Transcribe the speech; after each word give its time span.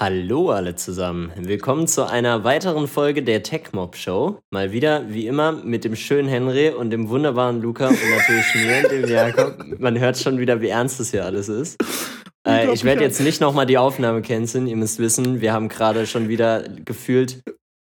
Hallo 0.00 0.50
alle 0.50 0.74
zusammen. 0.74 1.30
Willkommen 1.36 1.86
zu 1.86 2.04
einer 2.08 2.42
weiteren 2.42 2.88
Folge 2.88 3.22
der 3.22 3.44
Tech 3.44 3.72
Mob 3.72 3.94
Show. 3.94 4.40
Mal 4.50 4.72
wieder, 4.72 5.04
wie 5.08 5.28
immer, 5.28 5.52
mit 5.52 5.84
dem 5.84 5.94
schönen 5.94 6.28
Henry 6.28 6.70
und 6.70 6.90
dem 6.90 7.08
wunderbaren 7.10 7.62
Luca 7.62 7.86
und 7.86 7.98
natürlich 8.10 8.54
mir, 8.56 8.88
dem 8.90 9.08
Jakob. 9.08 9.78
Man 9.78 9.96
hört 10.00 10.18
schon 10.18 10.38
wieder, 10.38 10.60
wie 10.60 10.66
ernst 10.66 10.98
das 10.98 11.12
hier 11.12 11.24
alles 11.24 11.48
ist. 11.48 11.76
Äh, 12.44 12.72
ich 12.72 12.82
werde 12.82 13.02
jetzt 13.02 13.20
nicht 13.20 13.40
nochmal 13.40 13.66
die 13.66 13.78
Aufnahme 13.78 14.20
canceln. 14.20 14.66
Ihr 14.66 14.74
müsst 14.74 14.98
wissen, 14.98 15.40
wir 15.40 15.52
haben 15.52 15.68
gerade 15.68 16.08
schon 16.08 16.28
wieder 16.28 16.64
gefühlt. 16.84 17.44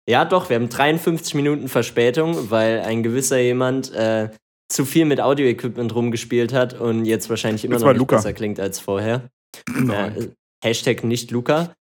Ja, 0.08 0.26
doch, 0.26 0.50
wir 0.50 0.58
haben 0.58 0.70
53 0.70 1.34
Minuten 1.34 1.68
Verspätung, 1.68 2.52
weil 2.52 2.82
ein 2.82 3.02
gewisser 3.02 3.40
jemand 3.40 3.92
äh, 3.96 4.30
zu 4.72 4.86
viel 4.86 5.06
mit 5.06 5.22
Audio-Equipment 5.22 5.96
rumgespielt 5.96 6.54
hat 6.54 6.80
und 6.80 7.06
jetzt 7.06 7.32
wahrscheinlich 7.32 7.66
immer 7.66 7.80
noch 7.80 7.88
nicht 7.88 7.98
Luca. 7.98 8.18
besser 8.18 8.34
klingt 8.34 8.60
als 8.60 8.80
vorher. 8.80 9.28
Nein. 9.74 10.16
Äh, 10.16 10.28
Hashtag 10.64 11.04
nicht 11.04 11.32
Luca. 11.32 11.74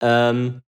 Ähm, 0.00 0.62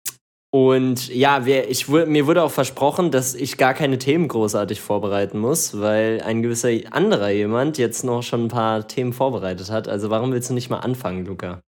und 0.50 1.14
ja, 1.14 1.44
wir, 1.44 1.68
ich, 1.68 1.88
mir 1.88 2.26
wurde 2.26 2.42
auch 2.42 2.50
versprochen, 2.50 3.10
dass 3.10 3.34
ich 3.34 3.58
gar 3.58 3.74
keine 3.74 3.98
Themen 3.98 4.28
großartig 4.28 4.80
vorbereiten 4.80 5.38
muss, 5.38 5.78
weil 5.78 6.22
ein 6.22 6.42
gewisser 6.42 6.70
anderer 6.90 7.28
jemand 7.28 7.76
jetzt 7.76 8.02
noch 8.02 8.22
schon 8.22 8.44
ein 8.44 8.48
paar 8.48 8.88
Themen 8.88 9.12
vorbereitet 9.12 9.70
hat. 9.70 9.88
Also 9.88 10.08
warum 10.08 10.32
willst 10.32 10.48
du 10.48 10.54
nicht 10.54 10.70
mal 10.70 10.78
anfangen, 10.78 11.26
Luca? 11.26 11.60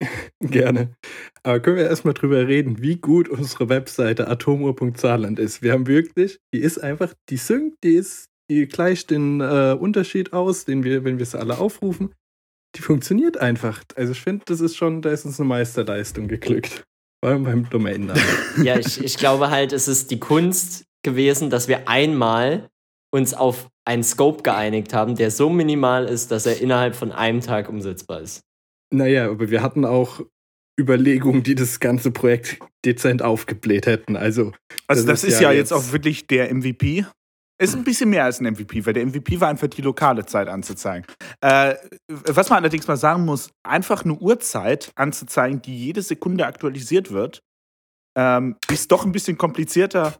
Gerne. 0.40 0.94
Aber 1.42 1.60
können 1.60 1.78
wir 1.78 1.86
erstmal 1.88 2.12
drüber 2.12 2.46
reden, 2.46 2.82
wie 2.82 2.96
gut 2.96 3.30
unsere 3.30 3.70
Webseite 3.70 4.28
atomuhr.saarland 4.28 5.38
ist. 5.38 5.62
Wir 5.62 5.72
haben 5.72 5.86
wirklich, 5.86 6.38
die 6.52 6.60
ist 6.60 6.78
einfach, 6.78 7.14
die 7.30 7.38
synkt, 7.38 7.82
die 7.82 7.94
ist, 7.94 8.28
die 8.50 8.68
gleicht 8.68 9.10
den 9.10 9.40
äh, 9.40 9.76
Unterschied 9.78 10.34
aus, 10.34 10.66
den 10.66 10.84
wir, 10.84 11.04
wenn 11.04 11.18
wir 11.18 11.22
es 11.22 11.34
alle 11.34 11.58
aufrufen. 11.58 12.14
Die 12.76 12.82
funktioniert 12.82 13.38
einfach. 13.38 13.82
Also 13.96 14.12
ich 14.12 14.20
finde, 14.20 14.44
das 14.46 14.60
ist 14.60 14.76
schon, 14.76 15.00
da 15.00 15.10
ist 15.10 15.24
uns 15.24 15.40
eine 15.40 15.48
Meisterleistung 15.48 16.28
geglückt. 16.28 16.84
Vor 17.22 17.30
allem 17.32 17.44
beim 17.44 17.68
Domainnamen. 17.70 18.22
Ja, 18.62 18.76
ich, 18.78 19.02
ich 19.02 19.16
glaube 19.18 19.50
halt, 19.50 19.72
es 19.72 19.86
ist 19.88 20.10
die 20.10 20.18
Kunst 20.20 20.84
gewesen, 21.04 21.48
dass 21.50 21.68
wir 21.68 21.88
einmal 21.88 22.68
uns 23.14 23.34
auf 23.34 23.68
einen 23.84 24.02
Scope 24.04 24.42
geeinigt 24.42 24.92
haben, 24.92 25.14
der 25.16 25.30
so 25.30 25.48
minimal 25.48 26.04
ist, 26.06 26.30
dass 26.30 26.44
er 26.46 26.60
innerhalb 26.60 26.94
von 26.96 27.10
einem 27.12 27.40
Tag 27.40 27.68
umsetzbar 27.68 28.20
ist. 28.20 28.40
naja, 28.92 29.30
aber 29.30 29.50
wir 29.50 29.62
hatten 29.62 29.84
auch 29.84 30.20
Überlegungen, 30.78 31.42
die 31.42 31.54
das 31.54 31.80
ganze 31.80 32.10
Projekt 32.10 32.58
dezent 32.84 33.22
aufgebläht 33.22 33.86
hätten. 33.86 34.16
Also, 34.16 34.52
Also 34.86 35.06
Das 35.06 35.22
das, 35.22 35.24
ist 35.24 35.34
ist, 35.34 35.40
ja 35.40 35.50
ja 35.52 35.58
jetzt 35.58 35.70
jetzt- 35.70 35.78
auch 35.88 35.92
wirklich 35.92 36.26
der 36.26 36.52
MVP. 36.54 37.04
Ist 37.60 37.74
ein 37.74 37.82
bisschen 37.84 38.10
mehr 38.10 38.24
als 38.24 38.40
ein 38.40 38.46
MVP, 38.52 38.86
weil 38.86 38.92
der 38.92 39.04
MVP 39.04 39.40
war 39.40 39.48
einfach 39.48 39.66
die 39.68 39.82
lokale 39.82 40.24
Zeit 40.26 40.46
anzuzeigen. 40.48 41.04
Äh, 41.40 41.74
was 42.08 42.48
man 42.50 42.58
allerdings 42.60 42.86
mal 42.86 42.96
sagen 42.96 43.24
muss, 43.24 43.50
einfach 43.64 44.04
eine 44.04 44.14
Uhrzeit 44.14 44.92
anzuzeigen, 44.94 45.60
die 45.62 45.76
jede 45.76 46.02
Sekunde 46.02 46.46
aktualisiert 46.46 47.10
wird, 47.10 47.40
ähm, 48.16 48.56
ist 48.70 48.92
doch 48.92 49.04
ein 49.04 49.12
bisschen 49.12 49.36
komplizierter, 49.38 50.16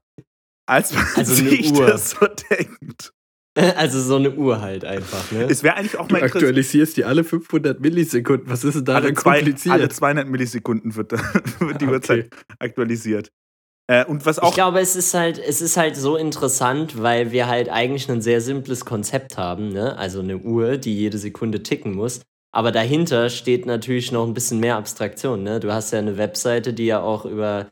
als 0.68 0.92
man 0.92 1.06
Also 1.14 1.34
sich 1.34 1.72
Uhr. 1.72 1.86
das 1.86 2.10
so 2.10 2.26
denkt. 2.50 3.12
Also 3.76 4.00
so 4.00 4.14
eine 4.16 4.30
Uhr 4.36 4.60
halt 4.60 4.84
einfach, 4.84 5.32
ne? 5.32 5.44
Es 5.50 5.64
wäre 5.64 5.74
eigentlich 5.76 5.96
auch 5.96 6.06
du 6.06 6.14
mal 6.14 6.22
aktualisierst 6.22 6.96
die 6.96 7.04
alle 7.04 7.24
500 7.24 7.80
Millisekunden. 7.80 8.48
Was 8.48 8.62
ist 8.62 8.74
denn 8.76 8.84
daran 8.84 9.02
Alle, 9.02 9.14
zwei, 9.14 9.38
kompliziert? 9.38 9.72
alle 9.72 9.88
200 9.88 10.28
Millisekunden 10.28 10.94
wird, 10.94 11.10
da- 11.10 11.16
wird 11.58 11.80
die 11.80 11.86
Ah, 11.86 11.88
okay. 11.88 11.92
Uhrzeit 11.92 12.30
aktualisiert. 12.60 13.32
Äh, 13.88 14.04
und 14.04 14.24
was 14.26 14.36
Ich 14.36 14.42
auch 14.42 14.54
glaube, 14.54 14.80
es 14.80 14.96
ist 14.96 15.14
halt, 15.14 15.38
es 15.38 15.60
ist 15.60 15.76
halt 15.76 15.96
so 15.96 16.16
interessant, 16.16 17.02
weil 17.02 17.32
wir 17.32 17.48
halt 17.48 17.68
eigentlich 17.70 18.08
ein 18.10 18.20
sehr 18.20 18.40
simples 18.40 18.84
Konzept 18.84 19.38
haben, 19.38 19.70
ne? 19.70 19.96
Also 19.96 20.20
eine 20.20 20.38
Uhr, 20.38 20.76
die 20.76 20.96
jede 20.96 21.18
Sekunde 21.18 21.62
ticken 21.62 21.94
muss. 21.94 22.20
Aber 22.52 22.70
dahinter 22.70 23.30
steht 23.30 23.66
natürlich 23.66 24.12
noch 24.12 24.26
ein 24.26 24.34
bisschen 24.34 24.60
mehr 24.60 24.76
Abstraktion, 24.76 25.42
ne? 25.42 25.58
Du 25.58 25.72
hast 25.72 25.90
ja 25.92 25.98
eine 25.98 26.18
Webseite, 26.18 26.74
die 26.74 26.86
ja 26.86 27.00
auch 27.00 27.24
über 27.24 27.68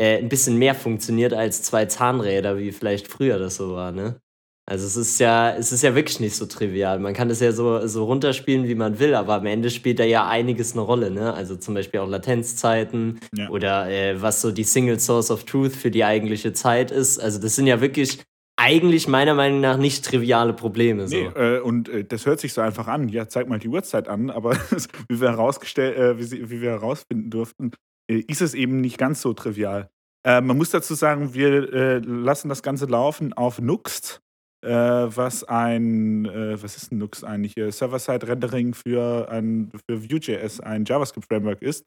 äh, 0.00 0.18
ein 0.18 0.28
bisschen 0.28 0.58
mehr 0.58 0.74
funktioniert 0.74 1.32
als 1.32 1.62
zwei 1.62 1.86
Zahnräder, 1.86 2.58
wie 2.58 2.72
vielleicht 2.72 3.06
früher 3.06 3.38
das 3.38 3.56
so 3.56 3.74
war, 3.74 3.92
ne? 3.92 4.20
Also 4.66 4.86
es 4.86 4.96
ist 4.96 5.20
ja, 5.20 5.54
es 5.54 5.72
ist 5.72 5.82
ja 5.82 5.94
wirklich 5.94 6.20
nicht 6.20 6.36
so 6.36 6.46
trivial. 6.46 6.98
Man 6.98 7.12
kann 7.12 7.28
das 7.28 7.40
ja 7.40 7.52
so, 7.52 7.86
so 7.86 8.04
runterspielen, 8.04 8.66
wie 8.66 8.74
man 8.74 8.98
will, 8.98 9.14
aber 9.14 9.34
am 9.34 9.44
Ende 9.46 9.68
spielt 9.70 9.98
da 9.98 10.04
ja 10.04 10.26
einiges 10.26 10.72
eine 10.72 10.80
Rolle, 10.80 11.10
ne? 11.10 11.34
Also 11.34 11.56
zum 11.56 11.74
Beispiel 11.74 12.00
auch 12.00 12.08
Latenzzeiten 12.08 13.20
Ja. 13.36 13.50
oder 13.50 13.90
äh, 13.90 14.22
was 14.22 14.40
so 14.40 14.50
die 14.52 14.64
Single 14.64 14.98
Source 15.00 15.30
of 15.30 15.44
Truth 15.44 15.72
für 15.76 15.90
die 15.90 16.04
eigentliche 16.04 16.54
Zeit 16.54 16.90
ist. 16.90 17.18
Also 17.18 17.38
das 17.40 17.56
sind 17.56 17.66
ja 17.66 17.80
wirklich 17.82 18.22
eigentlich 18.56 19.08
meiner 19.08 19.34
Meinung 19.34 19.60
nach 19.60 19.76
nicht 19.76 20.04
triviale 20.04 20.54
Probleme. 20.54 21.08
So. 21.08 21.16
Nee, 21.16 21.26
äh, 21.34 21.60
und 21.60 21.88
äh, 21.88 22.04
das 22.04 22.24
hört 22.24 22.40
sich 22.40 22.52
so 22.52 22.60
einfach 22.60 22.86
an. 22.86 23.08
Ja, 23.08 23.28
zeig 23.28 23.48
mal 23.48 23.58
die 23.58 23.68
Uhrzeit 23.68 24.08
an, 24.08 24.30
aber 24.30 24.52
wie 25.08 25.20
wir 25.20 25.30
herausgestellt, 25.30 25.98
äh, 25.98 26.18
wie, 26.18 26.22
sie, 26.24 26.50
wie 26.50 26.60
wir 26.62 26.70
herausfinden 26.70 27.30
durften, 27.30 27.72
äh, 28.10 28.22
ist 28.28 28.40
es 28.40 28.54
eben 28.54 28.80
nicht 28.80 28.96
ganz 28.96 29.20
so 29.20 29.32
trivial. 29.34 29.90
Äh, 30.26 30.40
man 30.40 30.56
muss 30.56 30.70
dazu 30.70 30.94
sagen, 30.94 31.34
wir 31.34 31.72
äh, 31.72 31.98
lassen 31.98 32.48
das 32.48 32.62
Ganze 32.62 32.86
laufen 32.86 33.32
auf 33.34 33.60
Nuxt, 33.60 34.20
äh, 34.64 35.16
was 35.16 35.44
ein, 35.44 36.24
äh, 36.24 36.62
was 36.62 36.76
ist 36.76 36.92
ein 36.92 36.98
Nuxt 36.98 37.24
eigentlich? 37.24 37.56
Äh, 37.56 37.70
Server-Side-Rendering 37.70 38.74
für, 38.74 39.28
ein, 39.30 39.70
für 39.88 40.02
Vue.js, 40.02 40.60
ein 40.60 40.84
JavaScript-Framework 40.84 41.62
ist. 41.62 41.84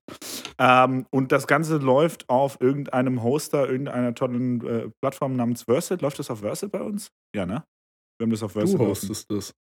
Ähm, 0.59 1.05
und 1.09 1.31
das 1.31 1.47
Ganze 1.47 1.77
läuft 1.77 2.29
auf 2.29 2.61
irgendeinem 2.61 3.23
Hoster, 3.23 3.69
irgendeiner 3.69 4.13
tollen 4.13 4.65
äh, 4.65 4.89
Plattform 5.01 5.35
namens 5.35 5.63
Vercel. 5.63 5.99
Läuft 6.01 6.19
das 6.19 6.29
auf 6.29 6.39
Vercel 6.39 6.69
bei 6.69 6.81
uns? 6.81 7.09
Ja, 7.35 7.45
ne? 7.45 7.63
Wir 8.17 8.25
haben 8.25 8.31
das 8.31 8.43
auf 8.43 8.53
Vercel. 8.53 8.77
Du 8.77 8.87
hostest 8.87 9.29
das. 9.29 9.53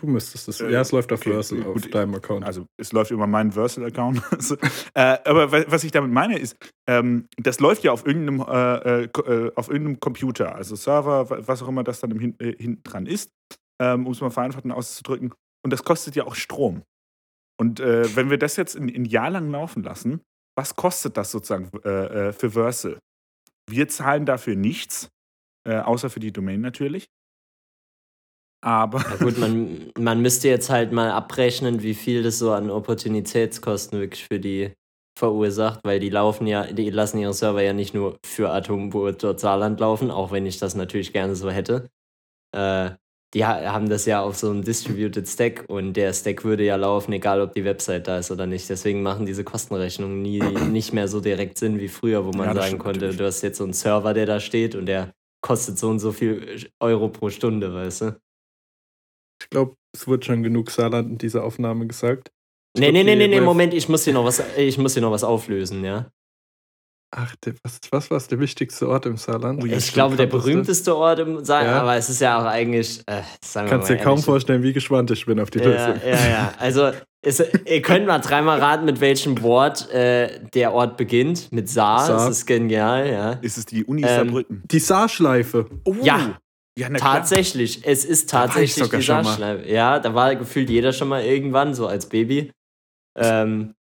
Du 0.00 0.06
müsstest 0.06 0.46
das. 0.46 0.60
Äh, 0.60 0.70
ja, 0.70 0.80
es 0.82 0.92
läuft 0.92 1.12
auf 1.12 1.20
okay, 1.20 1.32
Versal, 1.32 1.62
auf 1.66 1.74
gut. 1.82 1.92
deinem 1.94 2.14
Account. 2.14 2.44
Also 2.46 2.66
es 2.76 2.92
läuft 2.92 3.10
über 3.10 3.26
meinen 3.26 3.50
Versal-Account. 3.52 4.22
Also, 4.30 4.56
äh, 4.94 5.18
aber 5.24 5.50
wa- 5.50 5.64
was 5.66 5.82
ich 5.82 5.90
damit 5.90 6.12
meine 6.12 6.38
ist, 6.38 6.56
ähm, 6.88 7.26
das 7.36 7.58
läuft 7.58 7.82
ja 7.82 7.90
auf 7.92 8.06
irgendeinem, 8.06 8.40
äh, 8.48 9.02
äh, 9.02 9.04
äh, 9.06 9.52
auf 9.56 9.68
irgendeinem 9.68 9.98
Computer, 9.98 10.54
also 10.54 10.76
Server, 10.76 11.28
wa- 11.30 11.38
was 11.40 11.62
auch 11.62 11.68
immer 11.68 11.82
das 11.82 11.98
dann 12.00 12.12
im 12.12 12.20
Hin 12.20 12.36
äh, 12.38 12.52
hinten 12.56 12.82
dran 12.84 13.06
ist, 13.06 13.30
ähm, 13.82 14.06
um 14.06 14.12
es 14.12 14.20
mal 14.20 14.30
vereinfacht 14.30 14.64
auszudrücken. 14.70 15.32
Und 15.64 15.72
das 15.72 15.82
kostet 15.82 16.14
ja 16.14 16.24
auch 16.24 16.34
Strom. 16.36 16.82
Und 17.60 17.80
wenn 17.80 18.30
wir 18.30 18.38
das 18.38 18.54
jetzt 18.54 18.76
ein, 18.76 18.88
ein 18.88 19.04
Jahr 19.04 19.30
lang 19.30 19.50
laufen 19.50 19.82
lassen, 19.82 20.20
was 20.56 20.76
kostet 20.76 21.16
das 21.16 21.32
sozusagen 21.32 21.68
für 21.72 22.50
Versal? 22.52 22.98
Wir 23.68 23.88
zahlen 23.88 24.26
dafür 24.26 24.54
nichts, 24.54 25.08
außer 25.66 26.08
für 26.08 26.20
die 26.20 26.30
Domain 26.32 26.60
natürlich. 26.60 27.08
Aber 28.60 29.04
Na 29.08 29.16
gut, 29.16 29.38
man, 29.38 29.92
man 29.98 30.20
müsste 30.20 30.48
jetzt 30.48 30.68
halt 30.70 30.92
mal 30.92 31.10
abrechnen, 31.10 31.82
wie 31.82 31.94
viel 31.94 32.22
das 32.22 32.38
so 32.38 32.52
an 32.52 32.70
Opportunitätskosten 32.70 34.00
wirklich 34.00 34.24
für 34.24 34.40
die 34.40 34.72
verursacht, 35.18 35.80
weil 35.84 36.00
die 36.00 36.10
laufen 36.10 36.46
ja, 36.46 36.64
die 36.64 36.90
lassen 36.90 37.18
ihre 37.18 37.34
Server 37.34 37.62
ja 37.62 37.72
nicht 37.72 37.94
nur 37.94 38.18
für 38.24 38.50
Atomboot.saarland 38.50 39.78
laufen, 39.80 40.10
auch 40.10 40.30
wenn 40.32 40.46
ich 40.46 40.58
das 40.58 40.74
natürlich 40.74 41.12
gerne 41.12 41.34
so 41.36 41.50
hätte. 41.50 41.88
Äh, 42.54 42.90
die 43.34 43.44
ha 43.44 43.72
haben 43.72 43.90
das 43.90 44.06
ja 44.06 44.22
auf 44.22 44.36
so 44.38 44.50
einem 44.50 44.62
Distributed 44.62 45.28
Stack 45.28 45.64
und 45.68 45.92
der 45.94 46.12
Stack 46.14 46.44
würde 46.44 46.64
ja 46.64 46.76
laufen, 46.76 47.12
egal 47.12 47.40
ob 47.42 47.52
die 47.52 47.64
Website 47.64 48.06
da 48.08 48.18
ist 48.18 48.30
oder 48.30 48.46
nicht. 48.46 48.70
Deswegen 48.70 49.02
machen 49.02 49.26
diese 49.26 49.44
Kostenrechnungen 49.44 50.22
nie 50.22 50.40
nicht 50.40 50.92
mehr 50.94 51.08
so 51.08 51.20
direkt 51.20 51.58
Sinn 51.58 51.78
wie 51.78 51.88
früher, 51.88 52.24
wo 52.24 52.32
man 52.32 52.48
Ja, 52.48 52.54
sagen 52.62 52.78
konnte, 52.78 53.00
natürlich. 53.00 53.18
du 53.18 53.26
hast 53.26 53.42
jetzt 53.42 53.58
so 53.58 53.64
einen 53.64 53.72
Server, 53.74 54.14
der 54.14 54.26
da 54.26 54.40
steht 54.40 54.74
und 54.74 54.86
der 54.86 55.12
kostet 55.42 55.78
so 55.78 55.90
und 55.90 55.98
so 55.98 56.10
viel 56.12 56.68
Euro 56.80 57.08
pro 57.08 57.28
Stunde, 57.28 57.74
weißt 57.74 58.00
du? 58.02 58.20
Ich 59.40 59.50
glaube, 59.50 59.74
es 59.94 60.06
wurde 60.06 60.24
schon 60.26 60.42
genug 60.42 60.70
Saarland 60.70 61.10
in 61.10 61.18
dieser 61.18 61.44
Aufnahme 61.44 61.86
gesagt. 61.86 62.30
Ich 62.74 62.80
Nee, 62.80 62.90
glaub, 62.92 62.92
nee, 62.94 63.04
nee, 63.04 63.16
nee, 63.16 63.28
nee, 63.28 63.40
Moment, 63.40 63.72
ich 63.74 63.88
muss 63.88 64.04
hier 64.04 64.12
noch 64.12 64.24
was, 64.24 64.42
ich 64.56 64.78
muss 64.78 64.92
hier 64.94 65.02
noch 65.02 65.10
was 65.10 65.24
auflösen, 65.24 65.84
ja. 65.84 66.10
Ach, 67.10 67.34
der, 67.36 67.54
was, 67.64 67.80
was 67.90 68.10
war 68.10 68.20
der 68.20 68.38
wichtigste 68.38 68.86
Ort 68.86 69.06
im 69.06 69.16
Saarland? 69.16 69.62
Oh 69.62 69.66
ja, 69.66 69.78
ich 69.78 69.94
glaube, 69.94 70.16
der 70.16 70.26
berühmteste 70.26 70.94
Ort 70.94 71.20
im 71.20 71.42
Saal, 71.42 71.64
Ja. 71.64 71.80
aber 71.80 71.96
es 71.96 72.10
ist 72.10 72.20
ja 72.20 72.38
auch 72.38 72.44
eigentlich, 72.44 73.00
äh, 73.06 73.22
sagen 73.42 73.66
Kannst 73.70 73.88
wir 73.88 73.96
dir 73.96 74.02
kaum 74.02 74.12
ehrlich, 74.14 74.24
vorstellen, 74.26 74.62
wie 74.62 74.74
gespannt 74.74 75.10
ich 75.10 75.24
bin 75.24 75.40
auf 75.40 75.48
die 75.48 75.58
Ja, 75.60 75.64
Lösung. 75.64 76.02
ja, 76.06 76.28
ja. 76.28 76.52
Also, 76.58 76.90
es, 77.22 77.42
ihr 77.64 77.80
könnt 77.82 78.06
mal 78.06 78.18
dreimal 78.18 78.58
raten, 78.60 78.84
mit 78.84 79.00
welchem 79.00 79.40
Wort 79.42 79.90
äh, 79.90 80.38
der 80.52 80.74
Ort 80.74 80.98
beginnt. 80.98 81.50
Mit 81.50 81.70
Saar, 81.70 82.04
Saar. 82.06 82.16
das 82.28 82.38
ist 82.40 82.46
genial, 82.46 83.08
ja. 83.10 83.32
ist 83.40 83.56
es 83.56 83.64
die 83.64 83.84
Uni 83.86 84.02
Ähm, 84.02 84.08
Saarbrücken? 84.08 84.62
Die 84.70 84.78
Saarschleife. 84.78 85.66
Oh, 85.86 85.96
Ja. 86.02 86.38
Ja. 86.78 86.90
Tatsächlich, 86.90 87.84
es 87.84 88.04
ist 88.04 88.30
tatsächlich 88.30 88.88
die. 88.88 89.02
Saarschleife. 89.02 89.68
Ja, 89.68 89.98
da 89.98 90.14
war 90.14 90.36
gefühlt 90.36 90.70
jeder 90.70 90.92
schon 90.92 91.08
mal 91.08 91.24
irgendwann, 91.24 91.74
so 91.74 91.86
als 91.86 92.08
Baby. 92.08 92.52
Ähm, 93.16 93.74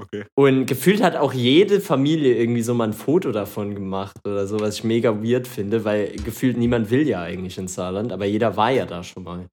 Okay. 0.00 0.24
Und 0.34 0.66
gefühlt 0.66 1.02
hat 1.02 1.16
auch 1.16 1.32
jede 1.32 1.80
Familie 1.80 2.34
irgendwie 2.34 2.62
so 2.62 2.74
mal 2.74 2.88
ein 2.88 2.92
Foto 2.92 3.32
davon 3.32 3.74
gemacht 3.74 4.16
oder 4.26 4.46
so, 4.46 4.58
was 4.60 4.76
ich 4.76 4.84
mega 4.84 5.22
weird 5.22 5.46
finde, 5.46 5.84
weil 5.84 6.12
gefühlt 6.16 6.56
niemand 6.56 6.90
will 6.90 7.06
ja 7.06 7.22
eigentlich 7.22 7.58
ins 7.58 7.74
Saarland, 7.74 8.12
aber 8.12 8.24
jeder 8.24 8.56
war 8.56 8.70
ja 8.70 8.86
da 8.86 9.04
schon 9.04 9.24
mal. 9.24 9.46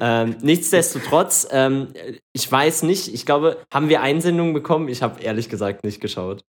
ähm, 0.00 0.36
nichtsdestotrotz, 0.42 1.48
ähm, 1.50 1.88
ich 2.32 2.50
weiß 2.50 2.84
nicht, 2.84 3.12
ich 3.12 3.26
glaube, 3.26 3.58
haben 3.72 3.88
wir 3.88 4.02
Einsendungen 4.02 4.54
bekommen? 4.54 4.88
Ich 4.88 5.02
habe 5.02 5.20
ehrlich 5.20 5.48
gesagt 5.48 5.84
nicht 5.84 6.00
geschaut. 6.00 6.44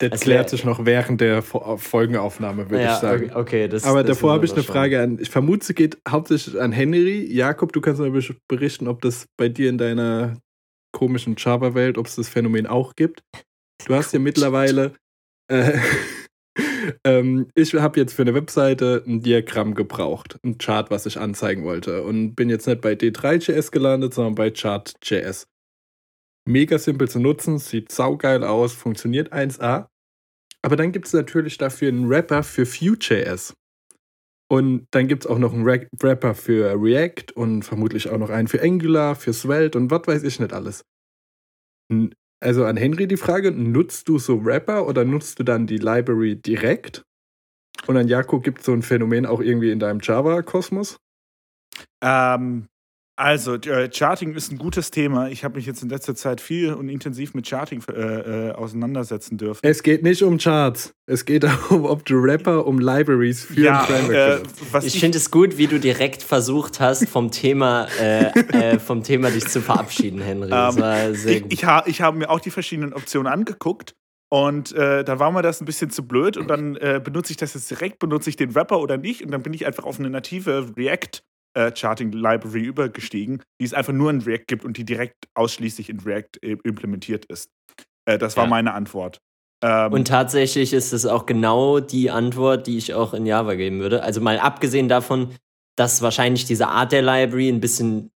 Das 0.00 0.10
Es 0.12 0.20
klärt 0.20 0.48
sich 0.48 0.64
noch 0.64 0.86
während 0.86 1.20
der 1.20 1.42
Fo- 1.42 1.76
Folgenaufnahme, 1.76 2.70
würde 2.70 2.84
ja, 2.84 2.94
ich 2.94 3.00
sagen. 3.00 3.32
okay, 3.34 3.66
das 3.66 3.82
Aber 3.84 4.04
das 4.04 4.16
davor 4.16 4.32
habe 4.32 4.44
ich 4.44 4.52
eine 4.52 4.60
noch 4.60 4.66
Frage 4.66 5.02
an. 5.02 5.18
Ich 5.20 5.28
vermute, 5.28 5.66
sie 5.66 5.74
geht 5.74 5.98
hauptsächlich 6.08 6.60
an 6.60 6.70
Henry. 6.70 7.26
Jakob, 7.26 7.72
du 7.72 7.80
kannst 7.80 8.00
mir 8.00 8.12
berichten, 8.48 8.86
ob 8.86 9.02
das 9.02 9.26
bei 9.36 9.48
dir 9.48 9.68
in 9.68 9.76
deiner 9.76 10.38
komischen 10.92 11.34
Java-Welt, 11.36 11.98
ob 11.98 12.06
es 12.06 12.14
das 12.14 12.28
Phänomen 12.28 12.68
auch 12.68 12.94
gibt. 12.94 13.22
Du 13.86 13.94
hast 13.94 14.12
ja 14.12 14.20
mittlerweile. 14.20 14.94
Äh, 15.50 15.78
ähm, 17.04 17.48
ich 17.54 17.74
habe 17.74 17.98
jetzt 17.98 18.12
für 18.12 18.22
eine 18.22 18.34
Webseite 18.34 19.02
ein 19.06 19.20
Diagramm 19.20 19.74
gebraucht, 19.74 20.38
ein 20.44 20.58
Chart, 20.58 20.90
was 20.90 21.06
ich 21.06 21.18
anzeigen 21.18 21.64
wollte. 21.64 22.02
Und 22.04 22.36
bin 22.36 22.50
jetzt 22.50 22.66
nicht 22.68 22.80
bei 22.80 22.92
D3.js 22.92 23.72
gelandet, 23.72 24.14
sondern 24.14 24.36
bei 24.36 24.50
Chart.js. 24.50 25.48
Mega 26.48 26.78
simpel 26.78 27.08
zu 27.10 27.20
nutzen, 27.20 27.58
sieht 27.58 27.92
saugeil 27.92 28.42
aus, 28.42 28.72
funktioniert 28.72 29.34
1A. 29.34 29.88
Aber 30.62 30.76
dann 30.76 30.92
gibt 30.92 31.06
es 31.06 31.12
natürlich 31.12 31.58
dafür 31.58 31.88
einen 31.88 32.08
Wrapper 32.08 32.42
für 32.42 32.66
Vue.js. 32.66 33.52
Und 34.50 34.86
dann 34.92 35.08
gibt 35.08 35.24
es 35.24 35.30
auch 35.30 35.38
noch 35.38 35.52
einen 35.52 35.66
Wrapper 35.66 36.34
für 36.34 36.72
React 36.82 37.32
und 37.34 37.64
vermutlich 37.64 38.08
auch 38.08 38.16
noch 38.16 38.30
einen 38.30 38.48
für 38.48 38.62
Angular, 38.62 39.14
für 39.14 39.34
Svelte 39.34 39.76
und 39.76 39.90
was 39.90 40.06
weiß 40.06 40.22
ich 40.22 40.40
nicht 40.40 40.54
alles. 40.54 40.84
Also 42.40 42.64
an 42.64 42.78
Henry 42.78 43.06
die 43.06 43.18
Frage, 43.18 43.52
nutzt 43.52 44.08
du 44.08 44.18
so 44.18 44.42
Wrapper 44.42 44.86
oder 44.86 45.04
nutzt 45.04 45.38
du 45.38 45.42
dann 45.42 45.66
die 45.66 45.76
Library 45.76 46.36
direkt? 46.36 47.02
Und 47.86 47.98
an 47.98 48.08
Jakob 48.08 48.42
gibt 48.42 48.60
es 48.60 48.64
so 48.64 48.72
ein 48.72 48.82
Phänomen 48.82 49.26
auch 49.26 49.40
irgendwie 49.40 49.70
in 49.70 49.80
deinem 49.80 50.00
Java-Kosmos? 50.00 50.96
Ähm, 52.02 52.68
also, 53.18 53.54
äh, 53.54 53.90
Charting 53.92 54.32
ist 54.34 54.52
ein 54.52 54.58
gutes 54.58 54.92
Thema. 54.92 55.28
Ich 55.28 55.42
habe 55.42 55.56
mich 55.56 55.66
jetzt 55.66 55.82
in 55.82 55.88
letzter 55.88 56.14
Zeit 56.14 56.40
viel 56.40 56.72
und 56.72 56.88
intensiv 56.88 57.34
mit 57.34 57.48
Charting 57.48 57.82
äh, 57.88 57.92
äh, 57.92 58.52
auseinandersetzen 58.52 59.36
dürfen. 59.36 59.58
Es 59.62 59.82
geht 59.82 60.04
nicht 60.04 60.22
um 60.22 60.38
Charts. 60.38 60.94
Es 61.06 61.24
geht 61.24 61.42
darum, 61.42 61.84
ob 61.84 62.04
du 62.04 62.14
Rapper 62.14 62.64
um 62.64 62.78
Libraries 62.78 63.44
für 63.44 63.60
ja, 63.60 63.80
ein 63.80 63.86
Framework 63.86 64.44
äh, 64.72 64.78
Ich, 64.78 64.94
ich 64.94 65.00
finde 65.00 65.18
es 65.18 65.32
gut, 65.32 65.58
wie 65.58 65.66
du 65.66 65.80
direkt 65.80 66.22
versucht 66.22 66.78
hast, 66.78 67.08
vom 67.08 67.32
Thema, 67.32 67.88
äh, 68.00 68.26
äh, 68.52 68.78
vom 68.78 69.02
Thema 69.02 69.30
dich 69.30 69.48
zu 69.48 69.60
verabschieden, 69.60 70.20
Henry. 70.20 70.50
Das 70.50 70.76
ähm, 70.76 70.82
war 70.82 71.14
sehr 71.14 71.36
ich, 71.36 71.42
gut. 71.42 71.52
Ich, 71.52 71.64
ha 71.64 71.82
ich 71.86 72.00
habe 72.00 72.18
mir 72.18 72.30
auch 72.30 72.40
die 72.40 72.50
verschiedenen 72.50 72.92
Optionen 72.92 73.32
angeguckt. 73.32 73.96
Und 74.30 74.72
äh, 74.72 75.02
da 75.02 75.18
war 75.18 75.32
mir 75.32 75.42
das 75.42 75.60
ein 75.60 75.64
bisschen 75.64 75.90
zu 75.90 76.06
blöd 76.06 76.36
und 76.36 76.48
dann 76.48 76.76
äh, 76.76 77.00
benutze 77.02 77.32
ich 77.32 77.38
das 77.38 77.54
jetzt 77.54 77.70
direkt, 77.70 77.98
benutze 77.98 78.28
ich 78.28 78.36
den 78.36 78.50
Rapper 78.50 78.78
oder 78.78 78.98
nicht 78.98 79.24
und 79.24 79.30
dann 79.30 79.42
bin 79.42 79.54
ich 79.54 79.64
einfach 79.66 79.84
auf 79.84 79.98
eine 79.98 80.10
native 80.10 80.74
React 80.76 81.22
äh, 81.54 81.72
Charting 81.74 82.12
Library 82.12 82.62
übergestiegen, 82.62 83.42
die 83.60 83.64
es 83.64 83.74
einfach 83.74 83.92
nur 83.92 84.10
in 84.10 84.20
React 84.20 84.44
gibt 84.46 84.64
und 84.64 84.76
die 84.76 84.84
direkt 84.84 85.28
ausschließlich 85.34 85.90
in 85.90 86.00
React 86.00 86.42
äh, 86.42 86.56
implementiert 86.64 87.24
ist. 87.26 87.50
Äh, 88.06 88.18
das 88.18 88.36
war 88.36 88.44
ja. 88.44 88.50
meine 88.50 88.74
Antwort. 88.74 89.20
Ähm, 89.62 89.92
und 89.92 90.08
tatsächlich 90.08 90.72
ist 90.72 90.92
es 90.92 91.06
auch 91.06 91.26
genau 91.26 91.80
die 91.80 92.10
Antwort, 92.10 92.66
die 92.66 92.78
ich 92.78 92.94
auch 92.94 93.14
in 93.14 93.26
Java 93.26 93.54
geben 93.54 93.80
würde. 93.80 94.02
Also 94.02 94.20
mal 94.20 94.38
abgesehen 94.38 94.88
davon, 94.88 95.34
dass 95.76 96.02
wahrscheinlich 96.02 96.44
diese 96.44 96.68
Art 96.68 96.92
der 96.92 97.02
Library 97.02 97.48
ein 97.48 97.60
bisschen 97.60 98.10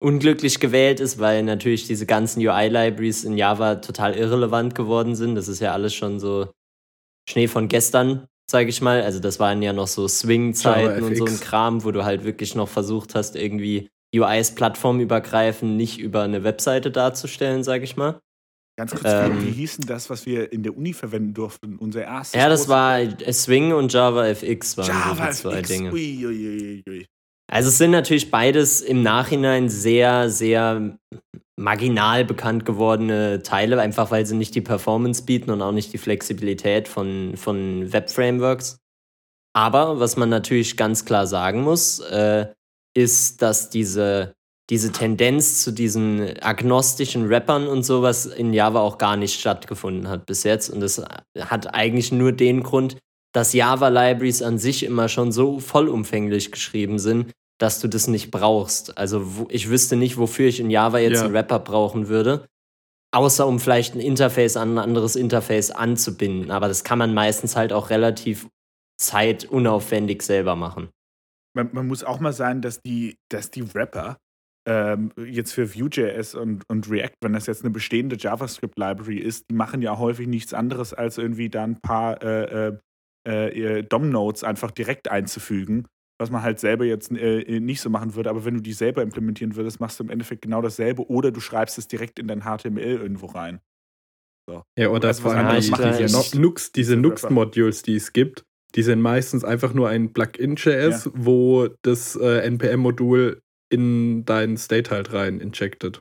unglücklich 0.00 0.58
gewählt 0.58 0.98
ist, 0.98 1.20
weil 1.20 1.44
natürlich 1.44 1.86
diese 1.86 2.06
ganzen 2.06 2.40
UI-Libraries 2.40 3.24
in 3.24 3.36
Java 3.38 3.76
total 3.76 4.16
irrelevant 4.16 4.74
geworden 4.74 5.14
sind. 5.14 5.36
Das 5.36 5.46
ist 5.46 5.60
ja 5.60 5.72
alles 5.72 5.94
schon 5.94 6.18
so 6.18 6.50
Schnee 7.28 7.46
von 7.46 7.68
gestern 7.68 8.26
sage 8.50 8.68
ich 8.68 8.80
mal. 8.80 9.02
Also 9.02 9.20
das 9.20 9.40
waren 9.40 9.62
ja 9.62 9.72
noch 9.72 9.88
so 9.88 10.08
Swing-Zeiten 10.08 11.02
und 11.02 11.16
so 11.16 11.24
ein 11.24 11.40
Kram, 11.40 11.84
wo 11.84 11.90
du 11.90 12.04
halt 12.04 12.24
wirklich 12.24 12.54
noch 12.54 12.68
versucht 12.68 13.14
hast, 13.14 13.36
irgendwie 13.36 13.88
UIs 14.14 14.54
plattformübergreifend 14.54 15.76
nicht 15.76 15.98
über 15.98 16.22
eine 16.22 16.44
Webseite 16.44 16.90
darzustellen, 16.90 17.64
sage 17.64 17.84
ich 17.84 17.96
mal. 17.96 18.20
Ganz 18.78 18.92
kurz, 18.92 19.04
ähm, 19.04 19.44
wie 19.44 19.50
hießen 19.50 19.84
das, 19.86 20.08
was 20.08 20.24
wir 20.24 20.50
in 20.50 20.62
der 20.62 20.76
Uni 20.76 20.94
verwenden 20.94 21.34
durften? 21.34 21.76
Unser 21.76 22.04
erstes. 22.04 22.40
Ja, 22.40 22.48
das 22.48 22.68
war 22.68 23.00
Swing 23.30 23.72
und 23.72 23.92
Java 23.92 24.26
FX 24.26 24.78
waren 24.78 24.86
Java 24.86 25.26
die 25.26 25.32
zwei 25.32 25.58
FX. 25.58 25.68
Dinge. 25.68 25.92
Ui, 25.92 26.26
ui, 26.26 26.82
ui, 26.88 27.06
also 27.52 27.68
es 27.68 27.76
sind 27.76 27.90
natürlich 27.90 28.30
beides 28.30 28.80
im 28.80 29.02
Nachhinein 29.02 29.68
sehr, 29.68 30.30
sehr 30.30 30.96
marginal 31.60 32.24
bekannt 32.24 32.64
gewordene 32.64 33.42
Teile, 33.42 33.78
einfach 33.78 34.10
weil 34.10 34.24
sie 34.24 34.36
nicht 34.36 34.54
die 34.54 34.62
Performance 34.62 35.24
bieten 35.24 35.50
und 35.50 35.60
auch 35.60 35.72
nicht 35.72 35.92
die 35.92 35.98
Flexibilität 35.98 36.88
von, 36.88 37.36
von 37.36 37.92
Web-Frameworks. 37.92 38.78
Aber 39.54 40.00
was 40.00 40.16
man 40.16 40.30
natürlich 40.30 40.78
ganz 40.78 41.04
klar 41.04 41.26
sagen 41.26 41.60
muss, 41.60 41.98
äh, 41.98 42.46
ist, 42.96 43.42
dass 43.42 43.68
diese, 43.68 44.32
diese 44.70 44.90
Tendenz 44.90 45.62
zu 45.62 45.72
diesen 45.72 46.38
agnostischen 46.40 47.26
Rappern 47.26 47.66
und 47.66 47.82
sowas 47.82 48.24
in 48.24 48.54
Java 48.54 48.80
auch 48.80 48.96
gar 48.96 49.18
nicht 49.18 49.38
stattgefunden 49.38 50.08
hat 50.08 50.24
bis 50.24 50.44
jetzt. 50.44 50.70
Und 50.70 50.80
das 50.80 51.04
hat 51.38 51.74
eigentlich 51.74 52.12
nur 52.12 52.32
den 52.32 52.62
Grund, 52.62 52.96
dass 53.34 53.52
Java-Libraries 53.52 54.40
an 54.40 54.56
sich 54.56 54.84
immer 54.84 55.10
schon 55.10 55.32
so 55.32 55.60
vollumfänglich 55.60 56.50
geschrieben 56.50 56.98
sind, 56.98 57.30
dass 57.62 57.78
du 57.78 57.86
das 57.86 58.08
nicht 58.08 58.32
brauchst. 58.32 58.98
Also 58.98 59.46
ich 59.48 59.70
wüsste 59.70 59.94
nicht, 59.94 60.18
wofür 60.18 60.48
ich 60.48 60.58
in 60.58 60.68
Java 60.68 60.98
jetzt 60.98 61.20
ja. 61.20 61.26
einen 61.26 61.36
Rapper 61.36 61.60
brauchen 61.60 62.08
würde, 62.08 62.48
außer 63.12 63.46
um 63.46 63.60
vielleicht 63.60 63.94
ein 63.94 64.00
Interface 64.00 64.56
an 64.56 64.74
ein 64.74 64.78
anderes 64.78 65.14
Interface 65.14 65.70
anzubinden. 65.70 66.50
Aber 66.50 66.66
das 66.66 66.82
kann 66.82 66.98
man 66.98 67.14
meistens 67.14 67.54
halt 67.54 67.72
auch 67.72 67.90
relativ 67.90 68.48
zeitunaufwendig 69.00 70.22
selber 70.22 70.56
machen. 70.56 70.88
Man, 71.54 71.70
man 71.72 71.86
muss 71.86 72.02
auch 72.02 72.18
mal 72.18 72.32
sagen, 72.32 72.62
dass 72.62 72.80
die, 72.80 73.16
dass 73.30 73.52
die 73.52 73.62
Rapper 73.62 74.16
ähm, 74.66 75.12
jetzt 75.24 75.52
für 75.52 75.72
Vue.js 75.72 76.34
und, 76.34 76.68
und 76.68 76.90
React, 76.90 77.14
wenn 77.20 77.32
das 77.32 77.46
jetzt 77.46 77.62
eine 77.62 77.70
bestehende 77.70 78.16
JavaScript-Library 78.18 79.18
ist, 79.18 79.50
die 79.50 79.54
machen 79.54 79.82
ja 79.82 79.98
häufig 79.98 80.26
nichts 80.26 80.52
anderes, 80.52 80.94
als 80.94 81.16
irgendwie 81.16 81.48
da 81.48 81.62
ein 81.62 81.80
paar 81.80 82.20
äh, 82.22 82.72
äh, 83.24 83.78
äh 83.78 83.82
DOM-Nodes 83.84 84.42
einfach 84.42 84.72
direkt 84.72 85.08
einzufügen 85.08 85.86
was 86.22 86.30
man 86.30 86.42
halt 86.42 86.60
selber 86.60 86.84
jetzt 86.84 87.10
äh, 87.10 87.60
nicht 87.60 87.80
so 87.80 87.90
machen 87.90 88.14
würde. 88.14 88.30
Aber 88.30 88.44
wenn 88.44 88.54
du 88.54 88.60
die 88.60 88.72
selber 88.72 89.02
implementieren 89.02 89.56
würdest, 89.56 89.80
machst 89.80 89.98
du 89.98 90.04
im 90.04 90.10
Endeffekt 90.10 90.42
genau 90.42 90.62
dasselbe 90.62 91.06
oder 91.10 91.32
du 91.32 91.40
schreibst 91.40 91.76
es 91.78 91.88
direkt 91.88 92.18
in 92.18 92.28
dein 92.28 92.42
HTML 92.42 92.78
irgendwo 92.78 93.26
rein. 93.26 93.60
So. 94.48 94.62
Ja, 94.78 94.88
oder 94.88 95.08
also, 95.08 95.22
vor 95.22 95.34
allem 95.34 95.60
die, 95.60 95.70
diese, 95.98 96.40
Nux, 96.40 96.72
diese 96.72 96.96
Nux-Modules, 96.96 97.82
die 97.82 97.96
es 97.96 98.12
gibt, 98.12 98.44
die 98.74 98.82
sind 98.82 99.00
meistens 99.00 99.44
einfach 99.44 99.74
nur 99.74 99.88
ein 99.88 100.12
Plugin.js, 100.12 101.04
ja. 101.04 101.10
wo 101.14 101.68
das 101.82 102.16
äh, 102.16 102.46
NPM-Modul 102.46 103.42
in 103.70 104.24
deinen 104.24 104.56
State 104.56 104.90
halt 104.90 105.12
rein 105.12 105.40
injected. 105.40 106.00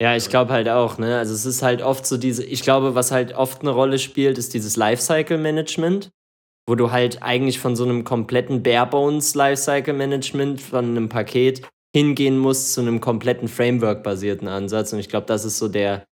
Ja, 0.00 0.14
ich 0.14 0.28
glaube 0.28 0.52
halt 0.52 0.68
auch, 0.68 0.98
ne? 0.98 1.18
Also 1.18 1.34
es 1.34 1.46
ist 1.46 1.62
halt 1.62 1.82
oft 1.82 2.06
so 2.06 2.16
diese, 2.18 2.44
ich 2.44 2.62
glaube, 2.62 2.94
was 2.94 3.10
halt 3.10 3.34
oft 3.34 3.62
eine 3.62 3.70
Rolle 3.70 3.98
spielt, 3.98 4.38
ist 4.38 4.54
dieses 4.54 4.76
Lifecycle 4.76 5.38
Management 5.38 6.10
wo 6.68 6.74
du 6.74 6.90
halt 6.90 7.22
eigentlich 7.22 7.58
von 7.58 7.76
so 7.76 7.84
einem 7.84 8.04
kompletten 8.04 8.62
Barebones 8.62 9.34
Lifecycle 9.34 9.94
Management 9.94 10.60
von 10.60 10.84
einem 10.84 11.08
Paket 11.08 11.62
hingehen 11.94 12.38
musst 12.38 12.72
zu 12.74 12.80
einem 12.80 13.00
kompletten 13.00 13.48
Framework-basierten 13.48 14.48
Ansatz. 14.48 14.92
Und 14.92 14.98
ich 14.98 15.08
glaube, 15.08 15.26
das 15.26 15.44
ist 15.44 15.58
so 15.58 15.68
der, 15.68 16.04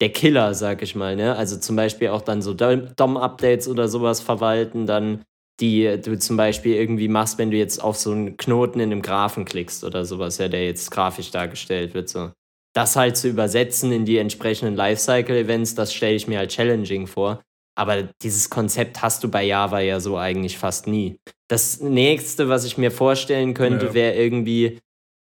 der 0.00 0.10
Killer, 0.10 0.54
sag 0.54 0.82
ich 0.82 0.94
mal. 0.94 1.16
Ne? 1.16 1.34
Also 1.34 1.58
zum 1.58 1.76
Beispiel 1.76 2.08
auch 2.08 2.22
dann 2.22 2.42
so 2.42 2.54
DOM-Updates 2.54 3.68
oder 3.68 3.88
sowas 3.88 4.20
verwalten, 4.20 4.86
dann 4.86 5.24
die 5.60 6.00
du 6.02 6.18
zum 6.18 6.36
Beispiel 6.36 6.74
irgendwie 6.74 7.08
machst, 7.08 7.38
wenn 7.38 7.50
du 7.50 7.56
jetzt 7.56 7.82
auf 7.82 7.96
so 7.96 8.10
einen 8.10 8.36
Knoten 8.36 8.80
in 8.80 8.90
einem 8.90 9.02
Graphen 9.02 9.44
klickst 9.44 9.84
oder 9.84 10.04
sowas, 10.04 10.38
ja, 10.38 10.48
der 10.48 10.66
jetzt 10.66 10.90
grafisch 10.90 11.30
dargestellt 11.30 11.94
wird. 11.94 12.08
So. 12.08 12.32
Das 12.74 12.96
halt 12.96 13.16
zu 13.16 13.28
übersetzen 13.28 13.92
in 13.92 14.04
die 14.04 14.18
entsprechenden 14.18 14.74
Lifecycle-Events, 14.74 15.76
das 15.76 15.94
stelle 15.94 16.16
ich 16.16 16.26
mir 16.26 16.38
halt 16.38 16.50
challenging 16.50 17.06
vor. 17.06 17.42
Aber 17.76 18.02
dieses 18.22 18.50
Konzept 18.50 19.02
hast 19.02 19.24
du 19.24 19.28
bei 19.28 19.44
Java 19.44 19.80
ja 19.80 20.00
so 20.00 20.16
eigentlich 20.16 20.58
fast 20.58 20.86
nie. 20.86 21.18
Das 21.48 21.80
nächste, 21.80 22.48
was 22.48 22.64
ich 22.64 22.78
mir 22.78 22.90
vorstellen 22.90 23.54
könnte, 23.54 23.86
ja. 23.86 23.94
wäre 23.94 24.14
irgendwie 24.14 24.78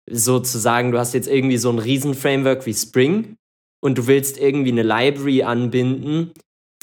sozusagen, 0.09 0.91
du 0.91 0.97
hast 0.97 1.13
jetzt 1.13 1.27
irgendwie 1.27 1.57
so 1.57 1.69
ein 1.69 1.79
Riesenframework 1.79 2.65
wie 2.65 2.73
Spring 2.73 3.35
und 3.83 3.97
du 3.97 4.07
willst 4.07 4.39
irgendwie 4.39 4.71
eine 4.71 4.83
Library 4.83 5.43
anbinden, 5.43 6.31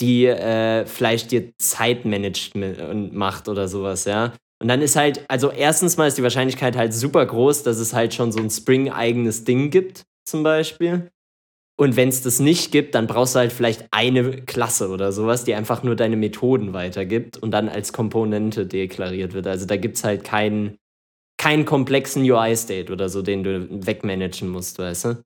die 0.00 0.26
äh, 0.26 0.87
vielleicht 0.87 1.30
dir 1.30 1.56
Zeitmanagement 1.56 3.14
macht 3.14 3.49
oder 3.49 3.68
sowas, 3.68 4.04
ja. 4.04 4.35
Und 4.61 4.68
dann 4.68 4.83
ist 4.83 4.97
halt, 4.97 5.25
also 5.28 5.50
erstens 5.50 5.97
mal 5.97 6.06
ist 6.06 6.18
die 6.18 6.23
Wahrscheinlichkeit 6.23 6.76
halt 6.76 6.94
super 6.94 7.25
groß, 7.25 7.64
dass 7.64 7.78
es 7.78 7.92
halt 7.92 8.14
schon 8.14 8.33
so 8.33 8.40
ein 8.40 8.50
Spring-eigenes 8.50 9.44
Ding 9.44 9.71
gibt, 9.71 10.04
zum 10.25 10.42
Beispiel. 10.42 11.11
Und 11.76 11.97
wenn 11.97 12.09
es 12.09 12.23
das 12.23 12.38
nicht 12.38 12.71
gibt, 12.71 12.95
dann 12.95 13.09
brauchst 13.09 13.35
du 13.35 13.40
halt 13.40 13.52
vielleicht 13.52 13.87
eine 13.90 14.43
Klasse 14.43 14.90
oder 14.90 15.11
sowas, 15.11 15.45
die 15.45 15.54
einfach 15.54 15.83
nur 15.83 15.97
deine 15.97 16.16
Methoden 16.16 16.73
weitergibt 16.73 17.37
und 17.37 17.50
dann 17.50 17.69
als 17.69 17.93
Komponente 17.93 18.66
deklariert 18.66 19.35
wird. 19.35 19.47
Also 19.49 19.66
da 19.66 19.76
gibt 19.76 19.97
es 19.97 20.04
halt 20.04 20.23
keinen, 20.23 20.76
keinen 21.37 21.64
komplexen 21.64 22.23
UI-State 22.23 22.93
oder 22.93 23.09
so, 23.09 23.23
den 23.23 23.43
du 23.43 23.87
wegmanagen 23.87 24.49
musst, 24.49 24.78
weißt 24.78 25.04
du? 25.07 25.23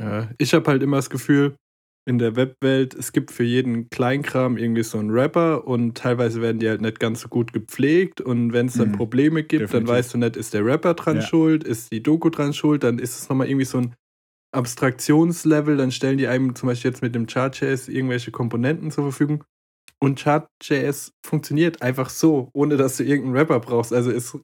Ja, 0.00 0.30
ich 0.38 0.54
habe 0.54 0.70
halt 0.70 0.82
immer 0.82 0.96
das 0.96 1.10
Gefühl, 1.10 1.56
in 2.04 2.18
der 2.18 2.34
Webwelt, 2.36 2.94
es 2.94 3.12
gibt 3.12 3.30
für 3.30 3.44
jeden 3.44 3.88
Kleinkram 3.88 4.56
irgendwie 4.56 4.82
so 4.82 4.98
einen 4.98 5.10
Rapper 5.10 5.66
und 5.66 5.96
teilweise 5.96 6.42
werden 6.42 6.58
die 6.58 6.68
halt 6.68 6.80
nicht 6.80 6.98
ganz 6.98 7.20
so 7.20 7.28
gut 7.28 7.52
gepflegt 7.52 8.20
und 8.20 8.52
wenn 8.52 8.66
es 8.66 8.74
dann 8.74 8.88
mhm, 8.88 8.96
Probleme 8.96 9.42
gibt, 9.44 9.62
definitiv. 9.62 9.88
dann 9.88 9.96
weißt 9.96 10.14
du 10.14 10.18
nicht, 10.18 10.36
ist 10.36 10.54
der 10.54 10.64
Rapper 10.64 10.94
dran 10.94 11.16
ja. 11.16 11.22
schuld, 11.22 11.62
ist 11.62 11.92
die 11.92 12.02
Doku 12.02 12.30
dran 12.30 12.54
schuld, 12.54 12.82
dann 12.82 12.98
ist 12.98 13.20
es 13.20 13.28
nochmal 13.28 13.48
irgendwie 13.48 13.66
so 13.66 13.78
ein 13.78 13.94
Abstraktionslevel, 14.52 15.76
dann 15.76 15.90
stellen 15.92 16.18
die 16.18 16.28
einem 16.28 16.54
zum 16.54 16.68
Beispiel 16.68 16.90
jetzt 16.90 17.02
mit 17.02 17.14
dem 17.14 17.26
Chart.js 17.26 17.88
irgendwelche 17.88 18.30
Komponenten 18.30 18.90
zur 18.90 19.04
Verfügung. 19.04 19.44
Und 20.00 20.18
Chart.js 20.18 21.12
funktioniert 21.24 21.80
einfach 21.80 22.10
so, 22.10 22.50
ohne 22.52 22.76
dass 22.76 22.96
du 22.96 23.04
irgendeinen 23.04 23.36
Rapper 23.36 23.60
brauchst. 23.60 23.92
Also 23.92 24.10
ist 24.10 24.36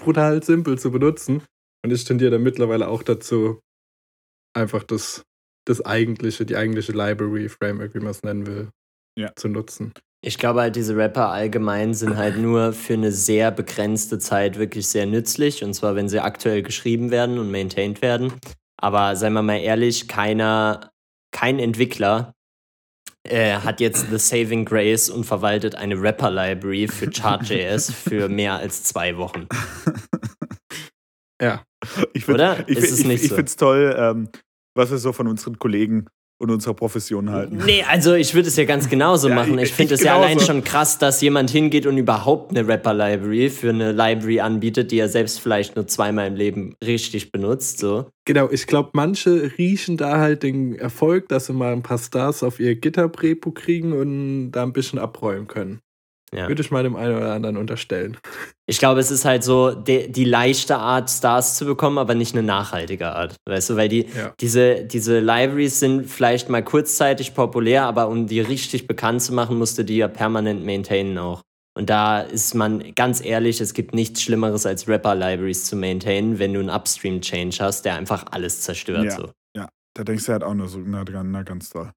brutal 0.00 0.42
simpel 0.42 0.78
zu 0.78 0.90
benutzen. 0.90 1.42
Und 1.84 1.92
ich 1.92 2.04
tendiere 2.04 2.32
da 2.32 2.38
mittlerweile 2.38 2.88
auch 2.88 3.02
dazu, 3.02 3.60
einfach 4.56 4.82
das, 4.82 5.22
das 5.66 5.84
eigentliche, 5.84 6.46
die 6.46 6.56
eigentliche 6.56 6.92
Library 6.92 7.48
Framework, 7.48 7.94
wie 7.94 8.00
man 8.00 8.10
es 8.10 8.22
nennen 8.22 8.46
will, 8.46 8.70
Ja. 9.18 9.32
zu 9.36 9.48
nutzen. 9.48 9.92
Ich 10.24 10.38
glaube 10.38 10.62
halt, 10.62 10.76
diese 10.76 10.96
Rapper 10.96 11.28
allgemein 11.28 11.94
sind 11.94 12.16
halt 12.16 12.38
nur 12.38 12.72
für 12.72 12.94
eine 12.94 13.12
sehr 13.12 13.52
begrenzte 13.52 14.18
Zeit 14.18 14.58
wirklich 14.58 14.88
sehr 14.88 15.06
nützlich. 15.06 15.62
Und 15.62 15.74
zwar, 15.74 15.94
wenn 15.94 16.08
sie 16.08 16.20
aktuell 16.20 16.62
geschrieben 16.62 17.10
werden 17.10 17.38
und 17.38 17.50
maintained 17.50 18.02
werden. 18.02 18.32
Aber 18.78 19.16
seien 19.16 19.32
wir 19.32 19.42
mal 19.42 19.56
ehrlich, 19.58 20.06
keiner, 20.08 20.90
kein 21.32 21.58
Entwickler 21.58 22.34
äh, 23.24 23.54
hat 23.56 23.80
jetzt 23.80 24.08
The 24.10 24.18
Saving 24.18 24.64
Grace 24.64 25.08
und 25.10 25.24
verwaltet 25.24 25.74
eine 25.74 26.00
Rapper-Library 26.00 26.88
für 26.88 27.10
Chart.js 27.10 27.92
für 28.08 28.28
mehr 28.28 28.54
als 28.56 28.82
zwei 28.84 29.16
Wochen. 29.16 29.48
Ja. 31.40 31.62
Ich 32.14 32.24
find, 32.24 32.36
Oder? 32.36 32.68
Ich, 32.68 32.78
Ist 32.78 32.84
find- 32.86 32.92
es 32.92 33.00
ich, 33.00 33.06
nicht 33.06 33.22
ich 33.24 33.28
so? 33.30 33.34
finde 33.34 33.48
es 33.48 33.56
toll, 33.56 33.94
ähm, 33.98 34.28
was 34.74 34.90
wir 34.90 34.98
so 34.98 35.12
von 35.12 35.26
unseren 35.28 35.58
Kollegen 35.58 36.06
und 36.38 36.50
unserer 36.50 36.74
Profession 36.74 37.30
halten. 37.30 37.62
Nee, 37.64 37.82
also 37.88 38.14
ich 38.14 38.34
würde 38.34 38.48
es 38.48 38.56
ja 38.56 38.64
ganz 38.64 38.88
genauso 38.90 39.28
Ja, 39.28 39.34
machen. 39.34 39.58
ich- 39.58 39.70
Ich 39.70 39.72
finde 39.72 39.94
es 39.94 40.02
ja 40.02 40.16
allein 40.16 40.38
schon 40.40 40.62
krass, 40.64 40.98
dass 40.98 41.20
jemand 41.22 41.50
hingeht 41.50 41.86
und 41.86 41.96
überhaupt 41.96 42.50
eine 42.50 42.66
Rapper-Library 42.68 43.48
für 43.50 43.70
eine 43.70 43.92
Library 43.92 44.40
anbietet, 44.40 44.90
die 44.90 44.98
er 44.98 45.08
selbst 45.08 45.40
vielleicht 45.40 45.76
nur 45.76 45.86
zweimal 45.86 46.26
im 46.26 46.34
Leben 46.36 46.74
richtig 46.84 47.32
benutzt. 47.32 47.78
So. 47.78 48.06
Genau, 48.26 48.50
ich 48.50 48.66
glaube, 48.66 48.90
manche 48.92 49.50
riechen 49.56 49.96
da 49.96 50.18
halt 50.18 50.42
den 50.42 50.74
Erfolg, 50.78 51.28
dass 51.28 51.46
sie 51.46 51.52
mal 51.54 51.72
ein 51.72 51.82
paar 51.82 51.98
Stars 51.98 52.42
auf 52.42 52.60
ihr 52.60 52.74
GitHub-Repo 52.76 53.52
kriegen 53.52 53.92
und 53.92 54.50
da 54.52 54.62
ein 54.62 54.72
bisschen 54.72 54.98
abräumen 54.98 55.46
können. 55.46 55.80
Ja. 56.34 56.48
Würde 56.48 56.60
ich 56.60 56.70
mal 56.70 56.82
dem 56.82 56.96
einen 56.96 57.16
oder 57.16 57.32
anderen 57.32 57.56
unterstellen. 57.56 58.16
Ich 58.66 58.78
glaube, 58.78 58.98
es 59.00 59.10
ist 59.10 59.24
halt 59.24 59.44
so 59.44 59.70
de, 59.70 60.08
die 60.08 60.24
leichte 60.24 60.76
Art, 60.76 61.08
Stars 61.08 61.56
zu 61.56 61.64
bekommen, 61.64 61.98
aber 61.98 62.14
nicht 62.14 62.34
eine 62.34 62.42
nachhaltige 62.42 63.14
Art. 63.14 63.36
Weißt 63.46 63.70
du, 63.70 63.76
weil 63.76 63.88
die, 63.88 64.06
Ja. 64.16 64.34
diese, 64.40 64.84
diese 64.84 65.20
Libraries 65.20 65.78
sind 65.78 66.06
vielleicht 66.06 66.48
mal 66.48 66.64
kurzzeitig 66.64 67.34
populär, 67.34 67.84
aber 67.84 68.08
um 68.08 68.26
die 68.26 68.40
richtig 68.40 68.86
bekannt 68.88 69.22
zu 69.22 69.32
machen, 69.34 69.56
musste 69.56 69.84
die 69.84 69.96
ja 69.96 70.08
permanent 70.08 70.64
maintainen 70.64 71.16
auch. 71.18 71.42
Und 71.78 71.90
da 71.90 72.20
ist 72.20 72.54
man 72.54 72.94
ganz 72.94 73.24
ehrlich, 73.24 73.60
es 73.60 73.74
gibt 73.74 73.94
nichts 73.94 74.22
Schlimmeres 74.22 74.66
als 74.66 74.88
Rapper-Libraries 74.88 75.66
zu 75.66 75.76
maintainen, 75.76 76.38
wenn 76.38 76.54
du 76.54 76.60
einen 76.60 76.70
Upstream-Change 76.70 77.58
hast, 77.60 77.84
der 77.84 77.94
einfach 77.96 78.24
alles 78.32 78.62
zerstört. 78.62 79.04
Ja. 79.04 79.10
So. 79.16 79.30
Da 79.96 80.04
denkst 80.04 80.26
du 80.26 80.32
halt 80.32 80.44
auch 80.44 80.52
nur 80.52 80.68
so, 80.68 80.78
na, 80.78 81.04
na 81.22 81.42
ganz 81.42 81.70
toll. 81.70 81.90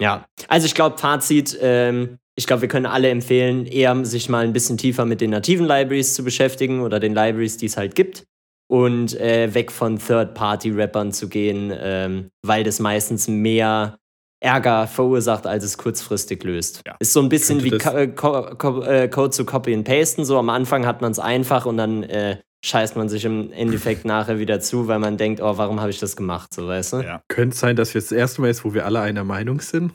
Ja, 0.00 0.26
also 0.48 0.66
ich 0.66 0.74
glaube, 0.74 0.98
Fazit, 0.98 1.58
ähm, 1.60 2.18
ich 2.36 2.46
glaube, 2.46 2.62
wir 2.62 2.68
können 2.68 2.86
alle 2.86 3.08
empfehlen, 3.10 3.66
eher 3.66 4.04
sich 4.04 4.28
mal 4.28 4.44
ein 4.44 4.52
bisschen 4.52 4.78
tiefer 4.78 5.04
mit 5.04 5.20
den 5.20 5.30
nativen 5.30 5.66
Libraries 5.66 6.14
zu 6.14 6.22
beschäftigen 6.22 6.80
oder 6.82 7.00
den 7.00 7.14
Libraries, 7.14 7.56
die 7.56 7.66
es 7.66 7.76
halt 7.76 7.94
gibt. 7.94 8.24
Und 8.70 9.18
äh, 9.18 9.54
weg 9.54 9.72
von 9.72 9.98
Third-Party-Rappern 9.98 11.10
zu 11.12 11.28
gehen, 11.30 11.72
ähm, 11.74 12.30
weil 12.42 12.64
das 12.64 12.80
meistens 12.80 13.26
mehr 13.26 13.96
Ärger 14.40 14.86
verursacht, 14.86 15.46
als 15.46 15.64
es 15.64 15.78
kurzfristig 15.78 16.44
löst. 16.44 16.82
Ja. 16.86 16.94
Ist 17.00 17.12
so 17.14 17.20
ein 17.20 17.28
bisschen 17.30 17.64
wie 17.64 17.70
das- 17.70 17.82
Co 17.82 17.96
äh, 17.96 18.08
Co 18.08 18.42
Co 18.56 18.82
äh, 18.82 19.08
Code 19.08 19.30
zu 19.30 19.44
Copy 19.46 19.74
and 19.74 19.84
Pasten. 19.86 20.24
So 20.24 20.38
am 20.38 20.50
Anfang 20.50 20.86
hat 20.86 21.00
man 21.00 21.10
es 21.10 21.18
einfach 21.18 21.64
und 21.66 21.78
dann 21.78 22.02
äh, 22.04 22.36
scheißt 22.64 22.96
man 22.96 23.08
sich 23.08 23.24
im 23.24 23.52
Endeffekt 23.52 24.04
nachher 24.04 24.38
wieder 24.38 24.60
zu, 24.60 24.88
weil 24.88 24.98
man 24.98 25.16
denkt, 25.16 25.40
oh, 25.40 25.58
warum 25.58 25.80
habe 25.80 25.90
ich 25.90 26.00
das 26.00 26.16
gemacht? 26.16 26.52
So, 26.52 26.66
weißt 26.66 26.94
du? 26.94 27.00
Ja. 27.00 27.22
Könnte 27.28 27.54
es 27.54 27.60
sein, 27.60 27.76
dass 27.76 27.94
wir 27.94 28.00
das 28.00 28.12
erste 28.12 28.40
Mal 28.40 28.50
ist, 28.50 28.64
wo 28.64 28.74
wir 28.74 28.84
alle 28.84 29.00
einer 29.00 29.24
Meinung 29.24 29.60
sind? 29.60 29.92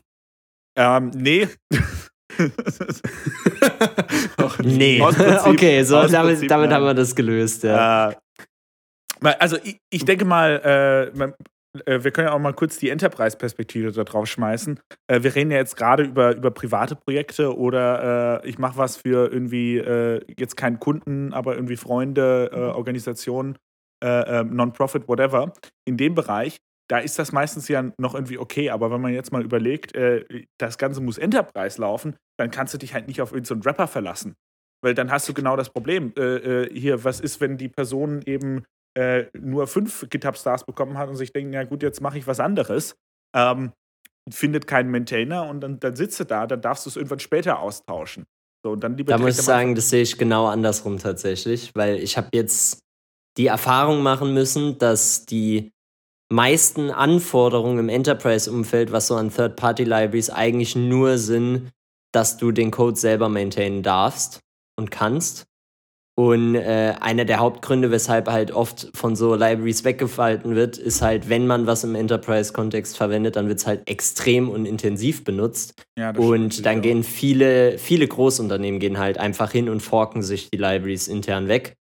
Ähm, 0.77 1.11
nee. 1.13 1.47
Nee. 4.63 5.01
Okay, 5.45 5.83
so 5.83 6.07
damit, 6.07 6.33
Prinzip 6.33 6.49
damit 6.49 6.71
haben 6.71 6.85
wir 6.85 6.93
das 6.93 7.15
gelöst, 7.15 7.63
ja. 7.63 8.11
Äh, 8.11 8.15
also 9.39 9.57
ich, 9.63 9.77
ich 9.89 10.05
denke 10.05 10.25
mal, 10.25 11.11
äh, 11.13 11.17
man, 11.17 11.31
äh, 11.31 11.33
wir 11.85 12.11
können 12.11 12.27
ja 12.27 12.33
auch 12.33 12.39
mal 12.39 12.53
kurz 12.53 12.77
die 12.77 12.89
Enterprise-Perspektive 12.89 13.91
da 13.91 14.03
drauf 14.03 14.27
schmeißen. 14.27 14.79
Äh, 15.07 15.23
wir 15.23 15.35
reden 15.35 15.51
ja 15.51 15.57
jetzt 15.57 15.75
gerade 15.75 16.03
über, 16.03 16.35
über 16.35 16.51
private 16.51 16.95
Projekte 16.95 17.57
oder 17.57 18.43
äh, 18.43 18.47
ich 18.47 18.59
mache 18.59 18.77
was 18.77 18.97
für 18.97 19.31
irgendwie 19.31 19.77
äh, 19.77 20.21
jetzt 20.37 20.55
keinen 20.55 20.79
Kunden, 20.79 21.33
aber 21.33 21.55
irgendwie 21.55 21.77
Freunde, 21.77 22.51
äh, 22.53 22.57
Organisationen, 22.57 23.57
äh, 24.03 24.39
äh, 24.39 24.43
Non-Profit, 24.43 25.07
whatever. 25.07 25.53
In 25.85 25.97
dem 25.97 26.13
Bereich, 26.13 26.57
da 26.89 26.99
ist 26.99 27.17
das 27.17 27.31
meistens 27.31 27.67
ja 27.67 27.91
noch 27.97 28.13
irgendwie 28.13 28.37
okay, 28.37 28.69
aber 28.69 28.91
wenn 28.91 29.01
man 29.01 29.13
jetzt 29.13 29.31
mal 29.31 29.43
überlegt, 29.43 29.95
äh, 29.95 30.45
das 30.59 30.77
Ganze 30.77 31.01
muss 31.01 31.17
Enterprise 31.17 31.81
laufen, 31.81 32.15
dann 32.37 32.51
kannst 32.51 32.73
du 32.73 32.77
dich 32.77 32.93
halt 32.93 33.07
nicht 33.07 33.21
auf 33.21 33.31
irgendeinen 33.31 33.61
so 33.61 33.69
Rapper 33.69 33.87
verlassen. 33.87 34.35
Weil 34.83 34.93
dann 34.93 35.09
hast 35.09 35.29
du 35.29 35.33
genau 35.33 35.55
das 35.55 35.69
Problem. 35.69 36.11
Äh, 36.17 36.65
äh, 36.65 36.77
hier, 36.77 37.03
was 37.03 37.21
ist, 37.21 37.39
wenn 37.39 37.57
die 37.57 37.69
Person 37.69 38.21
eben 38.25 38.65
äh, 38.95 39.25
nur 39.33 39.67
fünf 39.67 40.07
GitHub-Stars 40.09 40.65
bekommen 40.65 40.97
hat 40.97 41.09
und 41.09 41.15
sich 41.15 41.31
denkt, 41.33 41.53
ja 41.53 41.63
gut, 41.63 41.83
jetzt 41.83 42.01
mache 42.01 42.17
ich 42.17 42.27
was 42.27 42.39
anderes, 42.39 42.95
ähm, 43.35 43.71
findet 44.29 44.67
keinen 44.67 44.91
Maintainer 44.91 45.47
und 45.47 45.61
dann, 45.61 45.79
dann 45.79 45.95
sitzt 45.95 46.19
du 46.19 46.25
da, 46.25 46.47
dann 46.47 46.61
darfst 46.61 46.85
du 46.85 46.89
es 46.89 46.95
irgendwann 46.95 47.19
später 47.19 47.59
austauschen. 47.59 48.25
So, 48.65 48.71
und 48.71 48.83
dann 48.83 48.95
lieber 48.95 49.11
Da 49.11 49.17
muss 49.17 49.37
ich 49.37 49.45
sagen, 49.45 49.75
das 49.75 49.89
sehe 49.89 50.03
ich 50.03 50.17
genau 50.17 50.47
andersrum 50.47 50.97
tatsächlich, 50.97 51.71
weil 51.75 51.97
ich 51.97 52.17
habe 52.17 52.29
jetzt 52.33 52.79
die 53.37 53.47
Erfahrung 53.47 54.01
machen 54.03 54.33
müssen, 54.33 54.77
dass 54.77 55.25
die 55.25 55.71
meisten 56.31 56.89
Anforderungen 56.89 57.79
im 57.79 57.89
Enterprise-Umfeld, 57.89 58.91
was 58.91 59.07
so 59.07 59.15
an 59.15 59.31
Third-Party-Libraries 59.31 60.29
eigentlich 60.29 60.75
nur 60.75 61.17
sind, 61.17 61.71
dass 62.13 62.37
du 62.37 62.51
den 62.51 62.71
Code 62.71 62.95
selber 62.95 63.27
maintainen 63.27 63.83
darfst 63.83 64.39
und 64.77 64.91
kannst. 64.91 65.45
Und 66.15 66.53
äh, 66.53 66.93
einer 66.99 67.25
der 67.25 67.39
Hauptgründe, 67.39 67.89
weshalb 67.89 68.29
halt 68.29 68.51
oft 68.51 68.91
von 68.93 69.15
so 69.15 69.33
Libraries 69.33 69.83
weggefalten 69.83 70.55
wird, 70.55 70.77
ist 70.77 71.01
halt, 71.01 71.27
wenn 71.27 71.47
man 71.47 71.65
was 71.65 71.83
im 71.83 71.95
Enterprise-Kontext 71.95 72.95
verwendet, 72.95 73.35
dann 73.35 73.47
wird 73.47 73.59
es 73.59 73.65
halt 73.65 73.89
extrem 73.89 74.47
und 74.49 74.67
intensiv 74.67 75.23
benutzt. 75.23 75.73
Ja, 75.97 76.11
Und 76.15 76.67
dann 76.67 76.81
gehen 76.83 77.03
viele, 77.03 77.79
viele 77.79 78.07
Großunternehmen 78.07 78.79
gehen 78.79 78.99
halt 78.99 79.17
einfach 79.17 79.51
hin 79.51 79.69
und 79.69 79.79
forken 79.81 80.21
sich 80.21 80.51
die 80.51 80.57
Libraries 80.57 81.07
intern 81.07 81.47
weg 81.47 81.77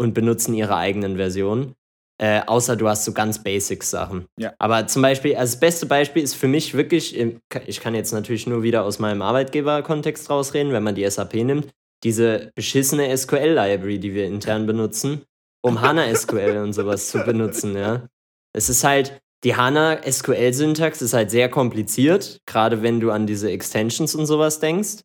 und 0.00 0.14
benutzen 0.14 0.54
ihre 0.54 0.76
eigenen 0.76 1.16
Versionen. 1.16 1.74
Äh, 2.18 2.42
außer 2.46 2.76
du 2.76 2.88
hast 2.88 3.04
so 3.04 3.12
ganz 3.12 3.42
Basics-Sachen. 3.42 4.26
Ja. 4.38 4.54
Aber 4.58 4.86
zum 4.86 5.02
Beispiel, 5.02 5.36
also 5.36 5.52
das 5.52 5.60
beste 5.60 5.86
Beispiel 5.86 6.22
ist 6.22 6.34
für 6.34 6.48
mich 6.48 6.72
wirklich, 6.72 7.18
ich 7.66 7.80
kann 7.80 7.94
jetzt 7.94 8.12
natürlich 8.12 8.46
nur 8.46 8.62
wieder 8.62 8.84
aus 8.84 8.98
meinem 8.98 9.20
Arbeitgeber-Kontext 9.20 10.30
rausreden, 10.30 10.72
wenn 10.72 10.84
man 10.84 10.94
die 10.94 11.08
SAP 11.10 11.34
nimmt, 11.34 11.68
diese 12.04 12.52
beschissene 12.54 13.16
SQL-Library, 13.16 13.98
die 13.98 14.14
wir 14.14 14.26
intern 14.26 14.66
benutzen, 14.66 15.22
um 15.62 15.80
HANA 15.80 16.14
SQL 16.14 16.58
und 16.58 16.72
sowas 16.74 17.08
zu 17.08 17.24
benutzen, 17.24 17.76
ja. 17.76 18.06
Es 18.52 18.68
ist 18.68 18.84
halt, 18.84 19.20
die 19.42 19.56
HANA 19.56 20.00
SQL-Syntax 20.08 21.02
ist 21.02 21.14
halt 21.14 21.30
sehr 21.30 21.48
kompliziert, 21.48 22.40
gerade 22.46 22.82
wenn 22.82 23.00
du 23.00 23.10
an 23.10 23.26
diese 23.26 23.50
Extensions 23.50 24.14
und 24.14 24.26
sowas 24.26 24.60
denkst. 24.60 25.02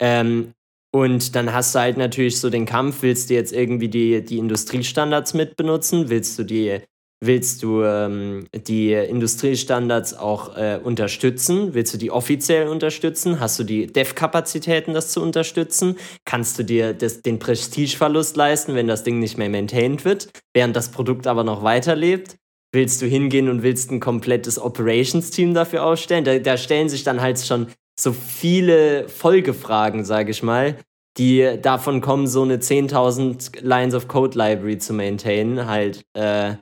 Ähm, 0.00 0.52
und 0.90 1.34
dann 1.34 1.52
hast 1.52 1.74
du 1.74 1.80
halt 1.80 1.96
natürlich 1.96 2.40
so 2.40 2.48
den 2.48 2.64
Kampf, 2.64 3.02
willst 3.02 3.28
du 3.28 3.34
jetzt 3.34 3.52
irgendwie 3.52 3.88
die, 3.88 4.24
die 4.24 4.38
Industriestandards 4.38 5.34
mit 5.34 5.56
benutzen? 5.56 6.08
Willst 6.08 6.38
du 6.38 6.44
die, 6.44 6.80
willst 7.20 7.62
du 7.62 7.82
ähm, 7.82 8.46
die 8.54 8.92
Industriestandards 8.92 10.14
auch 10.14 10.56
äh, 10.56 10.78
unterstützen? 10.82 11.74
Willst 11.74 11.94
du 11.94 11.98
die 11.98 12.10
offiziell 12.10 12.68
unterstützen? 12.68 13.40
Hast 13.40 13.58
du 13.58 13.64
die 13.64 13.86
Dev-Kapazitäten, 13.86 14.94
das 14.94 15.10
zu 15.10 15.22
unterstützen? 15.22 15.96
Kannst 16.24 16.58
du 16.58 16.62
dir 16.62 16.94
das, 16.94 17.22
den 17.22 17.38
Prestigeverlust 17.38 18.36
leisten, 18.36 18.74
wenn 18.74 18.86
das 18.86 19.02
Ding 19.02 19.18
nicht 19.18 19.36
mehr 19.36 19.48
maintained 19.48 20.04
wird, 20.04 20.28
während 20.54 20.76
das 20.76 20.90
Produkt 20.90 21.26
aber 21.26 21.44
noch 21.44 21.62
weiterlebt? 21.62 22.36
Willst 22.72 23.00
du 23.02 23.06
hingehen 23.06 23.48
und 23.48 23.62
willst 23.62 23.90
ein 23.90 24.00
komplettes 24.00 24.60
Operations-Team 24.60 25.54
dafür 25.54 25.84
aufstellen? 25.84 26.24
Da, 26.24 26.38
da 26.38 26.56
stellen 26.56 26.88
sich 26.88 27.02
dann 27.02 27.20
halt 27.20 27.40
schon 27.40 27.68
so 27.98 28.12
viele 28.12 29.08
Folgefragen, 29.08 30.04
sage 30.04 30.30
ich 30.30 30.42
mal, 30.42 30.76
die 31.16 31.58
davon 31.60 32.00
kommen, 32.00 32.26
so 32.28 32.42
eine 32.42 32.58
10.000 32.58 33.60
Lines 33.62 33.94
of 33.94 34.06
Code 34.06 34.38
Library 34.38 34.78
zu 34.78 34.92
maintainen, 34.92 35.66
halt 35.66 36.04
äh, 36.14 36.54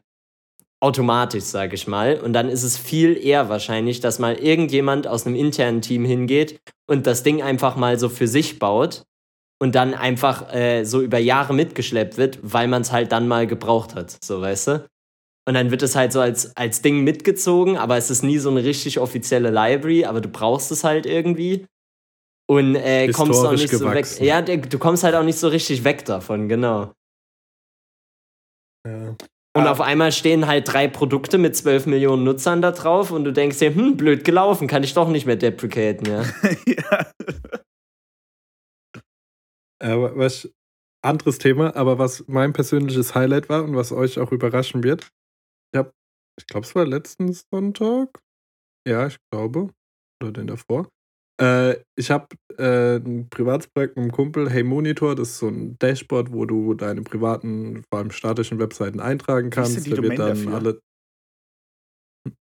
automatisch, 0.80 1.44
sage 1.44 1.74
ich 1.74 1.86
mal. 1.86 2.20
Und 2.20 2.32
dann 2.32 2.48
ist 2.48 2.62
es 2.62 2.76
viel 2.76 3.16
eher 3.16 3.48
wahrscheinlich, 3.48 4.00
dass 4.00 4.18
mal 4.18 4.34
irgendjemand 4.34 5.06
aus 5.06 5.26
einem 5.26 5.36
internen 5.36 5.80
Team 5.80 6.04
hingeht 6.04 6.60
und 6.86 7.06
das 7.06 7.22
Ding 7.22 7.42
einfach 7.42 7.76
mal 7.76 7.98
so 7.98 8.08
für 8.08 8.28
sich 8.28 8.58
baut 8.58 9.04
und 9.58 9.74
dann 9.74 9.94
einfach 9.94 10.52
äh, 10.52 10.84
so 10.84 11.00
über 11.00 11.18
Jahre 11.18 11.54
mitgeschleppt 11.54 12.18
wird, 12.18 12.38
weil 12.42 12.68
man 12.68 12.82
es 12.82 12.92
halt 12.92 13.12
dann 13.12 13.26
mal 13.26 13.46
gebraucht 13.46 13.94
hat, 13.94 14.22
so 14.22 14.40
weißt 14.40 14.68
du. 14.68 14.88
Und 15.48 15.54
dann 15.54 15.70
wird 15.70 15.82
es 15.82 15.94
halt 15.94 16.12
so 16.12 16.20
als, 16.20 16.56
als 16.56 16.82
Ding 16.82 17.04
mitgezogen, 17.04 17.78
aber 17.78 17.96
es 17.96 18.10
ist 18.10 18.22
nie 18.22 18.38
so 18.38 18.50
eine 18.50 18.64
richtig 18.64 18.98
offizielle 18.98 19.50
Library, 19.50 20.04
aber 20.04 20.20
du 20.20 20.28
brauchst 20.28 20.72
es 20.72 20.82
halt 20.82 21.06
irgendwie. 21.06 21.66
Und 22.48 22.74
äh, 22.74 23.08
kommst 23.12 23.44
auch 23.44 23.52
nicht 23.52 23.70
so 23.70 23.84
weg. 23.86 23.92
gewachsen. 23.92 24.24
Ja, 24.24 24.42
du 24.42 24.78
kommst 24.78 25.04
halt 25.04 25.14
auch 25.14 25.22
nicht 25.22 25.38
so 25.38 25.48
richtig 25.48 25.84
weg 25.84 26.04
davon, 26.04 26.48
genau. 26.48 26.92
Ja. 28.86 29.16
Und 29.56 29.66
Ah. 29.66 29.70
auf 29.72 29.80
einmal 29.80 30.12
stehen 30.12 30.46
halt 30.46 30.70
drei 30.72 30.88
Produkte 30.88 31.38
mit 31.38 31.56
12 31.56 31.86
Millionen 31.86 32.24
Nutzern 32.24 32.62
da 32.62 32.72
drauf 32.72 33.10
und 33.10 33.24
du 33.24 33.32
denkst 33.32 33.58
dir, 33.58 33.74
hm, 33.74 33.96
blöd 33.96 34.24
gelaufen, 34.24 34.68
kann 34.68 34.82
ich 34.84 34.94
doch 34.94 35.08
nicht 35.08 35.26
mehr 35.26 35.36
deprecaten, 35.36 36.06
ja. 36.06 36.22
ja. 36.66 37.06
Aber 39.80 40.16
was 40.16 40.50
anderes 41.04 41.38
Thema, 41.38 41.74
aber 41.76 41.98
was 41.98 42.24
mein 42.28 42.52
persönliches 42.52 43.14
Highlight 43.14 43.48
war 43.48 43.62
und 43.64 43.76
was 43.76 43.92
euch 43.92 44.18
auch 44.18 44.32
überraschen 44.32 44.82
wird, 44.82 45.10
Ja, 45.74 45.90
ich 46.38 46.46
glaube, 46.46 46.66
es 46.66 46.74
war 46.74 46.86
letzten 46.86 47.32
Sonntag. 47.32 48.20
Ja, 48.86 49.06
ich 49.06 49.18
glaube. 49.30 49.70
Oder 50.22 50.32
den 50.32 50.46
davor. 50.48 50.88
Äh, 51.40 51.76
ich 51.96 52.10
habe 52.10 52.28
äh, 52.58 52.96
ein 52.96 53.28
privates 53.28 53.68
Projekt 53.68 53.96
mit 53.96 54.04
einem 54.04 54.12
Kumpel, 54.12 54.48
Hey 54.48 54.62
Monitor, 54.62 55.14
das 55.14 55.30
ist 55.30 55.38
so 55.38 55.48
ein 55.48 55.78
Dashboard, 55.78 56.32
wo 56.32 56.46
du 56.46 56.74
deine 56.74 57.02
privaten, 57.02 57.84
vor 57.90 57.98
allem 57.98 58.10
statischen 58.10 58.58
Webseiten 58.58 59.00
eintragen 59.00 59.50
kannst. 59.50 59.84
die 59.84 59.90
da 59.90 59.96
Domain 59.96 60.16
dann 60.16 60.28
dafür? 60.28 60.54
alle. 60.54 60.80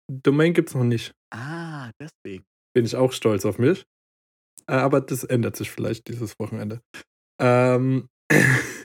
Domain 0.08 0.54
gibt 0.54 0.68
es 0.68 0.74
noch 0.74 0.84
nicht. 0.84 1.12
Ah, 1.32 1.90
deswegen. 2.00 2.44
Bin 2.74 2.84
ich 2.84 2.96
auch 2.96 3.12
stolz 3.12 3.44
auf 3.44 3.58
mich. 3.58 3.84
Äh, 4.66 4.74
aber 4.74 5.00
das 5.00 5.24
ändert 5.24 5.56
sich 5.56 5.70
vielleicht 5.70 6.08
dieses 6.08 6.38
Wochenende. 6.38 6.80
Ähm, 7.40 8.08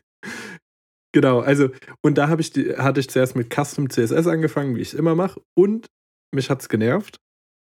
genau, 1.14 1.40
also, 1.40 1.70
und 2.04 2.18
da 2.18 2.34
ich 2.38 2.52
die, 2.52 2.76
hatte 2.76 3.00
ich 3.00 3.10
zuerst 3.10 3.36
mit 3.36 3.54
Custom 3.54 3.90
CSS 3.90 4.28
angefangen, 4.28 4.76
wie 4.76 4.82
ich 4.82 4.90
es 4.90 4.94
immer 4.96 5.16
mache, 5.16 5.42
und 5.56 5.88
mich 6.34 6.50
hat 6.50 6.62
es 6.62 6.70
genervt. 6.70 7.20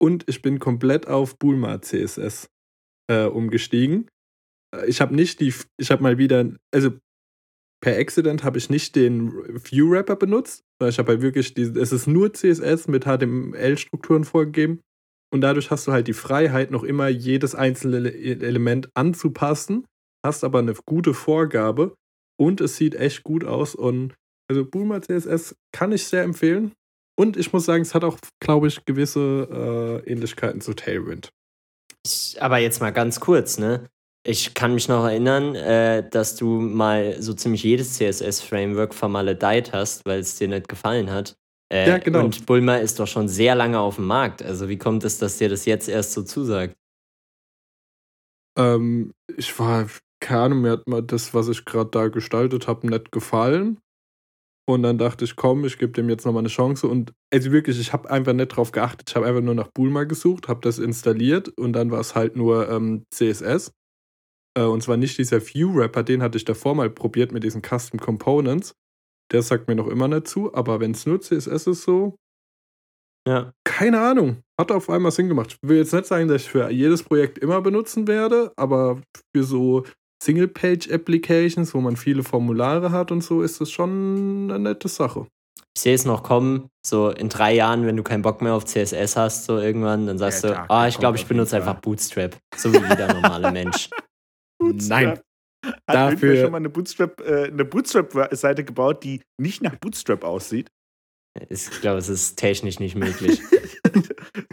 Und 0.02 0.24
ich 0.28 0.42
bin 0.42 0.60
komplett 0.60 1.08
auf 1.08 1.38
Bulma 1.38 1.82
CSS 1.82 2.50
äh, 3.10 3.26
umgestiegen. 3.26 4.08
Äh, 4.76 4.88
Ich 4.88 5.02
habe 5.02 5.16
nicht 5.16 5.40
die, 5.40 5.54
ich 5.80 5.92
habe 5.92 6.04
mal 6.04 6.18
wieder, 6.18 6.52
also 6.74 6.92
per 7.84 7.98
Accident 7.98 8.44
habe 8.44 8.58
ich 8.58 8.70
nicht 8.70 8.96
den 8.96 9.32
View 9.64 9.92
Wrapper 9.92 10.16
benutzt, 10.16 10.64
sondern 10.80 10.92
ich 10.92 11.00
habe 11.00 11.14
halt 11.14 11.22
wirklich, 11.22 11.54
die, 11.54 11.62
es 11.62 11.92
ist 11.92 12.08
nur 12.08 12.34
CSS 12.34 12.88
mit 12.88 13.06
HTML-Strukturen 13.06 14.24
vorgegeben. 14.24 14.82
Und 15.34 15.42
dadurch 15.42 15.72
hast 15.72 15.88
du 15.88 15.92
halt 15.92 16.08
die 16.08 16.14
Freiheit, 16.14 16.72
noch 16.72 16.84
immer 16.84 17.08
jedes 17.10 17.54
einzelne 17.54 17.98
Ele- 18.10 18.42
Element 18.44 18.90
anzupassen, 18.96 19.86
hast 20.26 20.44
aber 20.44 20.60
eine 20.60 20.74
gute 20.86 21.14
Vorgabe 21.14 21.96
und 22.40 22.62
es 22.62 22.78
sieht 22.78 22.96
echt 22.96 23.24
gut 23.24 23.44
aus. 23.44 23.76
Und 23.76 24.16
also 24.50 24.66
Boomer 24.66 25.02
CSS 25.02 25.56
kann 25.74 25.92
ich 25.92 26.08
sehr 26.08 26.24
empfehlen. 26.24 26.72
Und 27.20 27.36
ich 27.36 27.52
muss 27.52 27.66
sagen, 27.66 27.82
es 27.82 27.96
hat 27.96 28.04
auch, 28.04 28.18
glaube 28.40 28.68
ich, 28.68 28.86
gewisse 28.86 30.04
äh, 30.06 30.12
Ähnlichkeiten 30.12 30.62
zu 30.62 30.74
Tailwind. 30.74 31.34
Ich, 32.06 32.38
aber 32.42 32.60
jetzt 32.60 32.80
mal 32.80 32.92
ganz 32.92 33.20
kurz, 33.20 33.58
ne? 33.58 33.90
Ich 34.24 34.54
kann 34.54 34.74
mich 34.74 34.88
noch 34.88 35.06
erinnern, 35.06 35.56
äh, 35.56 36.08
dass 36.10 36.36
du 36.36 36.60
mal 36.60 37.20
so 37.22 37.34
ziemlich 37.34 37.64
jedes 37.64 37.94
CSS-Framework 37.96 38.94
vermaledeit 38.94 39.74
hast, 39.74 40.06
weil 40.06 40.20
es 40.20 40.38
dir 40.38 40.48
nicht 40.48 40.68
gefallen 40.68 41.10
hat. 41.12 41.38
Äh, 41.74 41.88
Ja, 41.88 41.98
genau. 41.98 42.26
Und 42.26 42.46
Bulma 42.46 42.76
ist 42.76 43.00
doch 43.00 43.08
schon 43.08 43.28
sehr 43.28 43.56
lange 43.56 43.80
auf 43.80 43.96
dem 43.96 44.06
Markt. 44.06 44.44
Also 44.44 44.70
wie 44.70 44.78
kommt 44.78 45.04
es, 45.04 45.18
dass 45.18 45.38
dir 45.38 45.50
das 45.50 45.66
jetzt 45.66 45.88
erst 45.90 46.12
so 46.14 46.24
zusagt? 46.24 46.76
Ähm, 48.58 49.14
ich 49.38 49.58
war, 49.60 49.88
keine 50.20 50.42
Ahnung, 50.42 50.62
mir 50.62 50.72
hat 50.72 50.88
mal 50.88 51.02
das, 51.04 51.34
was 51.34 51.48
ich 51.48 51.66
gerade 51.66 51.90
da 51.92 52.08
gestaltet 52.10 52.68
habe, 52.68 52.88
nicht 52.88 53.12
gefallen. 53.12 53.80
Und 54.70 54.84
dann 54.84 54.98
dachte 54.98 55.24
ich, 55.24 55.36
komm, 55.38 55.64
ich 55.66 55.78
gebe 55.78 55.94
dem 55.94 56.10
jetzt 56.10 56.26
nochmal 56.26 56.42
eine 56.42 56.50
Chance. 56.50 56.88
Und 56.88 57.14
also 57.34 57.52
wirklich, 57.54 57.80
ich 57.80 57.94
habe 57.94 58.10
einfach 58.10 58.34
nicht 58.34 58.50
drauf 58.50 58.72
geachtet. 58.72 59.10
Ich 59.10 59.16
habe 59.16 59.26
einfach 59.26 59.42
nur 59.42 59.56
nach 59.56 59.70
Bulma 59.74 60.04
gesucht, 60.04 60.50
habe 60.50 60.60
das 60.62 60.78
installiert 60.78 61.50
und 61.58 61.72
dann 61.74 61.90
war 61.92 62.02
es 62.02 62.16
halt 62.16 62.36
nur 62.36 62.70
ähm, 62.70 63.04
CSS. 63.14 63.72
Äh, 64.58 64.64
und 64.64 64.84
zwar 64.84 64.98
nicht 64.98 65.18
dieser 65.18 65.40
View-Wrapper, 65.42 66.04
den 66.04 66.22
hatte 66.22 66.38
ich 66.38 66.46
davor 66.46 66.76
mal 66.76 66.90
probiert 66.90 67.32
mit 67.32 67.44
diesen 67.44 67.62
Custom 67.62 68.00
Components. 68.00 68.74
Der 69.32 69.42
sagt 69.42 69.68
mir 69.70 69.76
noch 69.76 69.88
immer 69.88 70.08
nicht 70.10 70.28
zu, 70.28 70.54
aber 70.54 70.80
wenn 70.82 70.92
es 70.92 71.06
nur 71.06 71.22
CSS 71.22 71.68
ist, 71.68 71.84
so, 71.84 72.16
Ja. 73.28 73.52
keine 73.66 74.00
Ahnung. 74.02 74.42
Hat 74.60 74.72
auf 74.72 74.90
einmal 74.90 75.12
Sinn 75.12 75.28
gemacht. 75.28 75.58
Ich 75.62 75.70
will 75.70 75.78
jetzt 75.78 75.94
nicht 75.94 76.06
sagen, 76.08 76.28
dass 76.28 76.42
ich 76.44 76.50
für 76.50 76.70
jedes 76.70 77.04
Projekt 77.04 77.38
immer 77.38 77.62
benutzen 77.62 78.08
werde, 78.08 78.52
aber 78.58 79.02
für 79.36 79.44
so 79.44 79.84
Single-Page-Applications, 80.24 81.74
wo 81.74 81.82
man 81.82 81.96
viele 81.96 82.24
Formulare 82.24 82.92
hat 82.92 83.12
und 83.12 83.24
so, 83.24 83.42
ist 83.42 83.62
das 83.62 83.72
schon 83.72 84.50
eine 84.50 84.60
nette 84.60 84.88
Sache. 84.88 85.28
Ich 85.76 85.82
sehe 85.82 85.94
es 85.94 86.06
noch 86.06 86.24
kommen, 86.24 86.70
so 86.86 87.12
in 87.12 87.30
drei 87.30 87.54
Jahren, 87.54 87.86
wenn 87.86 87.96
du 87.98 88.04
keinen 88.04 88.24
Bock 88.24 88.42
mehr 88.42 88.56
auf 88.56 88.66
CSS 88.66 89.16
hast, 89.16 89.46
so 89.46 89.60
irgendwann, 89.60 90.08
dann 90.08 90.18
sagst 90.18 90.44
Ja, 90.44 90.50
du, 90.66 90.70
ah, 90.72 90.80
der 90.82 90.90
ich 90.90 90.98
glaube, 90.98 91.18
ich 91.18 91.26
benutze 91.28 91.56
einfach 91.58 91.80
Bootstrap. 91.82 92.36
So 92.56 92.74
wie 92.74 92.78
jeder 92.78 93.14
normale 93.14 93.52
Mensch. 93.52 93.90
Nein. 94.62 95.20
Hat 95.66 95.74
Dafür- 95.88 96.42
schon 96.42 96.52
mal 96.52 96.58
eine 96.58 96.70
Bootstrap, 96.70 97.22
äh, 97.22 97.46
eine 97.46 97.66
Bootstrap-Seite 97.66 98.64
gebaut, 98.64 99.04
die 99.04 99.22
nicht 99.40 99.62
nach 99.62 99.76
Bootstrap 99.76 100.24
aussieht. 100.24 100.68
Ich 101.50 101.70
glaube, 101.82 102.00
es 102.00 102.10
ist 102.10 102.38
technisch 102.38 102.80
nicht 102.80 102.96
möglich. 102.96 103.40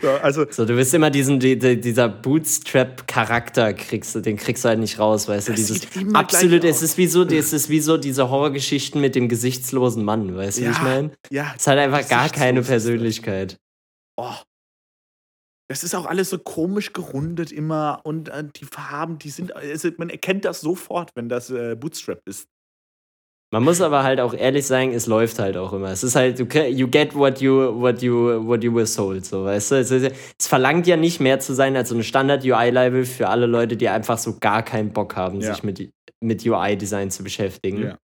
So, 0.01 0.11
also, 0.11 0.47
So, 0.51 0.65
du 0.65 0.77
wirst 0.77 0.93
immer 0.95 1.11
diesen, 1.11 1.41
die, 1.41 1.59
die, 1.59 1.81
dieser 1.81 2.09
Bootstrap-Charakter 2.09 3.73
kriegst 3.75 4.15
du, 4.15 4.21
den 4.21 4.37
kriegst 4.37 4.65
du 4.65 4.69
halt 4.69 4.79
nicht 4.81 4.99
raus, 4.99 5.29
weißt 5.29 5.49
du, 5.49 5.53
Das 5.53 5.61
dieses 5.61 5.81
sieht 5.83 5.97
immer 5.97 6.19
absolut, 6.19 6.61
gleich 6.63 6.71
es 6.75 6.83
ist 6.83 6.99
wie 6.99 7.07
so, 7.07 7.25
es 7.25 7.53
ist 7.53 7.69
wie 7.69 7.81
so 7.81 7.97
diese 7.97 8.31
Horrorgeschichten 8.31 9.01
mit 9.01 9.15
dem 9.15 9.29
gesichtslosen 9.29 10.05
Mann, 10.05 10.37
weißt 10.37 10.59
du, 10.59 10.63
wie 10.63 10.71
ich 10.71 10.77
Ja. 10.77 10.83
meine? 10.83 11.11
ja, 11.31 11.55
Es 11.57 11.67
hat 11.67 11.79
einfach 11.79 12.09
gar 12.09 12.29
keine. 12.29 12.63
Persönlichkeit. 12.63 13.59
oh. 14.17 14.35
Das 15.71 15.83
ist 15.83 15.95
auch 15.95 16.05
alles 16.05 16.29
so 16.29 16.39
komisch 16.39 16.93
gerundet 16.93 17.51
immer 17.51 18.01
und 18.05 18.29
äh, 18.29 18.45
die 18.55 18.67
Farben, 18.67 19.19
die 19.19 19.31
sind, 19.31 19.57
also 19.57 19.89
man 19.97 20.11
erkennt 20.11 20.45
das 20.45 20.61
sofort, 20.61 21.11
wenn 21.15 21.31
das 21.31 21.49
äh, 21.51 21.75
Bootstrap 21.75 22.21
ist. 22.27 22.49
Man 23.55 23.63
muss 23.63 23.81
aber 23.81 24.03
halt 24.03 24.19
auch 24.19 24.35
ehrlich 24.35 24.67
sagen, 24.67 24.93
es 24.95 25.07
läuft 25.07 25.39
halt 25.39 25.57
auch 25.57 25.73
immer. 25.73 25.87
Es 25.93 26.03
ist 26.03 26.17
halt, 26.17 26.41
you 26.41 26.89
get 26.89 27.15
what 27.15 27.41
you, 27.41 27.81
what 27.81 28.03
you, 28.03 28.45
what 28.45 28.65
you 28.65 28.75
were 28.75 28.85
sold, 28.85 29.25
so, 29.25 29.45
weißt 29.45 29.71
du? 29.71 29.75
Es, 29.77 29.93
ist, 29.93 30.13
es 30.37 30.49
verlangt 30.49 30.89
ja 30.89 30.97
nicht 30.97 31.21
mehr 31.21 31.39
zu 31.39 31.55
sein 31.55 31.77
als 31.77 31.91
so 31.91 31.95
eine 31.95 32.03
Standard-UI-Level 32.03 33.05
für 33.05 33.29
alle 33.29 33.47
Leute, 33.47 33.77
die 33.77 33.89
einfach 33.89 34.19
so 34.19 34.41
gar 34.41 34.65
keinen 34.65 34.93
Bock 34.93 35.15
haben, 35.15 35.41
Ja. 35.41 35.55
sich 35.55 35.63
mit, 35.63 35.89
mit 36.21 36.45
UI-Design 36.45 37.13
zu 37.13 37.23
beschäftigen. 37.23 37.83
Ja. 37.85 37.99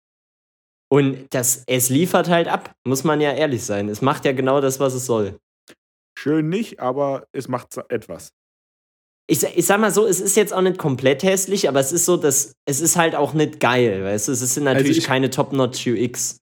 Und 0.89 1.27
das, 1.31 1.65
es 1.67 1.89
liefert 1.89 2.29
halt 2.29 2.47
ab, 2.47 2.71
muss 2.87 3.03
man 3.03 3.21
ja 3.21 3.33
ehrlich 3.33 3.65
sein. 3.65 3.89
Es 3.89 4.03
macht 4.03 4.25
ja 4.27 4.31
genau 4.31 4.61
das, 4.61 4.79
was 4.79 4.95
es 4.95 5.05
soll. 5.05 5.37
Schön 6.17 6.49
nicht, 6.49 6.79
aber 6.79 7.27
es 7.33 7.49
macht 7.49 7.77
etwas. 7.89 8.31
Ich, 9.31 9.45
ich 9.45 9.65
sag 9.65 9.81
mal 9.81 9.93
so, 9.93 10.07
es 10.07 10.21
ist 10.21 10.37
jetzt 10.37 10.53
auch 10.53 10.61
nicht 10.61 10.77
komplett 10.77 11.23
hässlich, 11.23 11.69
aber 11.69 11.79
es 11.79 11.93
ist 11.93 12.05
so, 12.05 12.17
dass 12.17 12.53
es 12.67 12.81
ist 12.81 12.97
halt 12.97 13.15
auch 13.15 13.33
nicht 13.33 13.61
geil, 13.61 14.03
weißt 14.03 14.27
du? 14.27 14.33
Es 14.33 14.43
ist 14.43 14.57
natürlich 14.59 14.89
Also 14.89 14.99
ich- 14.99 15.05
keine 15.07 15.31
Top-Notch 15.31 15.87
UX. 15.87 16.39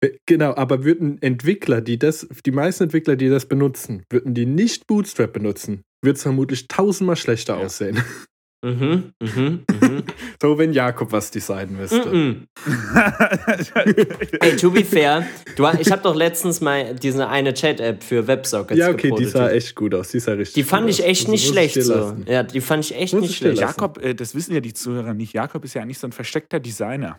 Äh, 0.00 0.10
Genau, 0.26 0.52
aber 0.56 0.82
würden 0.84 1.22
Entwickler, 1.22 1.80
die 1.80 1.98
das, 1.98 2.26
die 2.44 2.50
meisten 2.50 2.84
Entwickler, 2.84 3.14
die 3.16 3.28
das 3.28 3.46
benutzen, 3.46 4.02
würden 4.10 4.34
die 4.34 4.44
nicht 4.44 4.88
Bootstrap 4.88 5.32
benutzen, 5.32 5.82
wird 6.02 6.16
es 6.16 6.22
vermutlich 6.24 6.66
tausendmal 6.68 7.16
schlechter 7.16 7.58
Ja. 7.58 7.64
aussehen. 7.64 8.02
Mhm, 8.64 9.12
mhm, 9.22 9.64
mhm. 9.70 10.02
So, 10.42 10.58
wenn 10.58 10.72
Jakob 10.72 11.12
was 11.12 11.30
designen 11.30 11.76
müsste. 11.76 12.06
mhm. 12.06 12.46
Ey, 14.40 14.56
to 14.56 14.70
be 14.70 14.84
fair, 14.84 15.26
du, 15.56 15.66
ich 15.78 15.90
habe 15.90 16.02
doch 16.02 16.14
letztens 16.14 16.60
mal 16.60 16.94
diese 16.94 17.28
eine 17.28 17.54
Chat-App 17.54 18.02
für 18.02 18.26
Websockets 18.26 18.78
Ja, 18.78 18.90
okay, 18.90 19.12
die 19.16 19.24
sah 19.26 19.50
echt 19.50 19.74
gut 19.74 19.94
aus. 19.94 20.08
Die 20.08 20.20
sah 20.20 20.32
richtig 20.32 20.54
Die 20.54 20.62
fand 20.64 20.86
gut 20.86 20.94
ich 20.94 21.02
aus. 21.02 21.08
echt 21.08 21.28
nicht 21.28 21.46
schlecht 21.46 21.82
so. 21.82 22.16
Ja, 22.26 22.42
die 22.42 22.60
fand 22.60 22.84
ich 22.84 22.94
echt 22.96 23.14
Muss 23.14 23.22
nicht 23.22 23.36
schlecht. 23.36 23.60
Jakob, 23.60 24.02
äh, 24.02 24.14
das 24.14 24.34
wissen 24.34 24.54
ja 24.54 24.60
die 24.60 24.72
Zuhörer 24.74 25.14
nicht. 25.14 25.32
Jakob 25.32 25.64
ist 25.64 25.74
ja 25.74 25.82
eigentlich 25.82 25.98
so 25.98 26.06
ein 26.06 26.12
versteckter 26.12 26.58
Designer. 26.60 27.18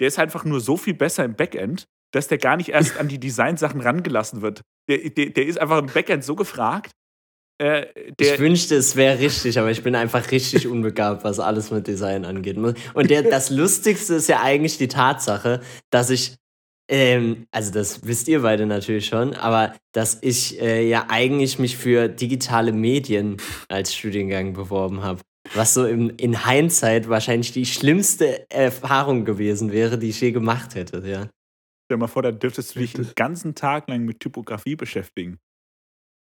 Der 0.00 0.08
ist 0.08 0.18
einfach 0.18 0.44
nur 0.44 0.60
so 0.60 0.76
viel 0.76 0.94
besser 0.94 1.24
im 1.24 1.34
Backend, 1.34 1.84
dass 2.12 2.28
der 2.28 2.38
gar 2.38 2.56
nicht 2.56 2.70
erst 2.70 2.98
an 2.98 3.08
die 3.08 3.18
Designsachen 3.18 3.80
rangelassen 3.80 4.42
wird. 4.42 4.60
Der, 4.88 4.98
der, 5.10 5.30
der 5.30 5.46
ist 5.46 5.58
einfach 5.60 5.78
im 5.78 5.86
Backend 5.86 6.24
so 6.24 6.34
gefragt. 6.34 6.90
Äh, 7.62 7.86
der, 8.18 8.34
ich 8.34 8.40
wünschte, 8.40 8.74
es 8.74 8.96
wäre 8.96 9.20
richtig, 9.20 9.56
aber 9.56 9.70
ich 9.70 9.84
bin 9.84 9.94
einfach 9.94 10.32
richtig 10.32 10.66
unbegabt, 10.66 11.22
was 11.22 11.38
alles 11.38 11.70
mit 11.70 11.86
Design 11.86 12.24
angeht. 12.24 12.56
Und 12.56 12.76
der, 13.08 13.22
das 13.22 13.50
Lustigste 13.50 14.14
ist 14.14 14.28
ja 14.28 14.42
eigentlich 14.42 14.78
die 14.78 14.88
Tatsache, 14.88 15.60
dass 15.90 16.10
ich, 16.10 16.34
ähm, 16.90 17.46
also 17.52 17.70
das 17.72 18.04
wisst 18.04 18.26
ihr 18.26 18.42
beide 18.42 18.66
natürlich 18.66 19.06
schon, 19.06 19.34
aber 19.34 19.76
dass 19.92 20.18
ich 20.22 20.60
äh, 20.60 20.88
ja 20.88 21.06
eigentlich 21.08 21.60
mich 21.60 21.76
für 21.76 22.08
digitale 22.08 22.72
Medien 22.72 23.36
als 23.68 23.94
Studiengang 23.94 24.54
beworben 24.54 25.04
habe. 25.04 25.20
Was 25.54 25.74
so 25.74 25.86
im, 25.86 26.10
in 26.16 26.44
Hindsight 26.44 27.08
wahrscheinlich 27.08 27.52
die 27.52 27.66
schlimmste 27.66 28.50
Erfahrung 28.50 29.24
gewesen 29.24 29.70
wäre, 29.70 29.98
die 29.98 30.08
ich 30.08 30.20
je 30.20 30.32
gemacht 30.32 30.74
hätte, 30.74 31.00
ja. 31.06 31.28
stell 31.84 31.98
mal 31.98 32.08
vor, 32.08 32.22
da 32.22 32.32
dürftest 32.32 32.74
du 32.74 32.80
dich 32.80 32.94
den 32.94 33.08
ganzen 33.14 33.54
Tag 33.54 33.88
lang 33.88 34.04
mit 34.04 34.18
Typografie 34.18 34.74
beschäftigen. 34.74 35.38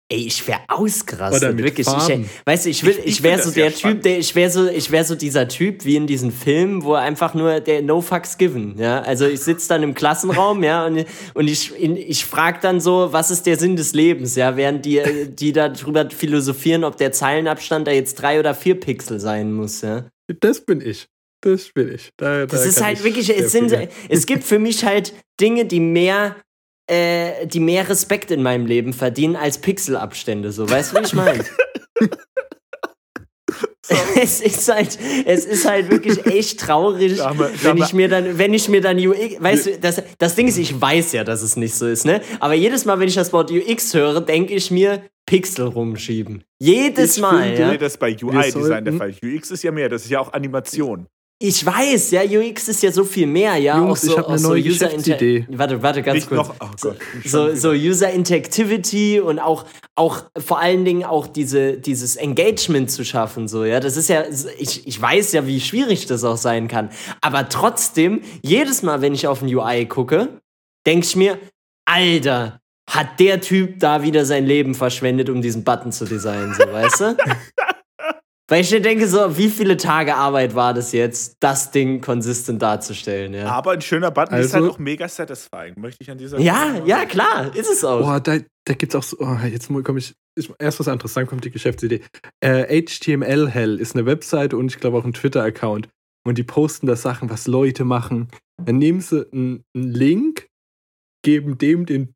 Ey, 0.07 0.27
ich 0.27 0.47
wäre 0.47 0.59
ausgerastet, 0.67 1.57
wirklich. 1.57 1.87
Ich, 1.87 2.19
weißt 2.45 2.65
du, 2.65 2.69
ich, 2.69 2.85
will, 2.85 2.95
Ich- 2.99 3.05
ich, 3.07 3.23
wäre 3.23 3.41
so 3.41 3.49
der 3.49 3.69
Typ, 3.69 3.77
spannend. 3.79 4.05
der, 4.05 4.19
ich 4.19 4.35
wäre 4.35 4.51
so, 4.51 4.67
ich 4.69 4.91
wäre 4.91 5.03
so 5.03 5.15
dieser 5.15 5.47
Typ 5.47 5.83
wie 5.83 5.95
in 5.95 6.05
diesen 6.05 6.31
Filmen, 6.31 6.83
wo 6.83 6.93
einfach 6.93 7.33
nur 7.33 7.59
der 7.59 7.81
No 7.81 8.01
Fucks 8.01 8.37
Given, 8.37 8.77
ja. 8.77 9.01
Also 9.01 9.25
ich 9.25 9.39
sitze 9.39 9.67
dann 9.67 9.81
im 9.81 9.95
Klassenraum, 9.95 10.63
ja, 10.63 10.85
und, 10.85 11.05
und 11.33 11.47
ich, 11.47 11.73
ich 11.81 12.23
frage 12.23 12.59
dann 12.61 12.79
so, 12.79 13.07
was 13.13 13.31
ist 13.31 13.47
der 13.47 13.57
Sinn 13.57 13.75
des 13.75 13.93
Lebens, 13.95 14.35
ja, 14.35 14.55
während 14.55 14.85
die, 14.85 15.01
die 15.29 15.51
darüber 15.51 16.07
philosophieren, 16.11 16.83
ob 16.83 16.97
der 16.97 17.11
Zeilenabstand 17.11 17.87
da 17.87 17.91
jetzt 17.91 18.13
drei 18.21 18.39
oder 18.39 18.53
vier 18.53 18.79
Pixel 18.79 19.19
sein 19.19 19.53
muss, 19.53 19.81
ja. 19.81 20.05
Das 20.39 20.61
bin 20.61 20.81
ich. 20.81 21.07
Das 21.41 21.71
bin 21.73 21.91
ich. 21.93 22.11
Da, 22.17 22.45
Das 22.45 22.61
da 22.61 22.69
ist 22.69 22.83
halt 22.83 22.99
ich 22.99 23.03
wirklich, 23.03 23.29
es, 23.35 23.51
sind, 23.51 23.75
es 24.09 24.25
gibt 24.27 24.43
für 24.43 24.59
mich 24.59 24.85
halt 24.85 25.13
Dinge, 25.41 25.65
die 25.65 25.79
mehr, 25.79 26.35
äh, 26.87 27.47
die 27.47 27.59
mehr 27.59 27.87
Respekt 27.89 28.31
in 28.31 28.41
meinem 28.43 28.65
Leben 28.65 28.93
verdienen 28.93 29.35
als 29.35 29.57
Pixelabstände, 29.59 30.51
so, 30.51 30.69
weißt 30.69 30.93
du, 30.93 30.99
wie 30.99 31.03
ich 31.05 31.13
meine? 31.13 31.43
Es 34.19 34.41
ist 34.41 34.67
halt, 34.73 34.97
es 35.25 35.45
ist 35.45 35.69
halt 35.69 35.91
wirklich 35.91 36.25
echt 36.25 36.59
traurig, 36.59 37.17
Da 37.17 37.37
wir- 37.37 37.51
da 37.63 37.69
wenn 37.69 37.77
ich 37.83 37.93
mir 37.93 38.07
dann, 38.07 38.37
wenn 38.39 38.53
ich 38.53 38.67
mir 38.67 38.81
dann 38.81 38.97
UX, 38.97 39.19
weißt 39.39 39.65
du, 39.67 39.77
das, 39.79 40.01
das 40.17 40.33
Ding 40.35 40.47
ist, 40.47 40.57
ich 40.57 40.79
weiß 40.81 41.11
ja, 41.11 41.23
dass 41.23 41.43
es 41.43 41.55
nicht 41.55 41.75
so 41.75 41.85
ist, 41.85 42.03
ne? 42.05 42.21
Aber 42.39 42.55
jedes 42.55 42.85
Mal, 42.85 42.99
wenn 42.99 43.07
ich 43.07 43.13
das 43.15 43.31
Wort 43.31 43.51
UX 43.51 43.93
höre, 43.93 44.21
denke 44.21 44.55
ich 44.55 44.71
mir, 44.71 45.03
Pixel 45.27 45.67
rumschieben. 45.67 46.43
Jedes 46.59 47.17
Ich 47.17 47.21
Mal, 47.21 47.43
finde, 47.55 47.61
ja. 47.73 47.77
Das 47.77 47.97
bei 47.97 48.15
UI-Design 48.19 48.85
der 48.85 48.93
Fall. 48.95 49.13
UX 49.23 49.51
ist 49.51 49.63
ja 49.63 49.71
mehr, 49.71 49.89
das 49.89 50.03
ist 50.05 50.09
ja 50.11 50.19
auch 50.19 50.33
Animation. 50.33 51.05
Ich 51.37 51.65
weiß, 51.65 52.11
ja, 52.11 52.21
UX 52.23 52.69
ist 52.69 52.81
ja 52.81 52.93
so 52.93 53.03
viel 53.03 53.27
mehr, 53.27 53.57
ja. 53.57 53.77
Jungs, 53.77 53.91
auch 53.91 53.97
so, 53.97 54.11
ich 54.11 54.17
hab 54.17 54.25
auch 54.25 54.29
eine 54.29 54.39
so 54.39 54.49
neue 54.49 54.61
User 54.63 54.85
Geschäftsidee. 54.85 55.45
Warte, 55.49 55.83
warte, 55.83 56.01
ganz 56.01 56.15
Nicht 56.15 56.29
kurz. 56.29 56.47
noch, 56.47 56.55
oh 56.61 56.69
so, 56.77 56.89
Gott, 56.89 56.97
so, 57.25 57.55
so 57.55 57.71
User 57.71 58.09
Interactivity 58.09 59.19
und 59.19 59.39
auch, 59.39 59.65
auch 59.95 60.23
vor 60.37 60.59
allen 60.59 60.85
Dingen 60.85 61.03
auch 61.03 61.27
diese, 61.27 61.73
dieses 61.73 62.15
Engagement 62.15 62.89
zu 62.89 63.03
schaffen, 63.03 63.49
so, 63.49 63.65
ja. 63.65 63.81
Das 63.81 63.97
ist 63.97 64.07
ja, 64.07 64.23
ich, 64.57 64.87
ich 64.87 65.01
weiß 65.01 65.33
ja, 65.33 65.45
wie 65.45 65.59
schwierig 65.59 66.05
das 66.05 66.23
auch 66.23 66.37
sein 66.37 66.69
kann. 66.69 66.89
Aber 67.19 67.49
trotzdem, 67.49 68.21
jedes 68.41 68.81
Mal, 68.81 69.01
wenn 69.01 69.13
ich 69.13 69.27
auf 69.27 69.41
ein 69.41 69.53
UI 69.53 69.87
gucke, 69.87 70.39
denke 70.87 71.05
ich 71.05 71.17
mir, 71.17 71.37
Alter, 71.83 72.61
hat 72.89 73.19
der 73.19 73.41
Typ 73.41 73.79
da 73.79 74.03
wieder 74.03 74.25
sein 74.25 74.45
Leben 74.45 74.73
verschwendet, 74.73 75.29
um 75.29 75.41
diesen 75.41 75.63
Button 75.63 75.91
zu 75.91 76.05
designen, 76.05 76.53
so, 76.53 76.71
weißt 76.71 77.01
du? 77.01 77.17
Weil 78.47 78.61
ich 78.61 78.71
mir 78.71 78.79
denke, 78.81 79.07
so, 79.07 79.37
wie 79.37 79.49
viele 79.49 79.75
Tage 79.75 80.15
Arbeit 80.15 80.53
war 80.53 80.73
das 80.75 80.91
jetzt, 80.91 81.37
das 81.39 81.71
Ding 81.71 81.99
konsistent 82.01 82.61
darzustellen, 82.61 83.33
ja? 83.33 83.47
Aber 83.47 83.71
ein 83.71 83.81
schöner 83.81 84.11
Button 84.11 84.35
ist 84.35 84.53
Also- 84.53 84.65
halt 84.67 84.75
auch 84.75 84.79
mega 84.79 85.07
satisfying, 85.09 85.73
möchte 85.77 86.03
ich 86.03 86.11
an 86.11 86.17
dieser 86.19 86.39
Ja, 86.39 86.69
Stelle 86.75 86.87
ja, 86.87 87.05
klar, 87.05 87.55
ist 87.55 87.69
es 87.71 87.83
auch. 87.83 88.01
Boah, 88.01 88.19
da, 88.19 88.37
da 88.65 88.73
gibt 88.75 88.93
es 88.93 88.95
auch 88.95 89.03
so. 89.03 89.17
Oh, 89.19 89.37
jetzt 89.51 89.67
komme 89.67 89.97
ich. 89.99 90.13
ich- 90.37 90.51
Erst 90.59 90.79
was 90.79 90.87
anderes, 90.87 91.13
dann 91.13 91.25
kommt 91.25 91.43
die 91.43 91.49
Geschäftsidee. 91.49 92.01
Äh, 92.39 92.81
HTML 92.83 93.49
Hell 93.49 93.79
ist 93.79 93.95
eine 93.95 94.05
Webseite 94.05 94.57
und 94.57 94.67
ich 94.71 94.79
glaube 94.79 94.97
auch 94.99 95.05
ein 95.05 95.13
Twitter-Account. 95.13 95.89
Und 96.27 96.37
die 96.37 96.43
posten 96.43 96.85
da 96.87 96.95
Sachen, 96.95 97.29
was 97.31 97.47
Leute 97.47 97.83
machen. 97.83 98.27
Dann 98.63 98.77
nehmen 98.77 99.01
sie 99.01 99.27
einen, 99.31 99.63
einen 99.75 99.91
Link, 99.91 100.47
geben 101.23 101.57
dem 101.57 101.85
den 101.85 102.13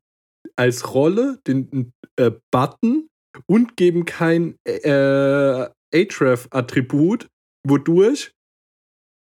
als 0.56 0.94
Rolle 0.94 1.38
den 1.46 1.92
äh, 2.16 2.30
Button 2.52 3.08
und 3.46 3.76
geben 3.76 4.04
kein 4.04 4.56
äh, 4.64 5.68
Href-Attribut, 5.92 7.28
wodurch 7.66 8.32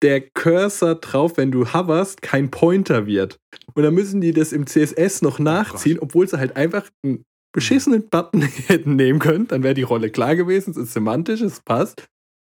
der 0.04 0.22
Cursor 0.22 0.96
drauf, 0.96 1.38
wenn 1.38 1.52
du 1.52 1.74
hoverst, 1.74 2.22
kein 2.22 2.52
Pointer 2.52 3.08
wird. 3.08 3.40
Und 3.74 3.84
dann 3.84 3.94
müssen 3.94 4.22
die 4.22 4.32
das 4.32 4.54
im 4.54 4.68
CSS 4.68 5.22
noch 5.22 5.40
nachziehen, 5.40 6.00
obwohl 6.00 6.28
sie 6.28 6.38
halt 6.38 6.56
einfach 6.56 6.88
einen 7.04 7.24
beschissenen 7.54 8.08
Button 8.10 8.42
hätten 8.68 8.96
nehmen 8.96 9.20
können. 9.20 9.48
Dann 9.48 9.64
wäre 9.64 9.74
die 9.74 9.84
Rolle 9.84 10.12
klar 10.12 10.36
gewesen, 10.36 10.72
es 10.72 10.78
ist 10.78 10.94
semantisch, 10.94 11.42
es 11.42 11.62
passt. 11.62 12.06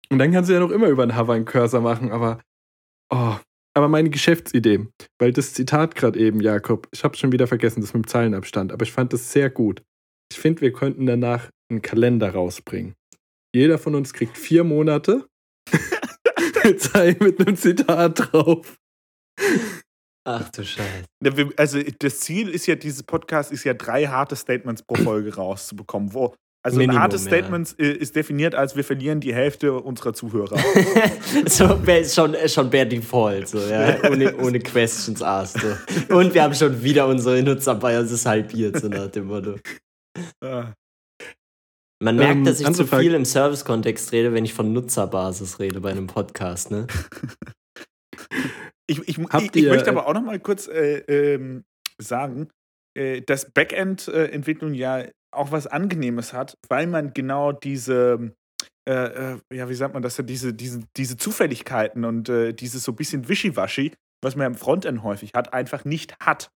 Und 0.09 0.19
dann 0.19 0.31
kannst 0.31 0.49
du 0.49 0.53
ja 0.53 0.59
noch 0.59 0.71
immer 0.71 0.87
über 0.87 1.03
einen 1.03 1.17
Hover 1.17 1.33
einen 1.33 1.45
Cursor 1.45 1.81
machen, 1.81 2.11
aber 2.11 2.39
oh, 3.09 3.35
aber 3.75 3.87
meine 3.89 4.11
Geschäftsidee, 4.11 4.87
weil 5.19 5.33
das 5.33 5.53
Zitat 5.53 5.95
gerade 5.95 6.19
eben, 6.19 6.39
Jakob, 6.39 6.87
ich 6.91 7.03
habe 7.03 7.17
schon 7.17 7.31
wieder 7.31 7.47
vergessen, 7.47 7.81
das 7.81 7.93
mit 7.93 8.05
dem 8.05 8.07
Zeilenabstand, 8.07 8.71
aber 8.71 8.83
ich 8.83 8.91
fand 8.91 9.13
das 9.13 9.31
sehr 9.31 9.49
gut. 9.49 9.81
Ich 10.31 10.39
finde, 10.39 10.61
wir 10.61 10.73
könnten 10.73 11.05
danach 11.05 11.49
einen 11.69 11.81
Kalender 11.81 12.31
rausbringen. 12.31 12.93
Jeder 13.55 13.77
von 13.77 13.95
uns 13.95 14.13
kriegt 14.13 14.37
vier 14.37 14.63
Monate 14.63 15.27
mit 17.19 17.39
einem 17.39 17.55
Zitat 17.55 18.33
drauf. 18.33 18.77
Ach 20.25 20.49
du 20.49 20.63
Scheiße. 20.63 21.05
Also 21.57 21.79
das 21.99 22.19
Ziel 22.21 22.49
ist 22.49 22.65
ja, 22.65 22.75
dieses 22.75 23.03
Podcast 23.03 23.51
ist 23.51 23.63
ja 23.65 23.73
drei 23.73 24.07
harte 24.07 24.35
Statements 24.35 24.81
pro 24.81 24.95
Folge 24.95 25.35
rauszubekommen. 25.35 26.13
Wo, 26.13 26.33
also 26.65 26.77
Minimum, 26.77 26.95
ein 26.95 27.01
hartes 27.03 27.25
ja. 27.25 27.31
Statement 27.31 27.73
ist 27.73 28.15
definiert 28.15 28.55
als 28.55 28.75
wir 28.77 28.85
verlieren 28.85 29.19
die 29.19 29.35
Hälfte 29.35 29.73
unserer 29.73 30.13
Zuhörer. 30.13 30.57
so 31.45 31.77
schon, 32.05 32.35
schon 32.47 32.69
per 32.69 32.85
Default, 32.85 33.49
so, 33.49 33.59
ja. 33.59 34.01
Ohne, 34.09 34.35
ohne 34.37 34.59
Questions 34.59 35.21
asked. 35.21 35.61
So. 35.61 36.15
Und 36.15 36.33
wir 36.33 36.43
haben 36.43 36.55
schon 36.55 36.81
wieder 36.81 37.05
unsere 37.07 37.43
Nutzerbiases 37.43 38.25
halbiert, 38.25 38.79
so 38.79 38.87
nach 38.87 39.07
dem 39.07 39.25
Motto. 39.25 39.57
Ah. 40.41 40.73
Man 41.99 42.17
merkt, 42.17 42.37
Ähm, 42.37 42.45
dass 42.45 42.59
ich 42.59 42.71
zu 42.73 42.85
viel 42.85 43.13
im 43.13 43.25
Service-Kontext 43.25 44.11
rede, 44.11 44.33
wenn 44.33 44.45
ich 44.45 44.53
von 44.53 44.73
Nutzerbasis 44.73 45.59
rede 45.59 45.79
bei 45.81 45.91
einem 45.91 46.07
Podcast, 46.07 46.71
ne? 46.71 46.87
Ich, 48.85 48.99
ich, 49.07 49.17
ich, 49.17 49.55
ich 49.55 49.55
ihr, 49.55 49.69
möchte 49.69 49.89
äh, 49.89 49.93
aber 49.93 50.07
auch 50.07 50.13
noch 50.13 50.23
mal 50.23 50.39
kurz 50.39 50.67
äh, 50.67 50.97
ähm, 51.07 51.63
sagen, 51.97 52.49
äh, 52.97 53.21
dass 53.21 53.49
Backend-Entwicklung 53.51 54.73
ja 54.73 55.05
auch 55.31 55.51
was 55.51 55.67
Angenehmes 55.67 56.33
hat, 56.33 56.57
weil 56.67 56.87
man 56.87 57.13
genau 57.13 57.53
diese, 57.53 58.35
äh, 58.87 58.93
äh, 59.33 59.39
ja, 59.53 59.69
wie 59.69 59.73
sagt 59.73 59.93
man 59.93 60.03
das, 60.03 60.21
diese, 60.25 60.53
diese, 60.53 60.81
diese 60.97 61.17
Zufälligkeiten 61.17 62.03
und 62.03 62.29
äh, 62.29 62.53
dieses 62.53 62.83
so 62.83 62.91
ein 62.91 62.95
bisschen 62.95 63.29
Wischiwaschi, 63.29 63.93
was 64.21 64.35
man 64.35 64.47
im 64.47 64.55
Frontend 64.55 65.01
häufig 65.03 65.31
hat, 65.33 65.53
einfach 65.53 65.85
nicht 65.85 66.15
hat. 66.19 66.49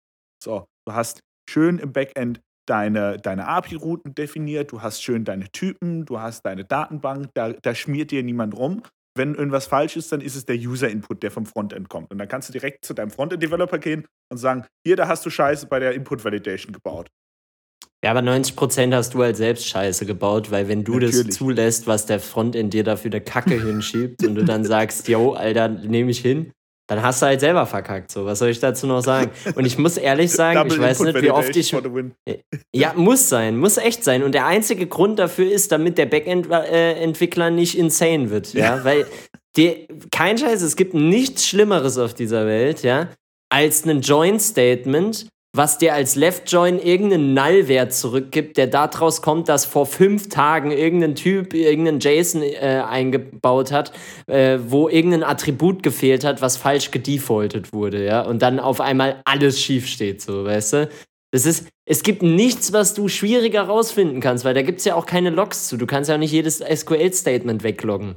So, 0.44 0.66
du 0.86 0.94
hast 0.94 1.22
schön 1.50 1.80
im 1.80 1.94
Backend 1.94 2.42
deine, 2.68 3.18
deine 3.18 3.48
API-Routen 3.48 4.14
definiert, 4.14 4.72
du 4.72 4.82
hast 4.82 5.02
schön 5.02 5.26
deine 5.26 5.50
Typen, 5.50 6.06
du 6.06 6.20
hast 6.20 6.46
deine 6.46 6.66
Datenbank, 6.66 7.30
da, 7.34 7.54
da 7.54 7.74
schmiert 7.74 8.12
dir 8.12 8.24
niemand 8.24 8.56
rum. 8.58 8.84
Wenn 9.18 9.34
irgendwas 9.34 9.66
falsch 9.66 9.98
ist, 9.98 10.12
dann 10.12 10.22
ist 10.22 10.36
es 10.36 10.46
der 10.46 10.58
User-Input, 10.58 11.24
der 11.24 11.32
vom 11.32 11.48
Frontend 11.48 11.90
kommt. 11.90 12.12
Und 12.12 12.20
dann 12.20 12.28
kannst 12.28 12.50
du 12.50 12.54
direkt 12.54 12.86
zu 12.86 12.94
deinem 12.94 13.10
Frontend-Developer 13.10 13.80
gehen 13.80 14.06
und 14.32 14.38
sagen, 14.38 14.66
hier, 14.86 14.96
da 14.96 15.08
hast 15.08 15.26
du 15.26 15.32
Scheiße 15.32 15.66
bei 15.66 15.80
der 15.80 15.94
Input-Validation 15.94 16.72
gebaut. 16.72 17.10
Ja, 18.04 18.12
aber 18.12 18.20
90% 18.20 18.94
hast 18.94 19.16
du 19.16 19.24
halt 19.24 19.38
selbst 19.38 19.68
Scheiße 19.68 20.06
gebaut, 20.06 20.52
weil 20.52 20.68
wenn 20.68 20.84
du 20.84 21.00
das 21.00 21.16
Natürlich. 21.16 21.36
zulässt, 21.36 21.88
was 21.88 22.06
der 22.06 22.20
Frontend 22.20 22.74
dir 22.74 22.84
dafür 22.84 23.10
eine 23.12 23.22
Kacke 23.22 23.60
hinschiebt 23.60 24.24
und 24.24 24.36
du 24.36 24.46
dann 24.46 24.64
sagst, 24.64 25.08
yo, 25.08 25.34
Alter, 25.34 25.68
nehme 25.68 26.12
ich 26.12 26.20
hin, 26.20 26.52
dann 26.88 27.04
hast 27.04 27.22
du 27.22 27.26
halt 27.26 27.42
selber 27.42 27.66
verkackt. 27.66 28.12
So, 28.12 28.26
was 28.26 28.40
soll 28.40 28.50
ich 28.50 28.60
dazu 28.60 28.88
noch 28.88 29.02
sagen? 29.02 29.32
Und 29.56 29.66
ich 29.66 29.78
muss 29.78 29.98
ehrlich 29.98 30.32
sagen, 30.34 30.68
ich 30.68 30.80
weiß 30.80 31.02
Input 31.02 31.16
nicht, 31.16 31.24
wie 31.24 31.32
oft 31.32 31.56
ich. 31.56 31.74
Win. 31.74 32.14
Ja, 32.74 32.94
muss 32.96 33.30
sein, 33.30 33.58
muss 33.58 33.78
echt 33.78 34.04
sein. 34.04 34.24
Und 34.24 34.32
der 34.34 34.46
einzige 34.46 34.88
Grund 34.88 35.20
dafür 35.20 35.52
ist, 35.52 35.72
damit 35.72 35.98
der 35.98 36.06
Backend-Entwickler 36.06 37.52
nicht 37.52 37.78
insane 37.78 38.30
wird, 38.30 38.54
ja, 38.54 38.84
weil 38.84 39.06
die, 39.58 39.88
kein 40.12 40.38
Scheiß, 40.38 40.62
es 40.62 40.76
gibt 40.76 40.94
nichts 40.94 41.48
Schlimmeres 41.48 41.98
auf 41.98 42.14
dieser 42.14 42.46
Welt, 42.46 42.84
ja, 42.84 43.10
als 43.50 43.86
ein 43.86 44.02
Join-Statement, 44.02 45.28
was 45.58 45.78
dir 45.78 45.94
als 45.94 46.16
Left-Join 46.16 46.80
irgendeinen 46.80 47.34
Null-Wert 47.34 47.94
zurückgibt, 47.94 48.58
der 48.58 48.68
daraus 48.68 49.22
kommt, 49.22 49.50
dass 49.50 49.66
vor 49.66 49.86
fünf 49.86 50.30
Tagen 50.30 50.72
irgendein 50.72 51.16
Typ 51.16 51.54
irgendeinen 51.54 52.00
JSON 52.00 52.44
äh, 52.44 52.84
eingebaut 52.88 53.72
hat, 53.72 53.92
äh, 54.28 54.60
wo 54.68 54.88
irgendein 54.88 55.24
Attribut 55.24 55.84
gefehlt 55.84 56.24
hat, 56.24 56.42
was 56.42 56.58
falsch 56.58 56.92
gedefaultet 56.92 57.74
wurde, 57.74 58.06
ja, 58.06 58.22
und 58.22 58.42
dann 58.42 58.60
auf 58.60 58.80
einmal 58.80 59.22
alles 59.26 59.60
schief 59.60 59.88
steht, 59.88 60.22
so, 60.22 60.46
weißt 60.46 60.74
du? 60.74 60.90
Das 61.32 61.46
ist, 61.46 61.68
es 61.86 62.04
gibt 62.04 62.24
nichts, 62.24 62.72
was 62.72 62.94
du 62.94 63.10
schwieriger 63.10 63.64
rausfinden 63.64 64.22
kannst, 64.22 64.46
weil 64.46 64.54
da 64.54 64.62
gibt 64.62 64.80
es 64.80 64.86
ja 64.86 64.96
auch 64.96 65.06
keine 65.06 65.30
Logs 65.30 65.68
zu. 65.68 65.76
Du 65.76 65.86
kannst 65.86 66.10
ja 66.10 66.16
auch 66.16 66.20
nicht 66.20 66.32
jedes 66.32 66.60
SQL-Statement 66.60 67.64
wegloggen. 67.64 68.16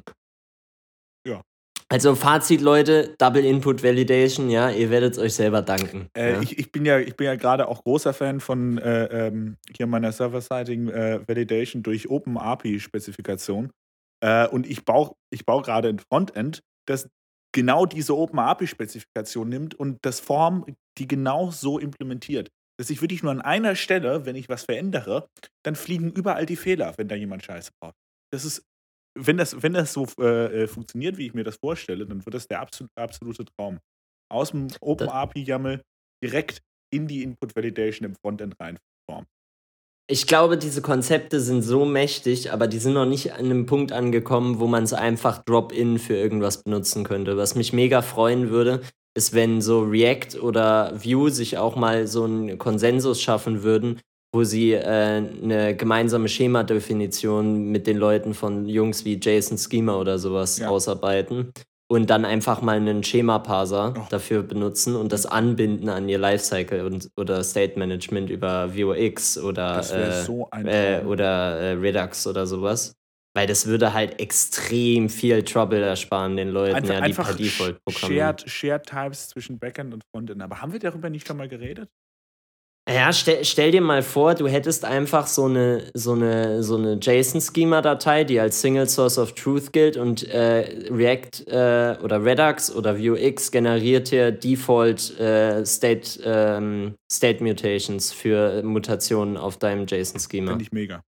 Also 1.93 2.15
Fazit, 2.15 2.61
Leute, 2.61 3.17
Double 3.19 3.45
Input 3.45 3.83
Validation, 3.83 4.49
ja, 4.49 4.71
ihr 4.71 4.91
werdet 4.91 5.15
es 5.15 5.19
euch 5.19 5.35
selber 5.35 5.61
danken. 5.61 6.09
Äh, 6.17 6.35
ja. 6.35 6.41
ich, 6.41 6.57
ich 6.57 6.71
bin 6.71 6.85
ja, 6.85 7.01
ich 7.01 7.17
bin 7.17 7.27
ja 7.27 7.35
gerade 7.35 7.67
auch 7.67 7.83
großer 7.83 8.15
Fan 8.15 8.39
von 8.39 8.79
äh, 8.79 9.27
ähm, 9.27 9.57
hier 9.77 9.89
meiner 9.89 10.13
Server-Siding 10.13 10.89
äh, 10.89 11.27
Validation 11.27 11.83
durch 11.83 12.09
Open 12.09 12.39
API-Spezifikation. 12.39 13.73
Äh, 14.23 14.47
und 14.47 14.69
ich 14.69 14.85
baue 14.85 15.15
ich 15.31 15.45
bau 15.45 15.63
gerade 15.63 15.89
ein 15.89 15.99
Frontend, 15.99 16.63
das 16.87 17.09
genau 17.53 17.87
diese 17.87 18.17
Open 18.17 18.39
API-Spezifikation 18.39 19.49
nimmt 19.49 19.75
und 19.75 19.99
das 20.03 20.21
Form, 20.21 20.65
die 20.97 21.09
genau 21.09 21.51
so 21.51 21.81
implementiert. 21.81 22.51
Dass 22.79 22.91
ich 22.91 23.03
wirklich 23.03 23.25
nur 23.25 23.33
an 23.33 23.41
einer 23.41 23.75
Stelle, 23.75 24.27
wenn 24.27 24.37
ich 24.37 24.49
was 24.49 24.63
verändere, 24.63 25.27
dann 25.65 25.75
fliegen 25.75 26.13
überall 26.13 26.47
die 26.47 26.57
Fehler, 26.57 26.95
wenn 26.99 27.09
da 27.09 27.17
jemand 27.17 27.43
Scheiße 27.43 27.73
baut. 27.81 27.95
Das 28.33 28.45
ist, 28.45 28.63
wenn 29.19 29.37
das, 29.37 29.63
wenn 29.63 29.73
das 29.73 29.93
so 29.93 30.07
äh, 30.19 30.63
äh, 30.63 30.67
funktioniert, 30.67 31.17
wie 31.19 31.27
ich 31.27 31.35
mir 31.35 31.45
das 31.45 31.57
vorstelle, 31.57 32.07
dann 32.07 32.25
wird 32.25 32.35
das 32.35 32.47
der 32.49 32.61
absolut, 32.61 32.91
absolute 32.97 33.45
Traum. 33.45 33.79
Aus 34.31 34.51
dem 34.53 34.69
Open 34.81 35.07
Das- 35.07 35.15
API-YAML 35.15 35.81
direkt 36.23 36.61
in 36.93 37.07
die 37.07 37.23
Input 37.23 37.55
Validation 37.57 38.07
im 38.09 38.15
Frontend 38.15 38.55
rein. 38.61 38.79
Ich 40.13 40.27
glaube, 40.27 40.59
diese 40.59 40.83
Konzepte 40.83 41.39
sind 41.41 41.63
so 41.63 41.85
mächtig, 41.85 42.53
aber 42.53 42.67
die 42.67 42.79
sind 42.79 42.95
noch 42.95 43.07
nicht 43.07 43.33
an 43.33 43.45
einem 43.45 43.67
Punkt 43.67 43.93
angekommen, 43.93 44.59
wo 44.59 44.67
man 44.67 44.83
es 44.83 44.93
einfach 44.93 45.45
Drop-in 45.45 46.01
für 46.01 46.17
irgendwas 46.17 46.65
benutzen 46.65 47.05
könnte. 47.05 47.37
Was 47.37 47.55
mich 47.55 47.73
mega 47.73 48.03
freuen 48.03 48.51
würde, 48.51 48.81
ist, 49.17 49.35
wenn 49.35 49.61
so 49.61 49.83
React 49.83 50.41
oder 50.41 50.93
Vue 51.05 51.31
sich 51.31 51.59
auch 51.59 51.77
mal 51.77 52.09
so 52.09 52.25
einen 52.25 52.59
Konsensus 52.59 53.23
schaffen 53.23 53.63
würden, 53.63 54.01
wo 54.33 54.45
sie 54.45 54.73
äh, 54.73 54.83
eine 54.83 55.75
gemeinsame 55.77 56.29
Schemadefinition 56.29 57.71
mit 57.71 57.87
den 57.87 57.97
Leuten 57.97 58.35
von 58.35 58.67
Jungs 58.67 59.05
wie 59.05 59.19
Jason 59.21 59.59
Schema 59.59 59.97
oder 59.97 60.19
sowas 60.19 60.59
Ja. 60.59 60.69
ausarbeiten 60.69 61.53
und 61.91 62.09
dann 62.11 62.25
einfach 62.25 62.63
mal 62.63 62.77
einen 62.77 63.03
Schema-Parser 63.03 63.95
Oh. 63.99 64.07
dafür 64.11 64.43
benutzen 64.45 64.95
und 64.95 65.13
das 65.13 65.27
anbinden 65.27 65.89
an 65.89 66.09
ihr 66.09 66.19
Lifecycle 66.19 66.85
und, 66.87 67.11
oder 67.17 67.43
State 67.43 67.79
Management 67.79 68.31
über 68.31 68.75
Vuex 68.77 69.37
oder 69.39 69.75
Das 69.77 69.93
wäre 69.93 70.11
äh, 70.11 70.23
so 70.25 70.49
äh, 70.53 71.05
oder 71.05 71.59
äh, 71.59 71.73
Redux 71.73 72.27
oder 72.27 72.47
sowas. 72.47 72.95
Weil 73.33 73.47
das 73.47 73.67
würde 73.67 73.93
halt 73.95 74.19
extrem 74.21 75.09
viel 75.09 75.45
Trouble 75.45 75.81
ersparen 75.83 76.37
den 76.37 76.49
Leuten, 76.51 76.75
Einfach, 76.79 76.95
ja, 76.95 77.01
die 77.01 77.05
einfach 77.07 77.27
per 77.29 77.35
Default 77.37 77.85
programmieren. 77.85 78.39
Shared, 78.39 78.51
Shared 78.51 78.87
Types 78.87 79.29
zwischen 79.29 79.59
Backend 79.61 79.95
und 79.95 80.03
Frontend. 80.13 80.43
Aber 80.43 80.61
haben 80.61 80.73
wir 80.73 80.81
darüber 80.81 81.09
nicht 81.11 81.29
schon 81.29 81.37
mal 81.37 81.49
geredet? 81.49 81.89
Ja, 82.93 83.13
stell, 83.13 83.45
stell 83.45 83.71
dir 83.71 83.81
mal 83.81 84.03
vor, 84.03 84.35
du 84.35 84.49
hättest 84.49 84.85
einfach 84.85 85.29
so 85.29 85.45
eine, 85.45 85.91
so 85.95 86.13
eine, 86.13 86.65
so 86.65 86.77
eine 86.77 86.95
JSON-Schema-Datei, 86.95 88.25
die 88.25 88.41
als 88.41 88.61
Single 88.61 88.89
Source 88.89 89.17
of 89.17 89.33
Truth 89.35 89.73
gilt 89.73 89.97
und 89.97 90.27
äh, 90.29 90.89
React 90.91 91.47
äh, 91.47 92.03
oder 92.03 92.25
Redux 92.25 92.75
oder 92.75 92.99
Vuex 92.99 93.53
generiert 93.53 94.11
dir 94.11 94.33
Default 94.33 95.19
äh, 95.21 95.65
State, 95.65 96.21
ähm, 96.25 96.97
State 97.11 97.45
Mutations 97.45 98.13
für 98.13 98.61
Mutationen 98.65 99.37
auf 99.37 99.57
deinem 99.59 99.87
JSON-Schema. 99.87 100.51
Finde 100.51 100.65
ich 100.65 100.73
mega. 100.73 101.05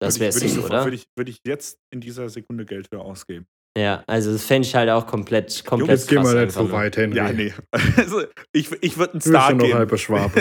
Das 0.00 0.20
wäre 0.20 0.30
sofort- 0.30 0.66
oder? 0.66 0.84
Würde 0.84 0.96
ich, 0.96 1.06
würde 1.16 1.30
ich 1.32 1.40
jetzt 1.44 1.78
in 1.90 2.00
dieser 2.00 2.28
Sekunde 2.28 2.64
Geld 2.64 2.86
für 2.88 3.00
ausgeben. 3.00 3.46
Ja, 3.78 4.02
also 4.08 4.32
das 4.32 4.44
fände 4.44 4.66
ich 4.66 4.74
halt 4.74 4.90
auch 4.90 5.06
komplett, 5.06 5.64
komplett 5.64 5.90
Jetzt 5.90 6.08
gehen 6.08 6.24
wir 6.24 6.34
nicht 6.44 6.52
so 6.52 6.70
weit, 6.72 6.96
Henry. 6.96 7.16
Ja, 7.16 7.32
nee. 7.32 7.52
Also, 7.96 8.22
ich 8.52 8.72
ich 8.80 8.98
würde 8.98 9.12
einen 9.14 9.20
Star 9.20 9.54
geben. 9.54 9.88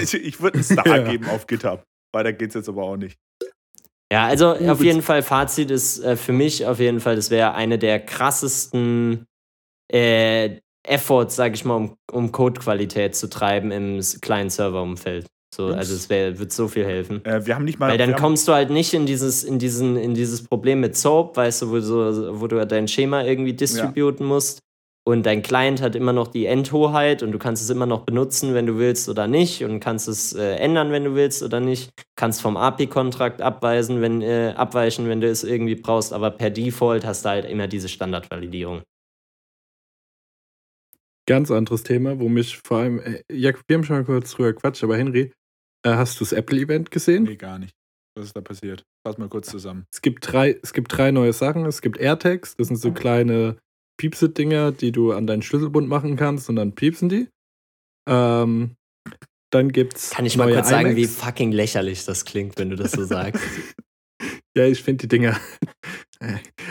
Ich, 0.02 0.14
ich 0.16 0.42
würde 0.42 0.56
einen 0.56 0.64
Star 0.64 0.88
Ja. 0.88 1.12
geben 1.12 1.30
auf 1.30 1.46
GitHub. 1.46 1.84
Weiter 2.14 2.34
geht's 2.34 2.56
jetzt 2.56 2.68
aber 2.68 2.84
auch 2.84 2.98
nicht. 2.98 3.16
Ja, 4.12 4.26
also 4.26 4.56
Ja, 4.56 4.72
auf 4.72 4.82
jeden 4.82 5.04
Fall, 5.04 5.22
Fazit 5.22 5.70
ist 5.70 6.00
äh, 6.00 6.16
für 6.16 6.32
mich 6.34 6.66
auf 6.66 6.80
jeden 6.80 7.00
Fall, 7.00 7.16
das 7.16 7.30
wäre 7.30 7.54
eine 7.54 7.78
der 7.78 8.00
krassesten 8.00 9.26
äh, 9.94 10.60
Efforts, 10.88 11.36
sag 11.36 11.54
ich 11.54 11.64
mal, 11.66 11.76
um, 11.76 11.98
um 12.12 12.32
Codequalität 12.32 13.16
zu 13.16 13.30
treiben 13.30 13.72
im 13.72 14.02
kleinen 14.22 14.50
Serverumfeld. 14.50 15.28
So, 15.54 15.68
also 15.68 15.96
es 15.96 16.10
wär, 16.10 16.38
wird 16.38 16.52
so 16.52 16.68
viel 16.68 16.86
helfen. 16.86 17.24
Äh, 17.26 17.46
wir 17.46 17.56
haben 17.56 17.66
nicht 17.66 17.80
mal. 17.80 17.90
Weil 17.90 17.98
dann 17.98 18.16
kommst 18.16 18.48
du 18.48 18.54
halt 18.54 18.70
nicht 18.70 18.94
in 18.94 19.06
dieses, 19.06 19.44
in 19.44 19.60
diesen, 19.60 19.96
in 19.96 20.14
dieses 20.14 20.44
Problem 20.44 20.82
mit 20.82 20.96
Soap, 20.98 21.38
weißt 21.38 21.62
du, 21.62 21.72
wo, 21.72 21.80
so, 21.80 22.40
wo 22.40 22.48
du 22.48 22.66
dein 22.66 22.88
Schema 22.88 23.24
irgendwie 23.24 23.54
distributen 23.54 24.26
musst. 24.26 24.60
Und 25.08 25.26
dein 25.26 25.42
Client 25.42 25.82
hat 25.82 25.96
immer 25.96 26.12
noch 26.12 26.28
die 26.28 26.48
Endhoheit 26.48 27.24
und 27.24 27.32
du 27.32 27.40
kannst 27.40 27.64
es 27.64 27.70
immer 27.70 27.86
noch 27.86 28.02
benutzen, 28.02 28.54
wenn 28.54 28.66
du 28.66 28.78
willst 28.78 29.08
oder 29.08 29.26
nicht. 29.26 29.64
Und 29.64 29.80
kannst 29.80 30.10
es 30.10 30.34
äh, 30.34 30.56
ändern, 30.56 30.92
wenn 30.92 31.06
du 31.06 31.16
willst 31.16 31.42
oder 31.44 31.62
nicht. 31.62 31.92
Kannst 32.18 32.42
vom 32.42 32.58
API-Kontrakt 32.58 33.42
abweisen, 33.42 34.02
wenn, 34.02 34.22
äh, 34.22 34.54
abweichen, 34.58 35.08
wenn 35.08 35.22
du 35.22 35.30
es 35.30 35.46
irgendwie 35.46 35.76
brauchst. 35.76 36.12
Aber 36.12 36.30
per 36.30 36.50
Default 36.50 37.06
hast 37.06 37.24
du 37.24 37.30
halt 37.30 37.46
immer 37.46 37.68
diese 37.68 37.88
Standardvalidierung. 37.88 38.82
Ganz 41.26 41.52
anderes 41.52 41.84
Thema, 41.84 42.20
wo 42.20 42.28
mich 42.28 42.58
vor 42.58 42.80
allem, 42.80 43.00
äh, 43.00 43.22
Jakob, 43.32 43.64
wir 43.68 43.78
haben 43.78 43.84
schon 43.86 43.98
mal 43.98 44.04
kurz 44.04 44.32
drüber 44.32 44.52
quatscht, 44.52 44.84
aber 44.84 44.98
Henry, 44.98 45.22
äh, 45.22 45.32
hast 45.86 46.20
du 46.20 46.24
das 46.24 46.34
Apple-Event 46.34 46.92
gesehen? 46.92 47.24
Nee, 47.24 47.36
gar 47.36 47.60
nicht. 47.60 47.74
Was 48.16 48.28
ist 48.28 48.36
da 48.36 48.42
passiert? 48.42 48.84
Fass 49.06 49.18
mal 49.18 49.30
kurz 49.30 49.50
zusammen. 49.50 49.86
Es 49.94 50.02
gibt 50.02 50.32
drei, 50.32 50.58
es 50.64 50.74
gibt 50.74 50.96
drei 50.98 51.12
neue 51.12 51.34
Sachen. 51.34 51.66
Es 51.66 51.82
gibt 51.82 51.98
AirTags, 51.98 52.56
das 52.56 52.68
sind 52.68 52.78
so 52.78 52.92
kleine 52.92 53.58
Piepse-Dinger, 54.00 54.72
die 54.72 54.92
du 54.92 55.12
an 55.14 55.28
deinen 55.28 55.42
Schlüsselbund 55.44 55.88
machen 55.88 56.16
kannst 56.16 56.50
und 56.50 56.56
dann 56.56 56.74
piepsen 56.74 57.10
die. 57.10 57.30
Ähm, 58.10 58.76
dann 59.52 59.72
gibt's 59.72 60.10
Kann 60.12 60.26
ich 60.26 60.36
mal 60.38 60.52
kurz 60.52 60.70
sagen, 60.70 60.96
wie 60.96 61.06
fucking 61.06 61.52
lächerlich 61.52 62.06
das 62.06 62.26
klingt, 62.26 62.58
wenn 62.58 62.70
du 62.70 62.76
das 62.76 62.92
so 62.94 63.04
sagst? 63.04 63.44
Ja, 64.58 64.66
ich 64.66 64.82
finde 64.82 65.04
die 65.04 65.08
Dinger. 65.08 65.40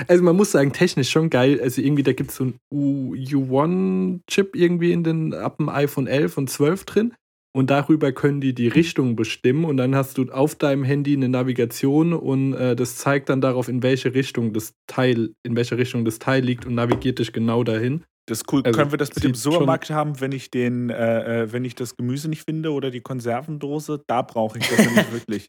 Also 0.09 0.25
man 0.25 0.35
muss 0.35 0.51
sagen, 0.51 0.73
technisch 0.73 1.09
schon 1.09 1.31
geil. 1.31 1.61
Also 1.63 1.81
irgendwie, 1.81 2.03
da 2.03 2.13
gibt 2.13 2.31
es 2.31 2.37
so 2.37 2.43
einen 2.45 2.59
U- 2.73 3.15
U1-Chip 3.15 4.57
irgendwie 4.57 4.91
in 4.91 5.05
den, 5.05 5.33
ab 5.33 5.59
dem 5.59 5.69
iPhone 5.69 6.09
11 6.09 6.37
und 6.37 6.51
12 6.51 6.85
drin. 6.85 7.15
Und 7.57 7.71
darüber 7.71 8.13
können 8.13 8.43
die 8.43 8.55
die 8.55 8.69
Richtung 8.69 9.17
bestimmen. 9.17 9.65
Und 9.65 9.79
dann 9.79 9.97
hast 9.97 10.19
du 10.19 10.31
auf 10.31 10.57
deinem 10.57 10.85
Handy 10.85 11.15
eine 11.15 11.31
Navigation 11.31 12.13
und 12.13 12.53
äh, 12.53 12.77
das 12.77 12.97
zeigt 12.97 13.31
dann 13.31 13.41
darauf, 13.41 13.71
in 13.71 13.83
welche 13.83 14.13
Richtung 14.13 14.53
das 14.53 14.75
Teil, 14.87 15.31
in 15.43 15.57
welcher 15.57 15.79
Richtung 15.79 16.05
das 16.05 16.19
Teil 16.19 16.45
liegt 16.45 16.67
und 16.67 16.75
navigiert 16.75 17.19
dich 17.19 17.33
genau 17.33 17.65
dahin. 17.65 18.05
Das 18.27 18.43
ist 18.43 18.53
cool. 18.53 18.61
Also, 18.63 18.79
Können 18.79 18.91
wir 18.91 18.99
das 18.99 19.15
mit 19.15 19.25
dem 19.25 19.35
Supermarkt 19.35 19.89
haben, 19.89 20.21
wenn 20.21 20.33
ich 20.33 20.51
den, 20.51 20.91
äh, 20.91 21.45
äh, 21.45 21.53
wenn 21.53 21.65
ich 21.65 21.75
das 21.75 21.97
Gemüse 21.97 22.29
nicht 22.29 22.45
finde 22.45 22.73
oder 22.73 22.91
die 22.91 23.01
Konservendose? 23.01 24.03
Da 24.07 24.21
brauche 24.21 24.59
ich 24.59 24.69
das 24.69 24.79
nämlich 24.79 25.13
wirklich. 25.13 25.49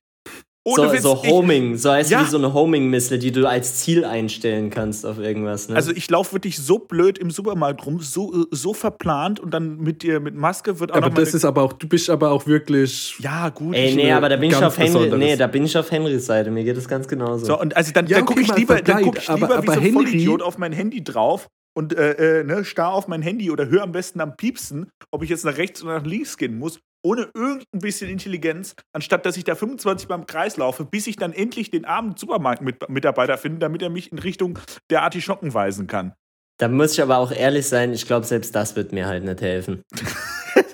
Ohne 0.67 0.87
so, 0.87 0.93
Witz, 0.93 1.01
so 1.03 1.21
ich- 1.23 1.29
Homing, 1.31 1.77
so 1.77 1.91
heißt 1.91 2.11
Ja. 2.11 2.21
wie 2.21 2.29
so 2.29 2.37
eine 2.37 2.53
Homing-Missile, 2.53 3.19
die 3.19 3.31
du 3.31 3.47
als 3.47 3.75
Ziel 3.77 4.03
einstellen 4.03 4.69
kannst 4.69 5.05
auf 5.05 5.17
irgendwas. 5.17 5.69
Ne? 5.69 5.75
Also 5.75 5.91
ich 5.91 6.09
laufe 6.09 6.33
wirklich 6.33 6.57
so 6.57 6.77
blöd 6.79 7.17
im 7.17 7.31
Supermarkt 7.31 7.85
rum, 7.85 7.99
so, 8.01 8.33
äh, 8.33 8.45
so 8.51 8.73
verplant 8.73 9.39
und 9.39 9.51
dann 9.53 9.77
mit 9.77 10.03
dir 10.03 10.19
mit 10.19 10.35
Maske 10.35 10.79
wird 10.79 10.91
auch 10.91 10.97
Aber 10.97 11.09
das 11.09 11.33
ist 11.33 11.45
aber 11.45 11.61
auch, 11.61 11.73
du 11.73 11.87
bist 11.87 12.09
aber 12.09 12.31
auch 12.31 12.45
wirklich. 12.47 13.15
ja 13.19 13.49
gut. 13.49 13.75
Ey, 13.75 13.89
ich- 13.89 13.95
nee, 13.95 14.11
aber 14.11 14.29
da 14.29 14.35
bin 14.35 14.49
ich 14.51 14.55
auf 14.57 14.77
Henry, 14.77 15.09
nee, 15.17 15.35
da 15.37 15.47
bin 15.47 15.63
ich 15.63 15.77
auf 15.77 15.89
Henrys 15.89 16.25
Seite. 16.25 16.51
Mir 16.51 16.63
geht 16.63 16.77
es 16.77 16.87
ganz 16.87 17.07
genauso. 17.07 17.45
So, 17.45 17.59
und 17.59 17.75
also 17.77 17.91
dann, 17.93 18.07
Ja, 18.07 18.17
dann 18.17 18.23
okay, 18.27 18.33
gucke 18.41 18.51
ich 18.51 18.57
lieber, 18.57 18.81
dann 18.81 19.03
guck 19.03 19.17
ich 19.17 19.29
aber- 19.29 19.39
lieber 19.39 19.49
wie 19.49 19.53
aber 19.69 19.73
so 19.73 19.79
ein 19.79 19.85
Henry- 19.85 19.93
Vollidiot 19.93 20.41
auf 20.41 20.57
mein 20.57 20.73
Handy 20.73 21.03
drauf 21.03 21.47
und 21.75 21.95
äh, 21.95 22.39
äh, 22.39 22.43
ne, 22.43 22.65
starr 22.65 22.91
auf 22.93 23.07
mein 23.07 23.21
Handy 23.21 23.51
oder 23.51 23.67
höre 23.69 23.83
am 23.83 23.91
besten 23.91 24.19
am 24.19 24.35
Piepsen, 24.35 24.89
ob 25.11 25.23
ich 25.23 25.29
jetzt 25.29 25.45
nach 25.45 25.57
rechts 25.57 25.81
oder 25.83 25.99
nach 25.99 26.05
links 26.05 26.35
gehen 26.37 26.57
muss, 26.57 26.79
ohne 27.03 27.29
irgendein 27.33 27.79
bisschen 27.79 28.09
Intelligenz, 28.09 28.75
anstatt 28.93 29.25
dass 29.25 29.37
ich 29.37 29.43
da 29.43 29.55
25 29.55 30.07
beim 30.07 30.25
Kreis 30.25 30.57
laufe, 30.57 30.85
bis 30.85 31.07
ich 31.07 31.15
dann 31.15 31.33
endlich 31.33 31.69
den 31.71 31.85
armen 31.85 32.15
Supermarktmitarbeiter 32.17 33.37
finde, 33.37 33.59
damit 33.59 33.81
er 33.81 33.89
mich 33.89 34.11
in 34.11 34.19
Richtung 34.19 34.59
der 34.89 35.03
Artischocken 35.03 35.53
weisen 35.53 35.87
kann. 35.87 36.13
Da 36.59 36.67
muss 36.67 36.93
ich 36.93 37.01
aber 37.01 37.17
auch 37.17 37.31
ehrlich 37.31 37.67
sein, 37.67 37.93
ich 37.93 38.07
glaube, 38.07 38.25
selbst 38.25 38.55
das 38.55 38.75
wird 38.75 38.91
mir 38.91 39.07
halt 39.07 39.23
nicht 39.23 39.41
helfen. 39.41 39.83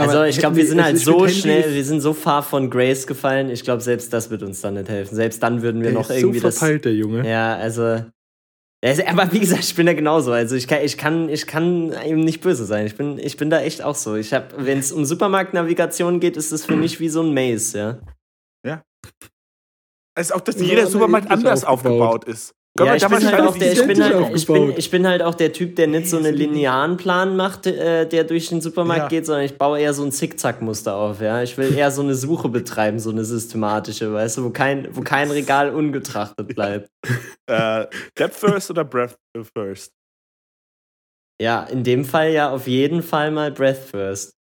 Also 0.00 0.22
ich 0.24 0.38
glaube, 0.38 0.56
wir 0.56 0.66
sind 0.66 0.82
halt 0.82 0.98
so 0.98 1.28
schnell, 1.28 1.74
wir 1.74 1.84
sind 1.84 2.00
so 2.00 2.14
far 2.14 2.42
von 2.42 2.70
Grace 2.70 3.06
gefallen. 3.06 3.50
Ich 3.50 3.62
glaube, 3.62 3.82
selbst 3.82 4.12
das 4.12 4.30
wird 4.30 4.42
uns 4.42 4.60
dann 4.60 4.74
nicht 4.74 4.88
helfen. 4.88 5.14
Selbst 5.14 5.42
dann 5.42 5.62
würden 5.62 5.82
wir 5.82 5.90
Der 5.90 5.98
noch 5.98 6.08
ist 6.08 6.16
irgendwie 6.16 6.38
so 6.38 6.46
das. 6.46 6.58
verpeilt, 6.58 6.84
der 6.86 6.94
Junge. 6.94 7.28
Ja, 7.28 7.56
also. 7.56 8.04
Ja, 8.84 8.92
ist- 8.92 9.06
Aber 9.06 9.30
wie 9.32 9.40
gesagt, 9.40 9.62
ich 9.64 9.74
bin 9.74 9.84
da 9.86 9.92
genauso. 9.92 10.32
Also 10.32 10.56
ich 10.56 10.66
kann, 10.66 10.82
ich 10.82 10.96
kann, 10.96 11.28
ich 11.28 11.46
kann 11.46 11.92
ihm 12.06 12.20
nicht 12.20 12.40
böse 12.40 12.64
sein. 12.64 12.86
Ich 12.86 12.96
bin, 12.96 13.18
ich 13.18 13.36
bin 13.36 13.50
da 13.50 13.60
echt 13.60 13.82
auch 13.82 13.94
so. 13.94 14.16
Ich 14.16 14.32
habe, 14.32 14.46
wenn 14.64 14.78
es 14.78 14.90
um 14.92 15.04
Supermarktnavigation 15.04 16.18
geht, 16.20 16.36
ist 16.36 16.50
es 16.52 16.64
für 16.64 16.76
mich 16.76 16.98
wie 17.00 17.08
so 17.10 17.22
ein 17.22 17.34
Maze, 17.34 18.00
ja. 18.66 18.82
Es 20.16 20.28
ist 20.28 20.32
auch, 20.32 20.40
dass 20.40 20.56
Ja, 20.56 20.64
jeder 20.64 20.86
Supermarkt 20.86 21.30
anders 21.30 21.64
aufgebaut. 21.64 22.00
aufgebaut 22.16 22.24
ist. 22.24 22.54
Ja, 22.78 22.94
ich 22.94 23.02
da 23.02 23.08
bin, 23.08 23.26
halt 23.26 23.40
auch 23.40 23.56
der, 23.56 23.72
ich, 23.72 23.86
bin 23.86 24.02
halt, 24.02 24.36
ich, 24.36 24.46
bin, 24.46 24.74
ich 24.76 24.90
bin 24.90 25.06
halt 25.06 25.22
auch 25.22 25.34
der 25.34 25.52
Typ, 25.52 25.76
der 25.76 25.88
nicht 25.88 26.08
so 26.08 26.18
einen 26.18 26.34
linearen 26.34 26.96
Plan 26.96 27.36
macht, 27.36 27.66
äh, 27.66 28.06
der 28.06 28.24
durch 28.24 28.48
den 28.48 28.60
Supermarkt 28.60 29.02
Ja. 29.02 29.08
geht, 29.08 29.26
sondern 29.26 29.44
ich 29.44 29.58
baue 29.58 29.80
eher 29.80 29.92
so 29.92 30.04
ein 30.04 30.12
Zickzackmuster 30.12 30.94
auf. 30.94 31.20
Ja? 31.20 31.42
Ich 31.42 31.58
will 31.58 31.76
eher 31.76 31.90
so 31.90 32.00
eine 32.00 32.14
Suche 32.14 32.48
betreiben, 32.48 32.98
so 33.00 33.10
eine 33.10 33.24
systematische, 33.24 34.12
weißt 34.12 34.38
du, 34.38 34.44
wo 34.44 34.50
kein, 34.50 34.88
wo 34.96 35.02
kein 35.02 35.30
Regal 35.30 35.74
ungetrachtet 35.74 36.48
bleibt. 36.48 36.90
Äh, 37.46 37.88
Depth 38.16 38.36
First 38.36 38.70
oder 38.70 38.84
Breath 38.84 39.18
First? 39.52 39.92
Ja, 41.42 41.64
in 41.64 41.82
dem 41.82 42.04
Fall 42.04 42.30
ja 42.30 42.50
auf 42.50 42.68
jeden 42.68 43.02
Fall 43.02 43.32
mal 43.32 43.50
Breath 43.50 43.78
First. 43.90 44.36